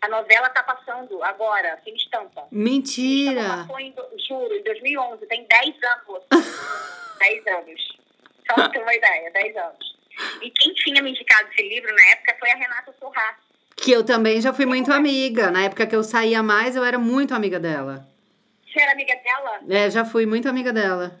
a 0.00 0.08
novela 0.08 0.50
tá 0.50 0.62
passando 0.62 1.22
agora, 1.24 1.80
sem 1.82 1.94
estampa. 1.96 2.46
Mentira. 2.50 3.40
Ela 3.40 3.56
passou 3.58 3.80
em, 3.80 3.94
juro, 4.28 4.54
em 4.54 4.62
2011, 4.62 5.26
tem 5.26 5.44
10 5.44 5.76
anos. 5.82 6.22
10 7.18 7.46
anos. 7.46 7.98
Só 8.46 8.54
pra 8.54 8.68
ter 8.68 8.82
uma 8.82 8.94
ideia, 8.94 9.30
10 9.30 9.56
anos. 9.56 9.94
E 10.42 10.50
quem 10.50 10.74
tinha 10.74 11.02
me 11.02 11.10
indicado 11.10 11.48
esse 11.50 11.68
livro 11.68 11.92
na 11.94 12.06
época 12.12 12.36
foi 12.38 12.50
a 12.50 12.56
Renata 12.56 12.94
Sorra. 13.00 13.38
Que 13.76 13.90
eu 13.92 14.04
também 14.04 14.40
já 14.40 14.52
fui 14.52 14.66
muito 14.66 14.92
amiga. 14.92 15.50
Na 15.50 15.64
época 15.64 15.86
que 15.86 15.96
eu 15.96 16.04
saía 16.04 16.42
mais, 16.42 16.76
eu 16.76 16.84
era 16.84 16.98
muito 16.98 17.34
amiga 17.34 17.58
dela. 17.58 18.06
Você 18.66 18.80
era 18.80 18.92
amiga 18.92 19.14
dela, 19.16 19.60
É, 19.68 19.90
já 19.90 20.04
fui 20.04 20.26
muito 20.26 20.48
amiga 20.48 20.72
dela. 20.72 21.18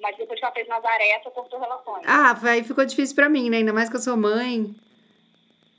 mas 0.00 0.16
depois 0.16 0.38
que 0.38 0.44
ela 0.44 0.54
fez 0.54 0.66
Nazaré, 0.68 1.20
você 1.22 1.30
cortou 1.30 1.60
relações. 1.60 2.04
Ah, 2.06 2.38
aí 2.42 2.64
ficou 2.64 2.84
difícil 2.84 3.14
pra 3.14 3.28
mim, 3.28 3.48
né? 3.50 3.58
Ainda 3.58 3.72
mais 3.72 3.88
que 3.88 3.96
eu 3.96 4.00
sou 4.00 4.16
mãe. 4.16 4.74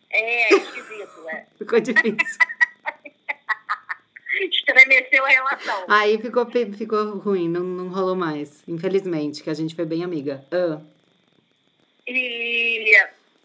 É, 0.10 0.54
esquisito, 0.56 1.28
é. 1.30 1.46
Ficou 1.58 1.80
difícil. 1.80 2.16
Estremeceu 4.42 5.26
a 5.26 5.30
relação. 5.30 5.86
Aí 5.88 6.18
ficou, 6.20 6.46
ficou 6.50 7.18
ruim, 7.20 7.48
não, 7.50 7.62
não 7.64 7.90
rolou 7.90 8.16
mais. 8.16 8.64
Infelizmente, 8.68 9.44
que 9.44 9.50
a 9.50 9.54
gente 9.54 9.76
foi 9.76 9.86
bem 9.86 10.04
amiga. 10.04 10.44
Ah, 10.52 10.80
E, 12.08 12.96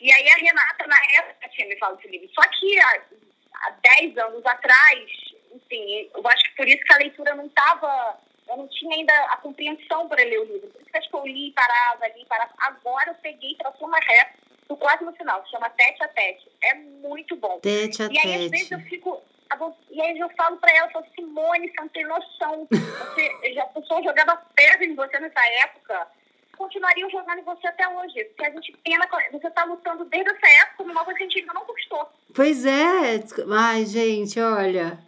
e 0.00 0.12
aí 0.12 0.28
a 0.28 0.36
Renata, 0.36 0.86
na 0.86 0.96
época, 1.18 1.48
tinha 1.50 1.68
me 1.68 1.76
falado 1.78 1.96
desse 1.96 2.08
livro. 2.08 2.28
Só 2.34 2.42
que 2.48 2.78
há, 2.80 3.02
há 3.54 3.70
10 4.00 4.16
anos 4.18 4.44
atrás, 4.46 5.10
enfim, 5.52 6.10
eu 6.14 6.26
acho 6.28 6.44
que 6.44 6.56
por 6.56 6.68
isso 6.68 6.84
que 6.84 6.92
a 6.92 6.98
leitura 6.98 7.34
não 7.34 7.46
estava. 7.46 8.18
Eu 8.48 8.56
não 8.56 8.68
tinha 8.68 8.96
ainda 8.96 9.12
a 9.26 9.36
compreensão 9.38 10.08
para 10.08 10.22
ler 10.24 10.38
o 10.40 10.44
livro. 10.44 10.68
Por 10.68 10.80
isso 10.80 10.90
que 10.90 10.96
acho 10.98 11.08
que 11.10 11.16
eu 11.16 11.26
li, 11.26 11.52
parava, 11.52 12.06
li, 12.08 12.24
parava. 12.26 12.52
Agora 12.58 13.10
eu 13.10 13.14
peguei 13.16 13.54
para 13.56 13.70
uma 13.80 13.98
ré, 13.98 14.32
tô 14.66 14.76
quase 14.76 15.04
no 15.04 15.12
final, 15.12 15.44
se 15.44 15.50
chama 15.50 15.68
Tete 15.70 16.02
a 16.02 16.08
Tete. 16.08 16.48
É 16.62 16.74
muito 16.74 17.36
bom. 17.36 17.58
tete 17.60 18.02
a 18.02 18.06
E 18.10 18.18
aí, 18.18 18.44
às 18.46 18.50
vezes, 18.50 18.70
eu 18.70 18.78
tete. 18.78 18.90
fico. 18.90 19.22
E 19.90 20.00
aí 20.00 20.18
eu 20.18 20.28
falo 20.36 20.58
pra 20.58 20.70
ela, 20.76 20.86
eu 20.88 20.92
falo, 20.92 21.06
Simone, 21.14 21.68
você 21.68 21.80
não 21.80 21.88
tem 21.88 22.04
noção. 22.04 22.68
Você, 22.70 23.52
já 23.54 23.62
a 23.64 23.66
pessoa 23.68 24.02
jogava 24.02 24.36
pedra 24.54 24.84
em 24.84 24.94
você 24.94 25.18
nessa 25.18 25.46
época, 25.62 26.06
continuariam 26.58 27.08
jogando 27.08 27.38
em 27.38 27.44
você 27.44 27.66
até 27.66 27.88
hoje. 27.88 28.24
Porque 28.24 28.44
a 28.44 28.50
gente 28.50 28.76
pena, 28.84 29.08
você 29.32 29.50
tá 29.50 29.64
lutando 29.64 30.04
desde 30.04 30.30
essa 30.30 30.46
época 30.66 30.84
numa 30.84 31.04
coisa 31.04 31.16
que 31.18 31.24
a 31.24 31.28
gente 31.28 31.38
ainda 31.40 31.54
não 31.54 31.64
conquistou. 31.64 32.06
Pois 32.34 32.66
é. 32.66 33.24
Ai, 33.50 33.86
gente, 33.86 34.38
olha. 34.40 34.98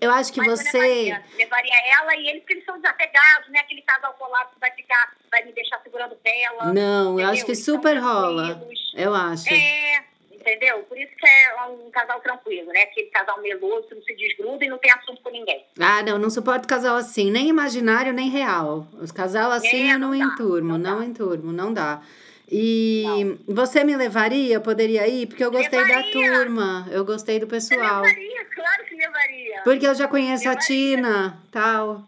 Eu 0.00 0.10
acho 0.10 0.32
que 0.32 0.40
Mas 0.40 0.48
você. 0.62 0.78
levaria, 0.78 1.22
levaria 1.36 1.74
ela 2.00 2.16
e 2.16 2.28
eles, 2.28 2.40
porque 2.40 2.54
eles 2.54 2.64
são 2.64 2.80
desapegados, 2.80 3.50
né? 3.50 3.58
Aquele 3.60 3.82
casal 3.82 4.14
colado 4.14 4.54
que 4.54 4.58
vai 4.58 4.70
ficar, 4.70 5.14
vai 5.30 5.44
me 5.44 5.52
deixar 5.52 5.78
segurando 5.82 6.16
vela. 6.24 6.72
Não, 6.72 7.20
eu 7.20 7.26
acho 7.26 7.42
entendeu? 7.42 7.44
que 7.44 7.50
Eles 7.50 7.64
super 7.64 7.98
rola. 7.98 8.66
Eu 8.94 9.14
acho. 9.14 9.52
É, 9.52 10.04
entendeu? 10.44 10.78
Por 10.88 10.98
isso 10.98 11.12
que 11.16 11.26
é 11.26 11.64
um 11.64 11.90
casal 11.90 12.20
tranquilo, 12.20 12.68
né? 12.72 12.82
Aquele 12.82 13.06
casal 13.08 13.40
meloso 13.40 13.88
que 13.88 13.94
não 13.94 14.02
se 14.02 14.14
desgruda 14.14 14.64
e 14.64 14.68
não 14.68 14.78
tem 14.78 14.92
assunto 14.92 15.20
com 15.22 15.30
ninguém. 15.30 15.64
Ah, 15.80 16.02
não, 16.02 16.18
não 16.18 16.28
suporto 16.30 16.68
casal 16.68 16.96
assim, 16.96 17.30
nem 17.30 17.48
imaginário, 17.48 18.12
nem 18.12 18.28
real. 18.28 18.86
Os 19.00 19.10
casal 19.10 19.50
assim 19.50 19.90
É, 19.90 19.94
eu 19.94 19.98
não, 19.98 20.10
não 20.10 20.18
dá, 20.18 20.24
enturmo, 20.26 20.78
não, 20.78 20.96
não 20.96 21.02
enturmo, 21.02 21.52
não 21.52 21.72
dá. 21.72 22.02
E 22.50 23.38
você 23.48 23.82
me 23.82 23.96
levaria? 23.96 24.54
Eu 24.56 24.60
poderia 24.60 25.08
ir? 25.08 25.26
Porque 25.26 25.42
eu 25.42 25.50
gostei 25.50 25.80
da 25.80 25.86
Levaria. 25.86 26.12
turma, 26.12 26.86
eu 26.90 27.04
gostei 27.04 27.40
do 27.40 27.46
Você 27.46 27.74
pessoal. 27.74 28.02
levaria, 28.02 28.44
claro 28.54 28.84
que 28.84 28.94
levaria. 28.94 29.60
Porque 29.64 29.86
eu 29.86 29.94
já 29.94 30.06
conheço 30.06 30.46
a 30.46 30.50
Levaria. 30.52 30.66
Tina, 30.66 31.38
tal. 31.50 32.02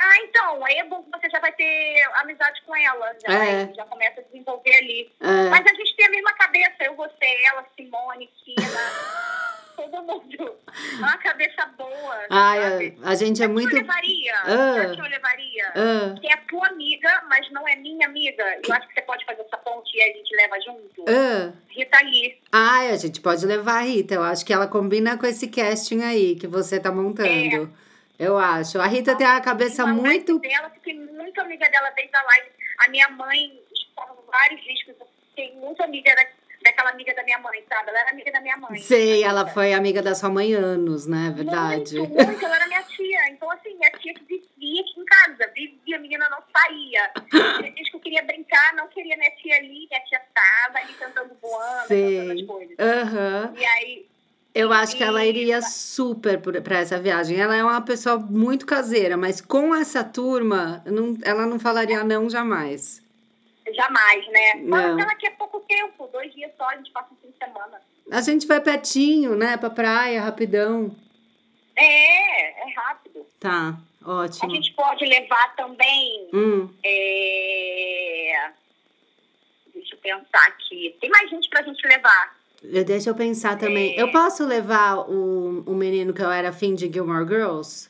Ah, 0.00 0.16
então, 0.22 0.64
aí 0.64 0.76
é 0.76 0.84
bom 0.84 1.02
que 1.02 1.10
você 1.10 1.28
já 1.28 1.40
vai 1.40 1.52
ter 1.52 2.02
amizade 2.16 2.62
com 2.64 2.74
ela. 2.76 3.12
Já, 3.26 3.34
É. 3.44 3.72
já 3.74 3.84
começa 3.86 4.20
a 4.20 4.24
desenvolver 4.24 4.76
ali. 4.76 5.10
É. 5.20 5.50
Mas 5.50 5.66
a 5.66 5.74
gente 5.74 5.96
tem 5.96 6.06
a 6.06 6.10
mesma 6.10 6.32
cabeça, 6.34 6.74
eu, 6.84 6.94
você, 6.94 7.26
ela, 7.46 7.64
Simone, 7.76 8.30
Tina. 8.44 8.62
todo 9.76 10.02
mundo. 10.02 10.56
Uma 10.98 11.16
cabeça 11.18 11.66
boa. 11.78 12.18
Ai, 12.30 12.60
sabe? 12.70 12.98
a, 13.04 13.10
a 13.10 13.14
gente 13.14 13.42
é 13.42 13.46
muito. 13.48 13.70
eu 13.70 13.80
levaria? 13.80 14.34
Ah. 14.44 14.76
Eu 14.96 15.04
levaria? 15.04 15.66
Ah, 15.68 16.14
Que 16.20 16.32
é 16.32 16.36
tua 16.48 16.66
amiga, 16.68 17.22
mas 17.28 17.48
não 17.52 17.66
é 17.66 17.76
minha 17.76 18.06
amiga. 18.08 18.42
Eu 18.66 18.74
acho 18.74 18.88
que 18.88 18.94
você 18.94 19.02
pode 19.02 19.24
fazer 19.24 19.42
essa 19.42 19.56
ponte 19.58 19.96
e 19.96 20.02
a 20.02 20.06
gente 20.06 20.34
leva 20.36 20.60
junto. 20.60 21.04
ah. 21.08 21.52
Rita 21.68 22.00
Lee. 22.02 22.40
Ai, 22.52 22.90
a 22.90 22.96
gente 22.96 23.20
pode 23.20 23.46
levar 23.46 23.78
a 23.78 23.82
Rita. 23.82 24.14
Eu 24.14 24.22
acho 24.24 24.44
que 24.44 24.52
ela 24.52 24.66
combina 24.66 25.16
com 25.16 25.26
esse 25.26 25.46
casting 25.48 26.02
aí 26.02 26.34
que 26.36 26.46
você 26.48 26.80
tá 26.80 26.90
montando. 26.90 27.72
Eu 28.18 28.36
acho. 28.36 28.80
A 28.80 28.86
Rita 28.86 29.14
tem 29.16 29.26
a 29.26 29.40
cabeça 29.40 29.84
Uma 29.84 29.94
muito. 29.94 30.38
dela, 30.40 30.70
fiquei 30.70 30.94
muito 30.94 31.40
amiga 31.40 31.68
dela 31.70 31.90
desde 31.90 32.16
a 32.16 32.22
live. 32.22 32.48
A 32.84 32.88
minha 32.90 33.08
mãe 33.10 33.62
exporta 33.72 34.14
vários 34.30 34.60
discos. 34.64 34.94
Eu 34.98 35.06
fiquei 35.30 35.54
muito 35.54 35.80
amiga 35.82 36.12
da, 36.16 36.26
daquela 36.64 36.90
amiga 36.90 37.14
da 37.14 37.22
minha 37.22 37.38
mãe, 37.38 37.64
sabe? 37.68 37.90
Ela 37.90 38.00
era 38.00 38.10
amiga 38.10 38.32
da 38.32 38.40
minha 38.40 38.56
mãe. 38.56 38.76
Sei, 38.78 39.22
ela 39.22 39.40
Rita. 39.42 39.52
foi 39.54 39.72
amiga 39.72 40.02
da 40.02 40.14
sua 40.16 40.30
mãe 40.30 40.52
anos, 40.52 41.06
né? 41.06 41.32
Verdade. 41.34 41.96
Muito, 41.98 42.14
muito. 42.24 42.44
Ela 42.44 42.56
era 42.56 42.66
minha 42.66 42.82
tia. 42.82 43.28
Então, 43.30 43.48
assim, 43.52 43.74
minha 43.76 43.90
tia 43.92 44.14
que 44.14 44.24
vivia 44.24 44.80
aqui 44.82 45.00
em 45.00 45.04
casa. 45.04 45.52
Vivia, 45.54 45.96
a 45.96 46.00
menina 46.00 46.28
não 46.28 46.42
saía. 46.52 47.10
Tinha 47.30 47.70
dias 47.72 47.88
que 47.90 47.96
eu 47.96 48.00
queria 48.00 48.22
brincar, 48.24 48.74
não 48.74 48.88
queria 48.88 49.16
minha 49.16 49.30
tia 49.36 49.56
ali. 49.56 49.86
Minha 49.88 50.04
tia 50.04 50.20
tava 50.34 50.78
ali 50.78 50.92
cantando 50.94 51.36
Sei. 51.86 52.16
cantando 52.18 52.40
as 52.40 52.46
coisas. 52.46 52.76
Aham. 52.80 53.54
E 53.56 53.64
aí, 53.64 54.06
Eu 54.54 54.72
acho 54.72 54.96
que 54.96 55.04
ela 55.04 55.24
iria 55.24 55.60
super 55.62 56.40
pra 56.40 56.78
essa 56.78 56.98
viagem. 56.98 57.38
Ela 57.38 57.54
é 57.56 57.62
uma 57.62 57.80
pessoa 57.80 58.18
muito 58.18 58.66
caseira, 58.66 59.16
mas 59.16 59.40
com 59.40 59.74
essa 59.74 60.02
turma, 60.02 60.82
não- 60.86 61.16
ela 61.22 61.46
não 61.46 61.58
falaria 61.60 62.02
não 62.02 62.28
jamais. 62.28 63.00
jamais, 63.76 64.26
né? 64.28 64.54
Não. 64.62 64.68
Mas 64.96 64.98
ela 65.04 65.14
quer 65.14 65.36
pouco 65.36 65.60
tempo. 65.60 66.08
Dois 66.10 66.32
dias 66.34 66.50
só, 66.56 66.66
a 66.70 66.76
gente 66.76 66.90
passa 66.90 67.08
um 67.12 67.16
fim 67.16 67.30
de 67.30 67.36
semana. 67.36 67.80
A 68.10 68.20
gente 68.22 68.46
vai 68.46 68.60
pertinho, 68.60 69.36
né? 69.36 69.58
Pra 69.58 69.68
praia, 69.68 70.22
rapidão. 70.22 70.96
É, 71.76 72.62
é 72.66 72.72
rápido. 72.74 73.26
Tá, 73.38 73.76
A 74.02 74.10
ótimo. 74.10 74.50
gente 74.54 74.72
pode 74.72 75.04
levar 75.04 75.54
também. 75.54 76.28
Hum, 76.32 76.70
é, 76.82 78.50
Deixa 79.74 79.94
eu 79.94 79.98
pensar 79.98 80.46
aqui. 80.48 80.96
Tem 81.00 81.10
mais 81.10 81.28
gente 81.30 81.48
pra 81.50 81.62
gente 81.62 81.86
levar. 81.86 82.37
Deixa 82.62 83.10
eu 83.10 83.14
pensar 83.14 83.56
também. 83.56 83.96
É. 83.96 84.02
Eu 84.02 84.10
posso 84.10 84.44
levar 84.44 84.98
o, 85.08 85.62
o 85.66 85.74
menino 85.74 86.12
que 86.12 86.22
eu 86.22 86.30
era 86.30 86.52
fim 86.52 86.74
de 86.74 86.90
Gilmore 86.92 87.26
Girls? 87.26 87.88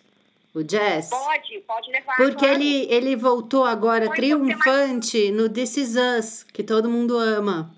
O 0.54 0.60
Jess? 0.60 1.10
Pode, 1.10 1.60
pode 1.66 1.90
levar. 1.90 2.16
Porque 2.16 2.46
claro. 2.46 2.54
ele, 2.54 2.86
ele 2.90 3.16
voltou 3.16 3.64
agora 3.64 4.06
Pode 4.06 4.16
triunfante 4.16 5.30
no 5.30 5.48
This 5.48 5.76
Is 5.76 5.96
Us, 5.96 6.42
que 6.52 6.62
todo 6.62 6.88
mundo 6.88 7.16
ama. 7.16 7.70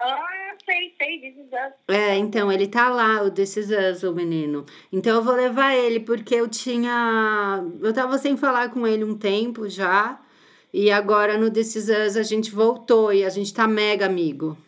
Ah, 0.00 0.54
sei, 0.64 0.92
sei, 0.98 1.20
this 1.20 1.38
is 1.38 1.52
us. 1.52 1.72
É, 1.88 2.16
então, 2.16 2.50
ele 2.50 2.66
tá 2.66 2.88
lá, 2.88 3.22
o 3.22 3.30
This 3.30 3.56
Is 3.56 3.68
Us, 3.70 4.02
o 4.02 4.12
menino. 4.12 4.66
Então, 4.92 5.16
eu 5.16 5.22
vou 5.22 5.34
levar 5.34 5.74
ele, 5.74 6.00
porque 6.00 6.34
eu 6.34 6.48
tinha... 6.48 7.62
Eu 7.80 7.92
tava 7.92 8.18
sem 8.18 8.36
falar 8.36 8.70
com 8.70 8.86
ele 8.86 9.04
um 9.04 9.16
tempo 9.16 9.68
já. 9.68 10.20
E 10.72 10.90
agora, 10.90 11.38
no 11.38 11.50
This 11.50 11.76
Is 11.76 11.88
Us, 11.88 12.16
a 12.16 12.22
gente 12.22 12.50
voltou 12.50 13.12
e 13.12 13.24
a 13.24 13.30
gente 13.30 13.54
tá 13.54 13.68
mega 13.68 14.06
amigo. 14.06 14.58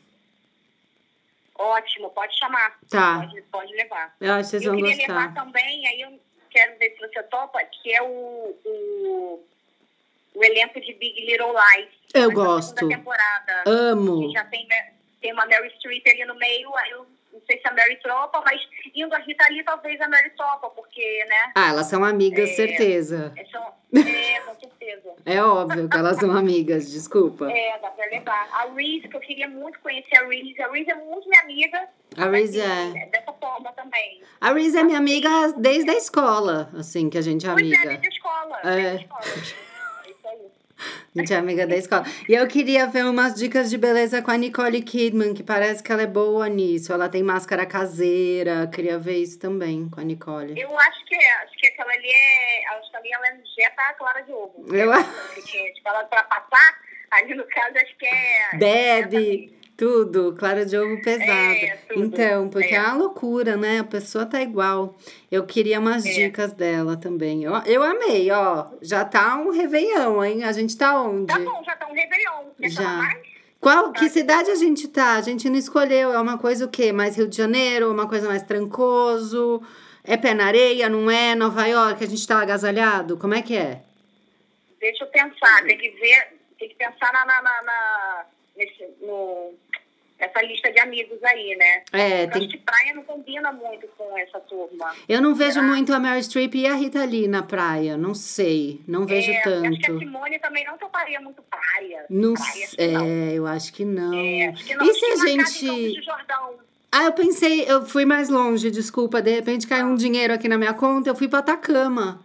Ótimo, 1.58 2.10
pode 2.10 2.38
chamar. 2.38 2.78
Tá, 2.90 3.20
Pode, 3.20 3.42
pode 3.42 3.72
levar. 3.74 4.14
eu 4.20 4.32
acho 4.34 4.44
que 4.44 4.50
vocês 4.50 4.62
eu 4.64 4.72
vão 4.72 4.80
queria 4.82 4.96
gostar. 4.96 5.12
levar 5.20 5.34
também, 5.34 5.86
aí 5.88 6.00
eu 6.02 6.20
quero 6.50 6.78
ver 6.78 6.90
se 6.90 6.98
você 7.00 7.22
topa, 7.24 7.62
que 7.64 7.94
é 7.94 8.02
o, 8.02 8.56
o, 8.64 9.44
o 10.34 10.44
elenco 10.44 10.80
de 10.80 10.92
Big 10.94 11.24
Little 11.26 11.52
Lies. 11.52 11.88
Eu 12.14 12.30
gosto. 12.32 12.86
temporada. 12.88 13.64
Amo. 13.66 14.26
Que 14.28 14.32
já 14.34 14.44
tem, 14.44 14.68
tem 15.20 15.32
uma 15.32 15.46
Mary 15.46 15.70
Streep 15.78 16.06
ali 16.06 16.24
no 16.24 16.34
meio, 16.36 16.74
aí 16.76 16.90
eu 16.90 17.06
não 17.36 17.42
sei 17.46 17.60
se 17.60 17.68
a 17.68 17.72
Mary 17.72 17.96
topa, 18.02 18.42
mas 18.44 18.60
indo 18.94 19.14
a 19.14 19.18
Rita 19.18 19.44
ali, 19.44 19.62
talvez 19.62 20.00
a 20.00 20.08
Mary 20.08 20.30
topa, 20.30 20.70
porque, 20.70 21.24
né? 21.28 21.52
Ah, 21.54 21.68
elas 21.68 21.86
são 21.86 22.02
amigas, 22.04 22.50
É. 22.50 22.54
certeza. 22.54 23.32
É, 23.36 23.44
só, 23.44 23.76
é 23.94 24.40
com 24.40 24.54
certeza. 24.58 25.14
É 25.24 25.42
óbvio 25.42 25.88
que 25.88 25.96
elas 25.96 26.16
são 26.18 26.32
amigas, 26.32 26.90
desculpa. 26.90 27.50
É, 27.50 27.78
dá 27.78 27.90
pra 27.90 28.06
levar. 28.06 28.48
A 28.52 28.66
Reese, 28.74 29.08
que 29.08 29.16
eu 29.16 29.20
queria 29.20 29.48
muito 29.48 29.78
conhecer 29.80 30.16
a 30.16 30.26
Reese. 30.26 30.60
A 30.62 30.70
Reese 30.70 30.90
é 30.90 30.94
muito 30.94 31.28
minha 31.28 31.42
amiga. 31.42 31.88
A 32.16 32.26
Reese 32.30 32.60
assim, 32.60 32.98
é... 32.98 33.06
Dessa 33.06 33.32
forma 33.32 33.72
também. 33.72 34.22
A 34.40 34.52
Reese 34.52 34.78
é 34.78 34.82
minha 34.82 34.98
amiga 34.98 35.28
desde 35.58 35.90
a 35.90 35.94
escola, 35.94 36.70
assim, 36.78 37.10
que 37.10 37.18
a 37.18 37.22
gente 37.22 37.46
é 37.46 37.52
Pois 37.52 37.62
é, 37.62 37.74
amiga. 37.76 37.88
desde 37.88 38.06
a 38.06 38.10
escola. 38.10 38.60
É. 38.62 38.74
Desde 38.76 38.86
a 38.88 38.94
escola. 39.02 39.66
É 40.78 41.20
gente 41.20 41.32
é 41.32 41.36
amiga 41.36 41.66
da 41.66 41.76
escola. 41.76 42.04
E 42.28 42.34
eu 42.34 42.46
queria 42.46 42.86
ver 42.86 43.04
umas 43.04 43.34
dicas 43.34 43.70
de 43.70 43.78
beleza 43.78 44.20
com 44.20 44.30
a 44.30 44.36
Nicole 44.36 44.82
Kidman, 44.82 45.32
que 45.32 45.42
parece 45.42 45.82
que 45.82 45.90
ela 45.90 46.02
é 46.02 46.06
boa 46.06 46.48
nisso. 46.48 46.92
Ela 46.92 47.08
tem 47.08 47.22
máscara 47.22 47.64
caseira. 47.64 48.66
Queria 48.66 48.98
ver 48.98 49.16
isso 49.16 49.38
também 49.38 49.88
com 49.88 50.00
a 50.00 50.04
Nicole. 50.04 50.60
Eu 50.60 50.78
acho 50.78 51.04
que 51.06 51.14
é. 51.14 51.32
Acho 51.42 51.56
que 51.56 51.66
aquela 51.68 51.90
ali 51.92 52.08
é. 52.08 52.68
Acho 52.68 52.90
que 52.90 52.96
ali 52.96 53.12
ela 53.12 53.28
injeta 53.30 53.82
a 53.82 53.94
clara 53.94 54.20
de 54.20 54.32
ovo. 54.32 54.66
Eu 54.68 54.92
Que 55.34 55.42
tinha, 55.42 55.72
tipo, 55.72 55.88
ela 55.88 56.04
pra 56.04 56.22
passar, 56.24 56.78
ali 57.10 57.34
no 57.34 57.44
caso, 57.44 57.76
acho 57.76 57.96
que 57.96 58.06
é. 58.06 58.56
Bebe, 58.58 59.58
tudo. 59.76 60.34
Clara 60.38 60.64
de 60.64 60.76
ovo 60.76 61.00
pesada. 61.02 61.30
É. 61.32 61.78
Então, 61.94 62.48
porque 62.48 62.74
é. 62.74 62.78
É. 62.78 62.80
uma 62.82 62.94
loucura, 62.94 63.56
né? 63.56 63.80
A 63.80 63.84
pessoa 63.84 64.24
tá 64.26 64.40
igual. 64.40 64.96
Eu 65.30 65.44
queria 65.44 65.78
umas 65.78 66.04
É. 66.06 66.12
dicas 66.12 66.52
dela 66.52 66.96
também. 66.96 67.44
Eu, 67.44 67.52
eu 67.66 67.82
amei, 67.82 68.30
ó. 68.30 68.66
Já 68.80 69.04
tá 69.04 69.36
um 69.36 69.50
réveillon, 69.50 70.24
hein? 70.24 70.44
A 70.44 70.52
gente 70.52 70.76
tá 70.76 71.00
onde? 71.02 71.26
Tá 71.26 71.38
bom, 71.38 71.62
já 71.64 71.76
tá 71.76 71.86
um 71.88 71.92
Réveillon. 71.94 72.50
Quer 72.60 72.70
Já. 72.70 72.82
mais? 72.82 73.36
Qual, 73.60 73.90
que 73.92 74.08
cidade 74.08 74.50
a 74.50 74.54
gente 74.54 74.86
tá? 74.86 75.14
A 75.14 75.20
gente 75.22 75.48
não 75.48 75.56
escolheu. 75.56 76.12
É 76.12 76.20
uma 76.20 76.38
coisa 76.38 76.66
o 76.66 76.68
quê? 76.68 76.92
Mais 76.92 77.16
Rio 77.16 77.26
de 77.26 77.36
Janeiro? 77.36 77.90
Uma 77.90 78.08
coisa 78.08 78.28
mais 78.28 78.42
trancoso? 78.42 79.62
É 80.04 80.16
pé 80.16 80.34
na 80.34 80.46
areia? 80.46 80.88
Não 80.88 81.10
é? 81.10 81.34
Nova 81.34 81.66
York? 81.66 82.02
A 82.04 82.06
gente 82.06 82.26
tá 82.26 82.40
agasalhado? 82.40 83.16
Como 83.16 83.34
é 83.34 83.42
que 83.42 83.56
é? 83.56 83.82
Deixa 84.78 85.04
eu 85.04 85.08
pensar. 85.08 85.64
Tem 85.64 85.76
que 85.76 85.90
ver. 85.90 86.36
Tem 86.58 86.68
que 86.68 86.74
pensar 86.76 87.12
na. 87.12 87.26
na, 87.26 87.42
na, 87.42 87.62
na- 87.62 88.26
nesse, 88.56 88.84
no, 89.02 89.52
nessa 90.26 90.42
lista 90.42 90.72
de 90.72 90.80
amigos 90.80 91.22
aí, 91.22 91.56
né? 91.56 91.82
É, 91.92 92.26
tem... 92.26 92.42
acho 92.42 92.50
que 92.50 92.58
praia 92.58 92.94
não 92.94 93.04
combina 93.04 93.52
muito 93.52 93.86
com 93.96 94.18
essa 94.18 94.40
turma. 94.40 94.94
eu 95.08 95.22
não 95.22 95.34
vejo 95.34 95.54
Será? 95.54 95.66
muito 95.66 95.92
a 95.94 96.00
Mary 96.00 96.22
Streep 96.22 96.54
e 96.54 96.66
a 96.66 96.74
Rita 96.74 97.04
Lee 97.04 97.28
na 97.28 97.42
praia. 97.42 97.96
Não 97.96 98.14
sei. 98.14 98.80
Não 98.86 99.06
vejo 99.06 99.30
É, 99.30 99.36
Acho 99.36 99.42
que 99.42 99.48
a 99.48 99.52
tanto. 99.52 99.98
Simone 99.98 100.38
também 100.38 100.64
não 100.64 100.76
toparia 100.76 101.20
muito 101.20 101.42
praia. 101.42 102.04
Não 102.10 102.34
praia, 102.34 102.66
que 102.68 102.86
não. 102.88 103.04
É, 103.04 103.32
eu 103.34 103.46
acho 103.46 103.72
que 103.72 103.84
não. 103.84 104.14
É, 104.14 104.46
acho 104.48 104.64
que 104.64 104.74
não. 104.74 104.84
E 104.84 104.94
se 104.94 105.04
a 105.04 105.14
em 105.14 105.46
gente. 105.46 106.02
Jordão. 106.02 106.54
Ah, 106.90 107.04
eu 107.04 107.12
pensei, 107.12 107.64
eu 107.68 107.84
fui 107.84 108.04
mais 108.04 108.28
longe, 108.28 108.70
desculpa. 108.70 109.20
De 109.20 109.30
repente 109.30 109.66
caiu 109.66 109.86
um 109.86 109.96
dinheiro 109.96 110.32
aqui 110.32 110.48
na 110.48 110.56
minha 110.56 110.72
conta, 110.72 111.10
eu 111.10 111.14
fui 111.14 111.28
pra 111.28 111.40
Atacama. 111.40 112.22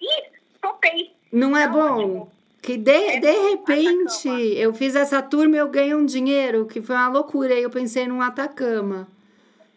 Ih, 0.00 0.24
topei. 0.60 1.12
Não 1.32 1.56
é 1.56 1.66
Tá 1.66 1.72
bom? 1.72 2.30
Que 2.62 2.76
de, 2.76 2.90
É 2.90 3.20
de 3.20 3.30
repente 3.50 4.28
Atacama. 4.28 4.40
eu 4.40 4.74
fiz 4.74 4.94
essa 4.94 5.22
turma 5.22 5.56
e 5.56 5.58
eu 5.58 5.68
ganhei 5.68 5.94
um 5.94 6.04
dinheiro, 6.04 6.66
que 6.66 6.82
foi 6.82 6.94
uma 6.94 7.08
loucura. 7.08 7.54
Aí 7.54 7.62
eu 7.62 7.70
pensei 7.70 8.06
num 8.06 8.20
Atacama. 8.20 9.08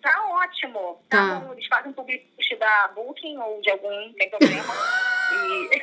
Tá 0.02 0.22
ótimo. 0.44 0.98
Tá. 1.10 1.40
Tá. 1.40 1.52
Eles 1.54 1.66
fazem 1.68 1.94
publicity 1.94 2.56
da 2.60 2.90
Booking 2.94 3.38
ou 3.38 3.62
de 3.62 3.72
algum, 3.72 4.12
tem 4.14 4.30
problema. 4.30 4.74
e... 5.32 5.82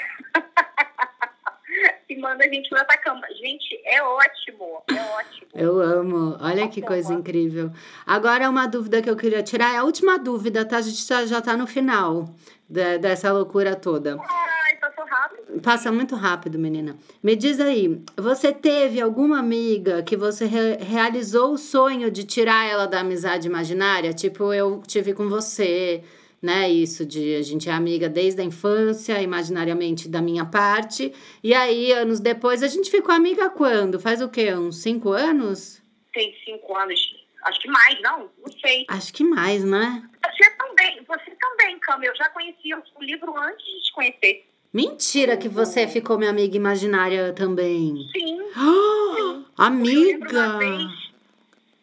e 2.15 2.17
manda 2.19 2.45
a 2.45 2.49
gente 2.49 2.69
pro 2.69 2.79
Atacama. 2.81 3.27
Gente, 3.41 3.81
é 3.85 4.03
ótimo. 4.03 4.83
É 4.91 5.01
ótimo. 5.17 5.47
Eu 5.55 5.81
amo. 5.81 6.37
Olha 6.41 6.69
que 6.69 6.81
Atacama. 6.81 6.87
coisa 6.87 7.15
incrível. 7.15 7.71
Agora, 8.07 8.51
uma 8.51 8.67
dúvida 8.67 9.01
que 9.01 9.09
eu 9.09 9.17
queria 9.17 9.43
tirar 9.43 9.75
é 9.75 9.79
a 9.79 9.85
última 9.85 10.19
dúvida, 10.19 10.65
tá? 10.67 10.77
A 10.79 10.83
gente 10.83 11.03
já, 11.07 11.25
já 11.25 11.41
tá 11.41 11.57
no 11.57 11.67
final 11.67 12.29
da- 12.69 12.99
dessa 12.99 13.33
loucura 13.33 13.75
toda. 13.75 14.19
Ai, 14.21 14.70
passou 14.81 15.05
rápido. 15.05 15.61
Passa 15.62 15.93
muito 15.93 16.14
rápido, 16.16 16.59
menina. 16.59 16.97
Me 17.22 17.37
diz 17.37 17.61
aí, 17.61 18.01
você 18.16 18.53
teve 18.53 19.01
alguma 19.01 19.39
amiga 19.39 20.03
que 20.03 20.16
você 20.16 20.47
re- 20.47 20.76
realizou 20.81 21.53
o 21.53 21.59
sonho 21.59 22.11
de 22.11 22.24
tirar 22.24 22.66
ela 22.68 22.87
da 22.87 23.01
amizade 23.01 23.47
imaginária? 23.47 24.12
Tipo, 24.12 24.53
eu 24.53 24.83
tive 24.87 25.12
com 25.12 25.28
você, 25.28 26.03
né? 26.43 26.68
Isso 26.70 27.05
de 27.05 27.37
a 27.37 27.43
gente 27.43 27.68
é 27.68 27.72
amiga 27.72 28.09
desde 28.09 28.41
a 28.41 28.45
infância, 28.45 29.20
imaginariamente 29.20 30.09
da 30.09 30.22
minha 30.22 30.45
parte. 30.45 31.12
E 31.45 31.53
aí, 31.55 31.93
anos 31.93 32.18
depois, 32.20 32.62
a 32.62 32.68
gente 32.68 32.91
ficou 32.91 33.14
amiga 33.14 33.51
quando? 33.51 34.01
Faz 34.01 34.20
o 34.22 34.28
quê? 34.28 34.55
Uns 34.55 34.83
cinco 34.83 35.11
anos? 35.12 35.83
Tem 36.12 36.35
cinco 36.45 36.76
anos. 36.76 36.99
Acho 37.45 37.61
que 37.61 37.68
mais, 37.68 38.03
não? 38.03 38.31
Não 38.45 38.53
sei. 38.61 38.85
Acho 38.89 39.12
que 39.14 39.24
mais, 39.24 39.64
né? 39.64 40.03
Você 40.22 40.51
também, 40.59 41.03
você 41.09 41.31
também, 41.41 41.78
Cam. 41.78 41.99
Eu 42.03 42.14
já 42.14 42.28
conhecia 42.31 42.76
o 42.78 43.03
livro 43.03 43.35
antes 43.37 43.64
de 43.64 43.83
te 43.85 43.93
conhecer. 43.95 44.47
Mentira 44.73 45.37
que 45.37 45.49
você 45.49 45.89
ficou 45.89 46.16
minha 46.16 46.31
amiga 46.31 46.57
imaginária 46.57 47.33
também. 47.33 48.09
Sim. 48.12 48.41
Ah, 48.57 49.43
amiga! 49.66 50.59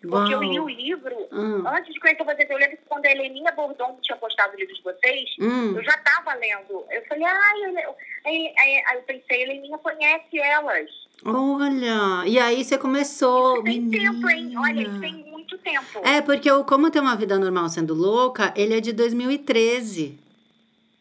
Porque 0.09 0.33
eu 0.33 0.41
li 0.41 0.59
o 0.59 0.69
livro, 0.69 1.15
hum. 1.33 1.63
antes 1.67 1.93
de 1.93 1.99
conhecer 1.99 2.23
vocês, 2.23 2.49
eu 2.49 2.57
lembro 2.57 2.77
que 2.77 2.83
quando 2.88 3.05
a 3.05 3.11
Heleninha 3.11 3.51
Bordon 3.51 3.97
tinha 4.01 4.15
postado 4.15 4.53
o 4.53 4.57
livro 4.57 4.73
de 4.73 4.81
vocês, 4.81 5.29
hum. 5.39 5.75
eu 5.75 5.83
já 5.83 5.95
estava 5.95 6.33
lendo. 6.35 6.85
Eu 6.89 7.03
falei, 7.09 7.25
ai, 7.25 7.61
eu, 7.65 7.95
aí, 8.25 8.53
aí, 8.57 8.83
aí 8.88 8.97
eu 8.97 9.01
pensei, 9.01 9.38
a 9.38 9.41
Heleninha 9.41 9.77
conhece 9.79 10.39
elas. 10.39 10.89
Olha, 11.25 12.25
e 12.25 12.39
aí 12.39 12.63
você 12.63 12.77
começou. 12.77 13.55
Isso 13.55 13.63
tem 13.63 13.81
menina. 13.81 14.13
tempo, 14.13 14.29
hein? 14.29 14.53
Olha, 14.57 14.81
isso 14.81 14.99
tem 14.99 15.13
muito 15.13 15.57
tempo. 15.57 15.99
É, 16.03 16.21
porque 16.21 16.49
o 16.49 16.63
Como 16.63 16.91
Ter 16.91 16.99
uma 16.99 17.15
Vida 17.15 17.39
Normal 17.39 17.67
Sendo 17.69 17.93
Louca, 17.93 18.53
ele 18.55 18.77
é 18.77 18.79
de 18.79 18.93
2013. 18.93 20.26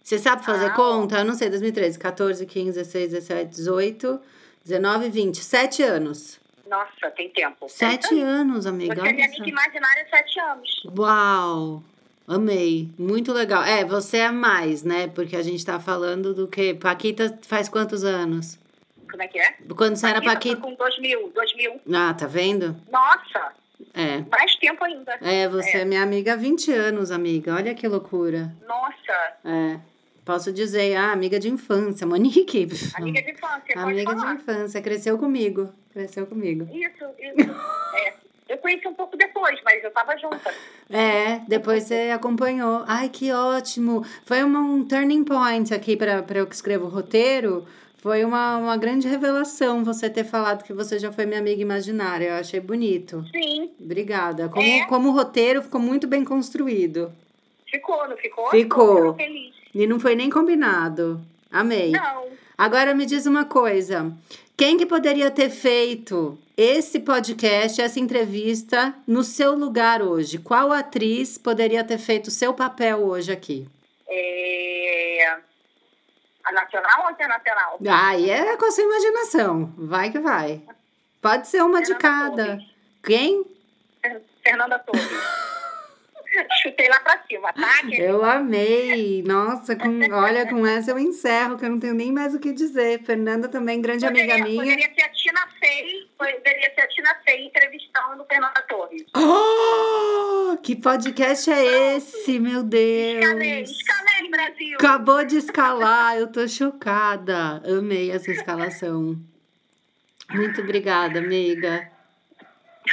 Você 0.07 0.21
sabe 0.21 0.45
fazer 0.45 0.67
ah, 0.67 0.71
conta? 0.71 1.19
Eu 1.19 1.25
não 1.25 1.35
sei, 1.35 1.51
2013, 1.51 1.99
14, 1.99 2.47
15, 2.47 2.79
16, 2.79 3.11
17, 3.11 3.51
18, 3.51 4.21
19, 4.65 5.11
20. 5.11 5.43
Sete 5.43 5.83
anos. 5.83 6.39
Nossa, 6.69 7.11
tem 7.17 7.29
tempo. 7.31 7.69
Sete 7.69 8.21
anos, 8.21 8.67
amiga. 8.67 8.95
Você 8.95 9.09
é 9.09 9.13
minha 9.13 9.27
amiga 9.27 9.49
imaginária 9.49 10.07
sete 10.09 10.39
anos. 10.39 10.85
Uau! 10.97 11.83
Amei. 12.29 12.89
Muito 12.97 13.33
legal. 13.33 13.65
É, 13.65 13.85
você 13.85 14.19
é 14.19 14.31
mais, 14.31 14.85
né? 14.85 15.09
Porque 15.09 15.35
a 15.35 15.43
gente 15.43 15.67
tá 15.67 15.81
falando 15.81 16.33
do 16.33 16.47
que? 16.47 16.73
Paquita 16.73 17.37
faz 17.43 17.69
quantos 17.69 18.05
anos? 18.05 18.61
Como 19.11 19.21
é 19.21 19.27
que 19.27 19.41
é? 19.41 19.57
Quando 19.77 19.97
você 19.97 20.07
era 20.07 20.23
Paquita? 20.23 20.61
com 20.61 20.73
2000, 20.73 21.33
2000. 21.35 21.81
Ah, 21.93 22.15
tá 22.15 22.29
vendo? 22.29 22.77
Nossa! 22.93 23.53
É. 23.93 24.19
Mais 24.31 24.55
tempo 24.55 24.85
ainda. 24.85 25.19
É, 25.21 25.49
você 25.49 25.79
é, 25.79 25.81
é 25.81 25.85
minha 25.85 26.05
amiga 26.05 26.35
há 26.35 26.37
20 26.37 26.73
anos, 26.73 27.11
amiga. 27.11 27.57
Olha 27.57 27.75
que 27.75 27.89
loucura. 27.89 28.55
Nossa! 28.69 29.37
É. 29.45 29.96
Posso 30.27 30.53
dizer, 30.53 30.97
ah, 30.97 31.13
amiga 31.13 31.39
de 31.39 31.49
infância, 31.49 32.05
Monique. 32.05 32.67
Amiga 32.99 33.23
de 33.23 33.31
infância, 33.31 33.81
Amiga 33.81 34.13
de 34.13 34.27
infância, 34.27 34.83
cresceu 34.83 35.17
comigo. 35.17 35.73
Cresceu 35.93 36.27
comigo. 36.27 36.69
Isso, 36.75 37.05
isso. 37.17 37.51
é. 37.95 38.13
Eu 38.49 38.59
conheci 38.59 38.89
um 38.89 38.95
pouco 38.95 39.17
depois, 39.17 39.61
mas 39.65 39.83
eu 39.85 39.91
tava 39.93 40.17
junta. 40.17 40.53
É, 40.91 41.39
depois 41.47 41.85
você 41.85 42.11
acompanhou. 42.13 42.85
Ai, 42.89 43.09
que 43.09 43.31
ótimo! 43.31 44.05
Foi 44.25 44.43
uma, 44.43 44.61
um 44.61 44.85
turning 44.85 45.23
point 45.23 45.73
aqui 45.73 45.97
para 45.97 46.25
eu 46.35 46.47
que 46.47 46.55
escrevo 46.57 46.87
o 46.87 46.89
roteiro. 46.89 47.65
Foi 47.99 48.25
uma, 48.25 48.57
uma 48.57 48.77
grande 48.77 49.07
revelação 49.07 49.85
você 49.85 50.11
ter 50.11 50.25
falado 50.25 50.65
que 50.65 50.73
você 50.73 50.99
já 50.99 51.13
foi 51.13 51.25
minha 51.25 51.41
amiga 51.41 51.63
imaginária. 51.63 52.27
Eu 52.27 52.35
achei 52.35 52.59
bonito. 52.59 53.25
Sim. 53.33 53.71
Obrigada. 53.81 54.49
Como, 54.49 54.67
é. 54.67 54.87
como 54.87 55.11
roteiro, 55.13 55.63
ficou 55.63 55.81
muito 55.81 56.07
bem 56.09 56.25
construído. 56.25 57.13
Ficou, 57.69 58.09
não 58.09 58.17
ficou? 58.17 58.51
Ficou. 58.51 59.15
feliz. 59.15 59.56
E 59.77 59.87
não 59.87 60.01
foi 60.01 60.17
nem 60.17 60.31
combinado. 60.31 61.21
Amei. 61.53 61.91
Não. 61.91 62.29
Agora 62.57 62.95
me 62.95 63.05
diz 63.05 63.27
uma 63.27 63.45
coisa. 63.45 64.11
Quem 64.57 64.79
que 64.79 64.87
poderia 64.87 65.31
ter 65.31 65.51
feito 65.51 66.39
esse 66.57 66.99
podcast, 66.99 67.83
essa 67.83 68.01
entrevista 68.01 68.95
no 69.07 69.23
seu 69.23 69.55
lugar 69.55 70.01
hoje? 70.01 70.39
Qual 70.39 70.73
atriz 70.73 71.37
poderia 71.37 71.85
ter 71.85 71.99
feito 71.99 72.29
o 72.29 72.31
seu 72.31 72.55
papel 72.55 73.01
hoje 73.01 73.31
aqui? 73.31 73.69
É... 74.09 75.37
A 76.43 76.53
nacional 76.53 77.01
ou 77.01 77.07
a 77.09 77.13
internacional? 77.13 77.79
Aí 77.87 78.31
é 78.31 78.57
com 78.57 78.65
a 78.65 78.71
sua 78.71 78.83
imaginação. 78.83 79.75
Vai 79.77 80.11
que 80.11 80.19
vai. 80.19 80.63
Pode 81.21 81.49
ser 81.49 81.63
uma 81.63 81.85
Fernanda 81.85 81.95
de 81.95 82.01
cada. 82.01 82.47
Torres. 82.47 82.65
Quem? 83.05 83.45
Fernanda 84.43 84.79
Torres. 84.79 85.07
Chutei 86.63 86.89
lá 86.89 87.01
pra 87.01 87.23
cima, 87.29 87.53
tá? 87.53 87.83
Eu 87.97 88.25
amei. 88.25 89.23
Nossa, 89.23 89.77
com, 89.77 90.01
olha, 90.13 90.47
com 90.47 90.67
essa 90.67 90.91
eu 90.91 90.99
encerro, 90.99 91.57
que 91.57 91.65
eu 91.65 91.71
não 91.71 91.81
tenho 91.81 91.95
nem 91.95 92.13
mais 92.13 92.35
o 92.35 92.41
que 92.41 92.53
dizer. 92.53 93.03
Fernanda 93.03 93.49
também, 93.49 93.81
grande 93.81 94.05
poderia, 94.05 94.35
amiga 94.35 94.49
minha. 94.49 94.63
Poderia 94.63 94.95
ser 94.95 95.03
a 95.03 95.09
Tina 95.11 95.49
Fey, 95.59 96.11
poderia 96.19 96.75
ser 96.75 96.81
a 96.81 96.89
Tina 96.89 97.15
Fey 97.25 97.47
entrevistando 97.47 98.23
o 98.23 98.27
Fernanda 98.27 98.63
Torres. 98.69 99.05
Oh! 99.17 100.57
Que 100.63 100.77
podcast 100.77 101.51
é 101.51 101.97
esse, 101.97 102.39
meu 102.39 102.63
Deus? 102.63 103.25
Escalei, 103.25 103.63
escalei, 103.63 104.31
Brasil. 104.31 104.75
Acabou 104.75 105.25
de 105.25 105.37
escalar, 105.37 106.17
eu 106.17 106.27
tô 106.31 106.47
chocada. 106.49 107.63
Amei 107.65 108.11
essa 108.11 108.31
escalação. 108.31 109.17
Muito 110.31 110.61
obrigada, 110.61 111.19
amiga. 111.19 111.96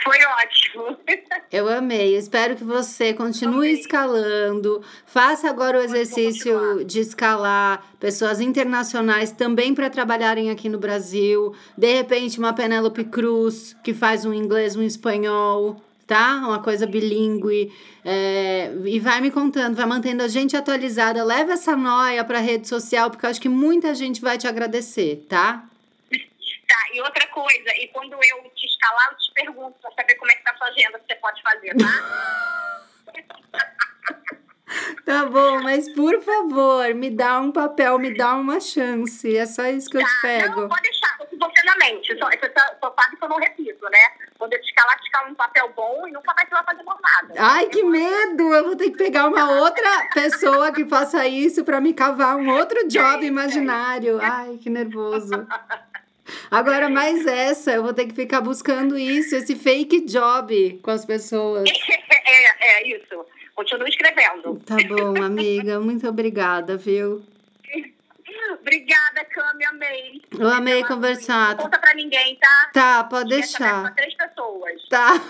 Foi 0.02 0.18
ótimo. 0.42 0.98
Eu 1.52 1.68
amei. 1.70 2.16
Espero 2.16 2.56
que 2.56 2.64
você 2.64 3.14
continue 3.14 3.70
amei. 3.70 3.74
escalando. 3.74 4.82
Faça 5.06 5.50
agora 5.50 5.80
o 5.80 5.82
exercício 5.82 6.84
de 6.86 7.00
escalar 7.00 7.86
pessoas 8.00 8.42
internacionais 8.42 9.32
também 9.32 9.74
para 9.74 9.90
trabalharem 9.90 10.50
aqui 10.50 10.70
no 10.70 10.80
Brasil. 10.80 11.54
De 11.78 11.94
repente, 11.96 12.40
uma 12.40 12.54
Penélope 12.54 13.04
Cruz 13.04 13.76
que 13.84 13.94
faz 13.94 14.26
um 14.26 14.34
inglês, 14.34 14.76
um 14.76 14.84
espanhol, 14.84 15.82
tá? 16.08 16.42
Uma 16.46 16.60
coisa 16.60 16.86
bilíngue. 16.86 17.72
É, 18.04 18.72
e 18.86 19.00
vai 19.00 19.22
me 19.22 19.32
contando, 19.32 19.76
vai 19.76 19.86
mantendo 19.86 20.24
a 20.24 20.28
gente 20.28 20.56
atualizada. 20.56 21.24
Leva 21.24 21.54
essa 21.54 21.76
noia 21.76 22.24
para 22.24 22.40
rede 22.40 22.68
social, 22.68 23.10
porque 23.10 23.26
eu 23.26 23.30
acho 23.30 23.42
que 23.42 23.50
muita 23.50 23.94
gente 23.94 24.22
vai 24.22 24.38
te 24.38 24.48
agradecer, 24.48 25.26
tá? 25.30 25.66
Tá, 26.74 26.88
e 26.92 27.00
outra 27.02 27.28
coisa, 27.28 27.70
e 27.78 27.88
quando 27.90 28.14
eu 28.14 28.50
te 28.56 28.66
escalar, 28.66 29.10
eu 29.12 29.18
te 29.20 29.32
pergunto 29.32 29.78
pra 29.80 29.92
saber 29.92 30.16
como 30.16 30.32
é 30.32 30.36
que 30.36 30.44
tá 30.44 30.54
a 30.54 30.58
sua 30.58 30.68
agenda, 30.70 30.98
que 30.98 31.06
você 31.06 31.16
pode 31.16 31.42
fazer, 31.44 31.76
tá? 31.78 32.84
Tá 35.06 35.26
bom, 35.26 35.62
mas 35.62 35.88
por 35.94 36.20
favor, 36.24 36.96
me 36.96 37.12
dá 37.12 37.40
um 37.40 37.52
papel, 37.52 38.00
me 38.00 38.18
dá 38.18 38.34
uma 38.34 38.60
chance. 38.60 39.38
É 39.38 39.46
só 39.46 39.68
isso 39.68 39.88
que 39.88 40.00
tá, 40.00 40.04
eu 40.04 40.08
te 40.08 40.22
pego. 40.22 40.62
Não, 40.62 40.70
pode 40.70 40.82
deixar, 40.82 41.16
você 41.18 41.64
na 41.64 41.76
mente. 41.76 42.18
Só, 42.18 42.26
você 42.26 42.52
só 42.82 42.96
sabe 43.00 43.18
que 43.18 43.24
eu 43.24 43.30
não 43.30 43.38
repito, 43.38 43.88
né? 43.90 44.00
Quando 44.40 44.54
eu 44.54 44.62
te 44.62 44.70
escalar, 44.70 44.98
te 44.98 45.04
escalar 45.04 45.30
um 45.30 45.36
papel 45.36 45.72
bom 45.76 46.08
e 46.08 46.12
nunca 46.12 46.34
mais 46.34 46.50
você 46.50 46.56
vai 46.56 46.64
fazer 46.64 46.84
nada. 46.84 47.34
Ai, 47.38 47.68
que 47.68 47.84
medo! 47.84 48.56
Eu 48.56 48.64
vou 48.64 48.76
ter 48.76 48.90
que 48.90 48.98
pegar 48.98 49.28
uma 49.28 49.62
outra 49.62 50.10
pessoa 50.12 50.72
que 50.72 50.86
faça 50.86 51.28
isso 51.28 51.64
pra 51.64 51.80
me 51.80 51.94
cavar 51.94 52.38
um 52.38 52.50
outro 52.50 52.88
job 52.88 53.24
imaginário. 53.24 54.20
Ai, 54.22 54.58
que 54.58 54.72
nervoso. 54.72 55.48
Agora, 56.50 56.90
mais 56.90 57.26
essa, 57.26 57.72
eu 57.72 57.84
vou 57.84 57.94
ter 57.94 58.06
que 58.08 58.14
ficar 58.14 58.42
buscando 58.42 58.98
isso, 58.98 59.36
esse 59.36 59.56
fake 59.56 60.06
job 60.06 60.80
com 60.82 60.92
as 60.92 61.06
pessoas. 61.06 61.70
É, 62.26 62.80
é 62.80 62.88
isso. 62.88 63.26
Continua 63.54 63.88
escrevendo. 63.88 64.60
Tá 64.66 64.78
bom, 64.88 65.22
amiga. 65.22 65.80
Muito 65.80 66.08
obrigada, 66.08 66.78
viu? 66.78 67.22
Obrigada, 68.60 69.26
Cami, 69.26 69.66
amei. 69.66 70.22
Eu 70.40 70.48
amei 70.48 70.80
Ela, 70.80 70.88
conversar. 70.88 71.56
Não 71.58 71.64
conta 71.66 71.80
pra 71.80 71.94
ninguém, 71.94 72.38
tá? 72.38 72.70
Tá, 72.74 73.04
pode 73.04 73.30
deixar. 73.30 73.84
Pra 73.84 73.92
três 73.92 74.16
pessoas. 74.16 74.88
Tá. 74.90 75.22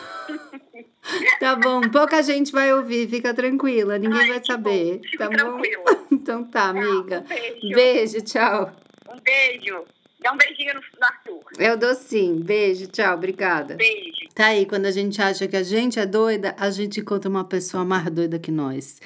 tá 1.39 1.55
bom, 1.55 1.81
pouca 1.89 2.21
gente 2.21 2.51
vai 2.51 2.71
ouvir, 2.73 3.09
fica 3.09 3.33
tranquila, 3.33 3.97
ninguém 3.97 4.21
Ai, 4.21 4.27
vai 4.29 4.45
saber. 4.45 5.01
Bom. 5.01 5.17
Tá 5.17 5.27
tranquila. 5.29 5.83
bom? 5.85 6.03
Então 6.23 6.43
tá, 6.45 6.69
amiga. 6.69 7.19
um 7.19 7.23
beijo. 7.27 7.75
Beijo, 7.75 8.21
tchau. 8.21 8.71
Um 9.11 9.19
beijo. 9.19 9.83
Dá 10.23 10.31
um 10.31 10.37
beijinho 10.37 10.75
no, 10.75 11.05
Arthur. 11.05 11.43
Eu 11.59 11.77
dou 11.77 11.93
sim. 11.93 12.39
Beijo, 12.39 12.87
tchau, 12.87 13.13
obrigada. 13.13 13.75
Beijo. 13.75 14.29
Tá 14.33 14.47
aí, 14.47 14.65
quando 14.65 14.85
a 14.85 14.91
gente 14.91 15.21
acha 15.21 15.47
que 15.49 15.57
a 15.57 15.63
gente 15.63 15.99
é 15.99 16.05
doida, 16.05 16.55
a 16.57 16.71
gente 16.71 17.01
encontra 17.01 17.29
uma 17.29 17.43
pessoa 17.43 17.83
mais 17.83 18.09
doida 18.09 18.39
que 18.39 18.49
nós. 18.49 19.01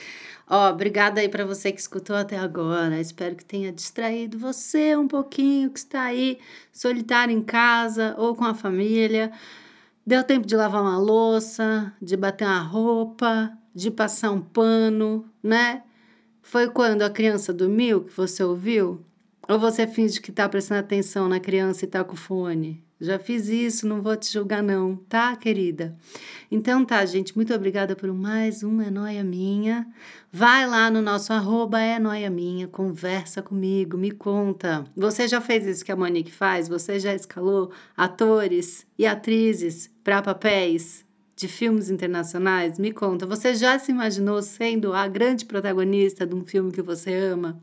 Ó, 0.47 0.70
obrigada 0.70 1.20
aí 1.20 1.28
para 1.28 1.43
você 1.43 1.72
que 1.72 1.82
escutou 1.82 2.15
até 2.15 2.38
agora. 2.38 3.01
Espero 3.01 3.36
que 3.36 3.43
tenha 3.43 3.72
distraído 3.72 4.38
você 4.38 4.95
um 4.95 5.07
pouquinho, 5.07 5.72
que 5.72 5.80
está 5.80 6.03
aí 6.03 6.38
solitário 6.72 7.36
em 7.36 7.41
casa 7.41 8.13
ou 8.18 8.36
com 8.36 8.45
a 8.45 8.53
família. 8.53 9.32
Deu 10.05 10.24
tempo 10.24 10.45
de 10.45 10.55
lavar 10.55 10.84
uma 10.84 10.99
louça, 10.99 11.91
de 11.99 12.15
bater 12.15 12.45
uma 12.45 12.61
roupa, 12.61 13.51
de 13.74 13.89
passar 13.89 14.32
um 14.32 14.39
pano, 14.39 15.28
né? 15.41 15.82
Foi 16.43 16.70
quando 16.70 17.01
a 17.01 17.09
criança 17.09 17.51
dormiu 17.51 18.05
que 18.05 18.15
você 18.15 18.43
ouviu? 18.43 19.03
Ou 19.50 19.58
você 19.58 19.88
finge 19.88 20.20
que 20.20 20.32
tá 20.32 20.48
prestando 20.50 20.82
atenção 20.82 21.30
na 21.30 21.39
criança 21.39 21.86
e 21.86 21.88
tá 21.88 22.04
com 22.04 22.16
fone? 22.16 22.84
Já 23.00 23.20
fiz 23.20 23.48
isso, 23.48 23.88
não 23.88 24.02
vou 24.02 24.18
te 24.18 24.34
julgar 24.34 24.64
não, 24.64 24.95
tá, 24.95 25.36
querida? 25.36 25.95
Então 26.50 26.84
tá, 26.84 27.06
gente, 27.06 27.36
muito 27.36 27.54
obrigada 27.54 27.95
por 27.95 28.12
mais 28.12 28.64
uma 28.64 28.86
É 28.88 28.89
Noia 28.89 29.24
Minha. 29.24 29.88
Vai 30.32 30.68
lá 30.68 30.89
no 30.89 31.02
nosso 31.02 31.32
arroba 31.32 31.80
É 31.80 32.00
Noia 32.00 32.30
Minha, 32.30 32.68
conversa 32.68 33.41
comigo, 33.41 33.98
me 33.98 34.12
conta. 34.12 34.84
Você 34.95 35.28
já 35.28 35.39
fez 35.39 35.66
isso 35.66 35.86
que 35.86 35.91
a 35.91 35.95
Monique 35.95 36.32
faz? 36.32 36.68
Você 36.68 37.00
já 37.00 37.14
escalou 37.14 37.72
atores 37.95 38.86
e 38.98 39.06
atrizes 39.06 39.89
para 40.04 40.22
papéis? 40.22 41.06
de 41.38 41.48
filmes 41.48 41.91
internacionais? 41.91 42.80
Me 42.80 42.91
conta, 42.91 43.28
você 43.28 43.54
já 43.54 43.78
se 43.78 43.91
imaginou 43.91 44.41
sendo 44.41 44.91
a 44.91 45.08
grande 45.08 45.45
protagonista 45.45 46.26
de 46.26 46.34
um 46.34 46.43
filme 46.43 46.72
que 46.72 46.82
você 46.82 47.14
ama? 47.14 47.62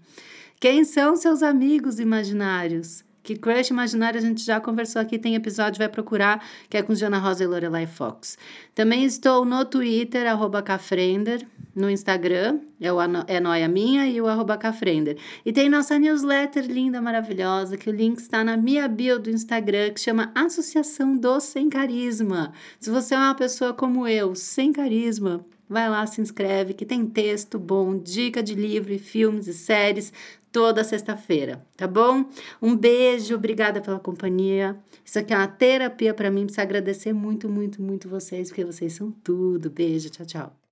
Quem 0.61 0.85
são 0.85 1.17
seus 1.17 1.43
amigos 1.43 1.99
imaginários? 2.01 3.05
Que 3.25 3.37
crush 3.37 3.71
imaginário 3.71 4.19
a 4.19 4.23
gente 4.23 4.45
já 4.45 4.61
conversou 4.61 5.01
aqui, 5.01 5.19
tem 5.19 5.35
episódio, 5.35 5.79
vai 5.79 5.89
procurar, 5.89 6.45
que 6.69 6.77
é 6.77 6.83
com 6.83 6.95
Jana 6.95 7.19
Rosa 7.19 7.43
e 7.43 7.47
Lorelai 7.47 7.87
Fox. 7.87 8.37
Também 8.75 9.03
estou 9.05 9.47
no 9.47 9.65
Twitter, 9.65 10.27
arroba 10.27 10.61
Cafrender, 10.63 11.47
no 11.75 11.91
Instagram, 11.91 12.61
é, 12.79 12.93
o, 12.93 12.99
é 13.27 13.41
Noia 13.41 13.67
Minha 13.67 14.07
e 14.07 14.21
o 14.21 14.27
arroba 14.27 14.59
Cafrender. 14.59 15.17
E 15.45 15.55
tem 15.55 15.71
nossa 15.71 15.99
newsletter 15.99 16.67
linda, 16.67 17.01
maravilhosa, 17.01 17.79
que 17.79 17.89
o 17.89 17.93
link 17.93 18.19
está 18.19 18.45
na 18.45 18.59
minha 18.59 18.87
bio 18.87 19.19
do 19.19 19.31
Instagram, 19.31 19.91
que 19.93 20.01
chama 20.01 20.31
Associação 20.35 21.17
do 21.17 21.41
Sem 21.41 21.71
Carisma. 21.71 22.53
Se 22.79 22.91
você 22.91 23.15
é 23.15 23.19
uma 23.19 23.35
pessoa 23.35 23.73
como 23.73 24.07
eu, 24.07 24.35
sem 24.35 24.71
carisma, 24.71 25.45
Vai 25.67 25.89
lá, 25.89 26.07
se 26.07 26.21
inscreve, 26.21 26.75
que 26.75 26.85
tem 26.85 27.07
texto 27.07 27.59
bom, 27.59 27.97
dica 27.97 28.43
de 28.43 28.55
livro, 28.55 28.97
filmes 28.99 29.47
e 29.47 29.55
séries 29.55 30.13
toda 30.55 30.85
sexta-feira, 30.85 31.67
tá 31.77 31.85
bom? 31.89 32.25
Um 32.63 32.77
beijo, 32.77 33.35
obrigada 33.35 33.81
pela 33.81 33.99
companhia. 33.99 34.79
Isso 35.05 35.19
aqui 35.19 35.35
é 35.35 35.37
uma 35.37 35.49
terapia 35.49 36.15
para 36.15 36.31
mim, 36.31 36.45
preciso 36.45 36.61
agradecer 36.61 37.13
muito, 37.13 37.49
muito, 37.49 37.83
muito 37.83 38.09
vocês, 38.09 38.51
porque 38.51 38.65
vocês 38.65 38.93
são 38.93 39.11
tudo. 39.11 39.69
Beijo, 39.69 40.09
tchau, 40.11 40.25
tchau. 40.25 40.64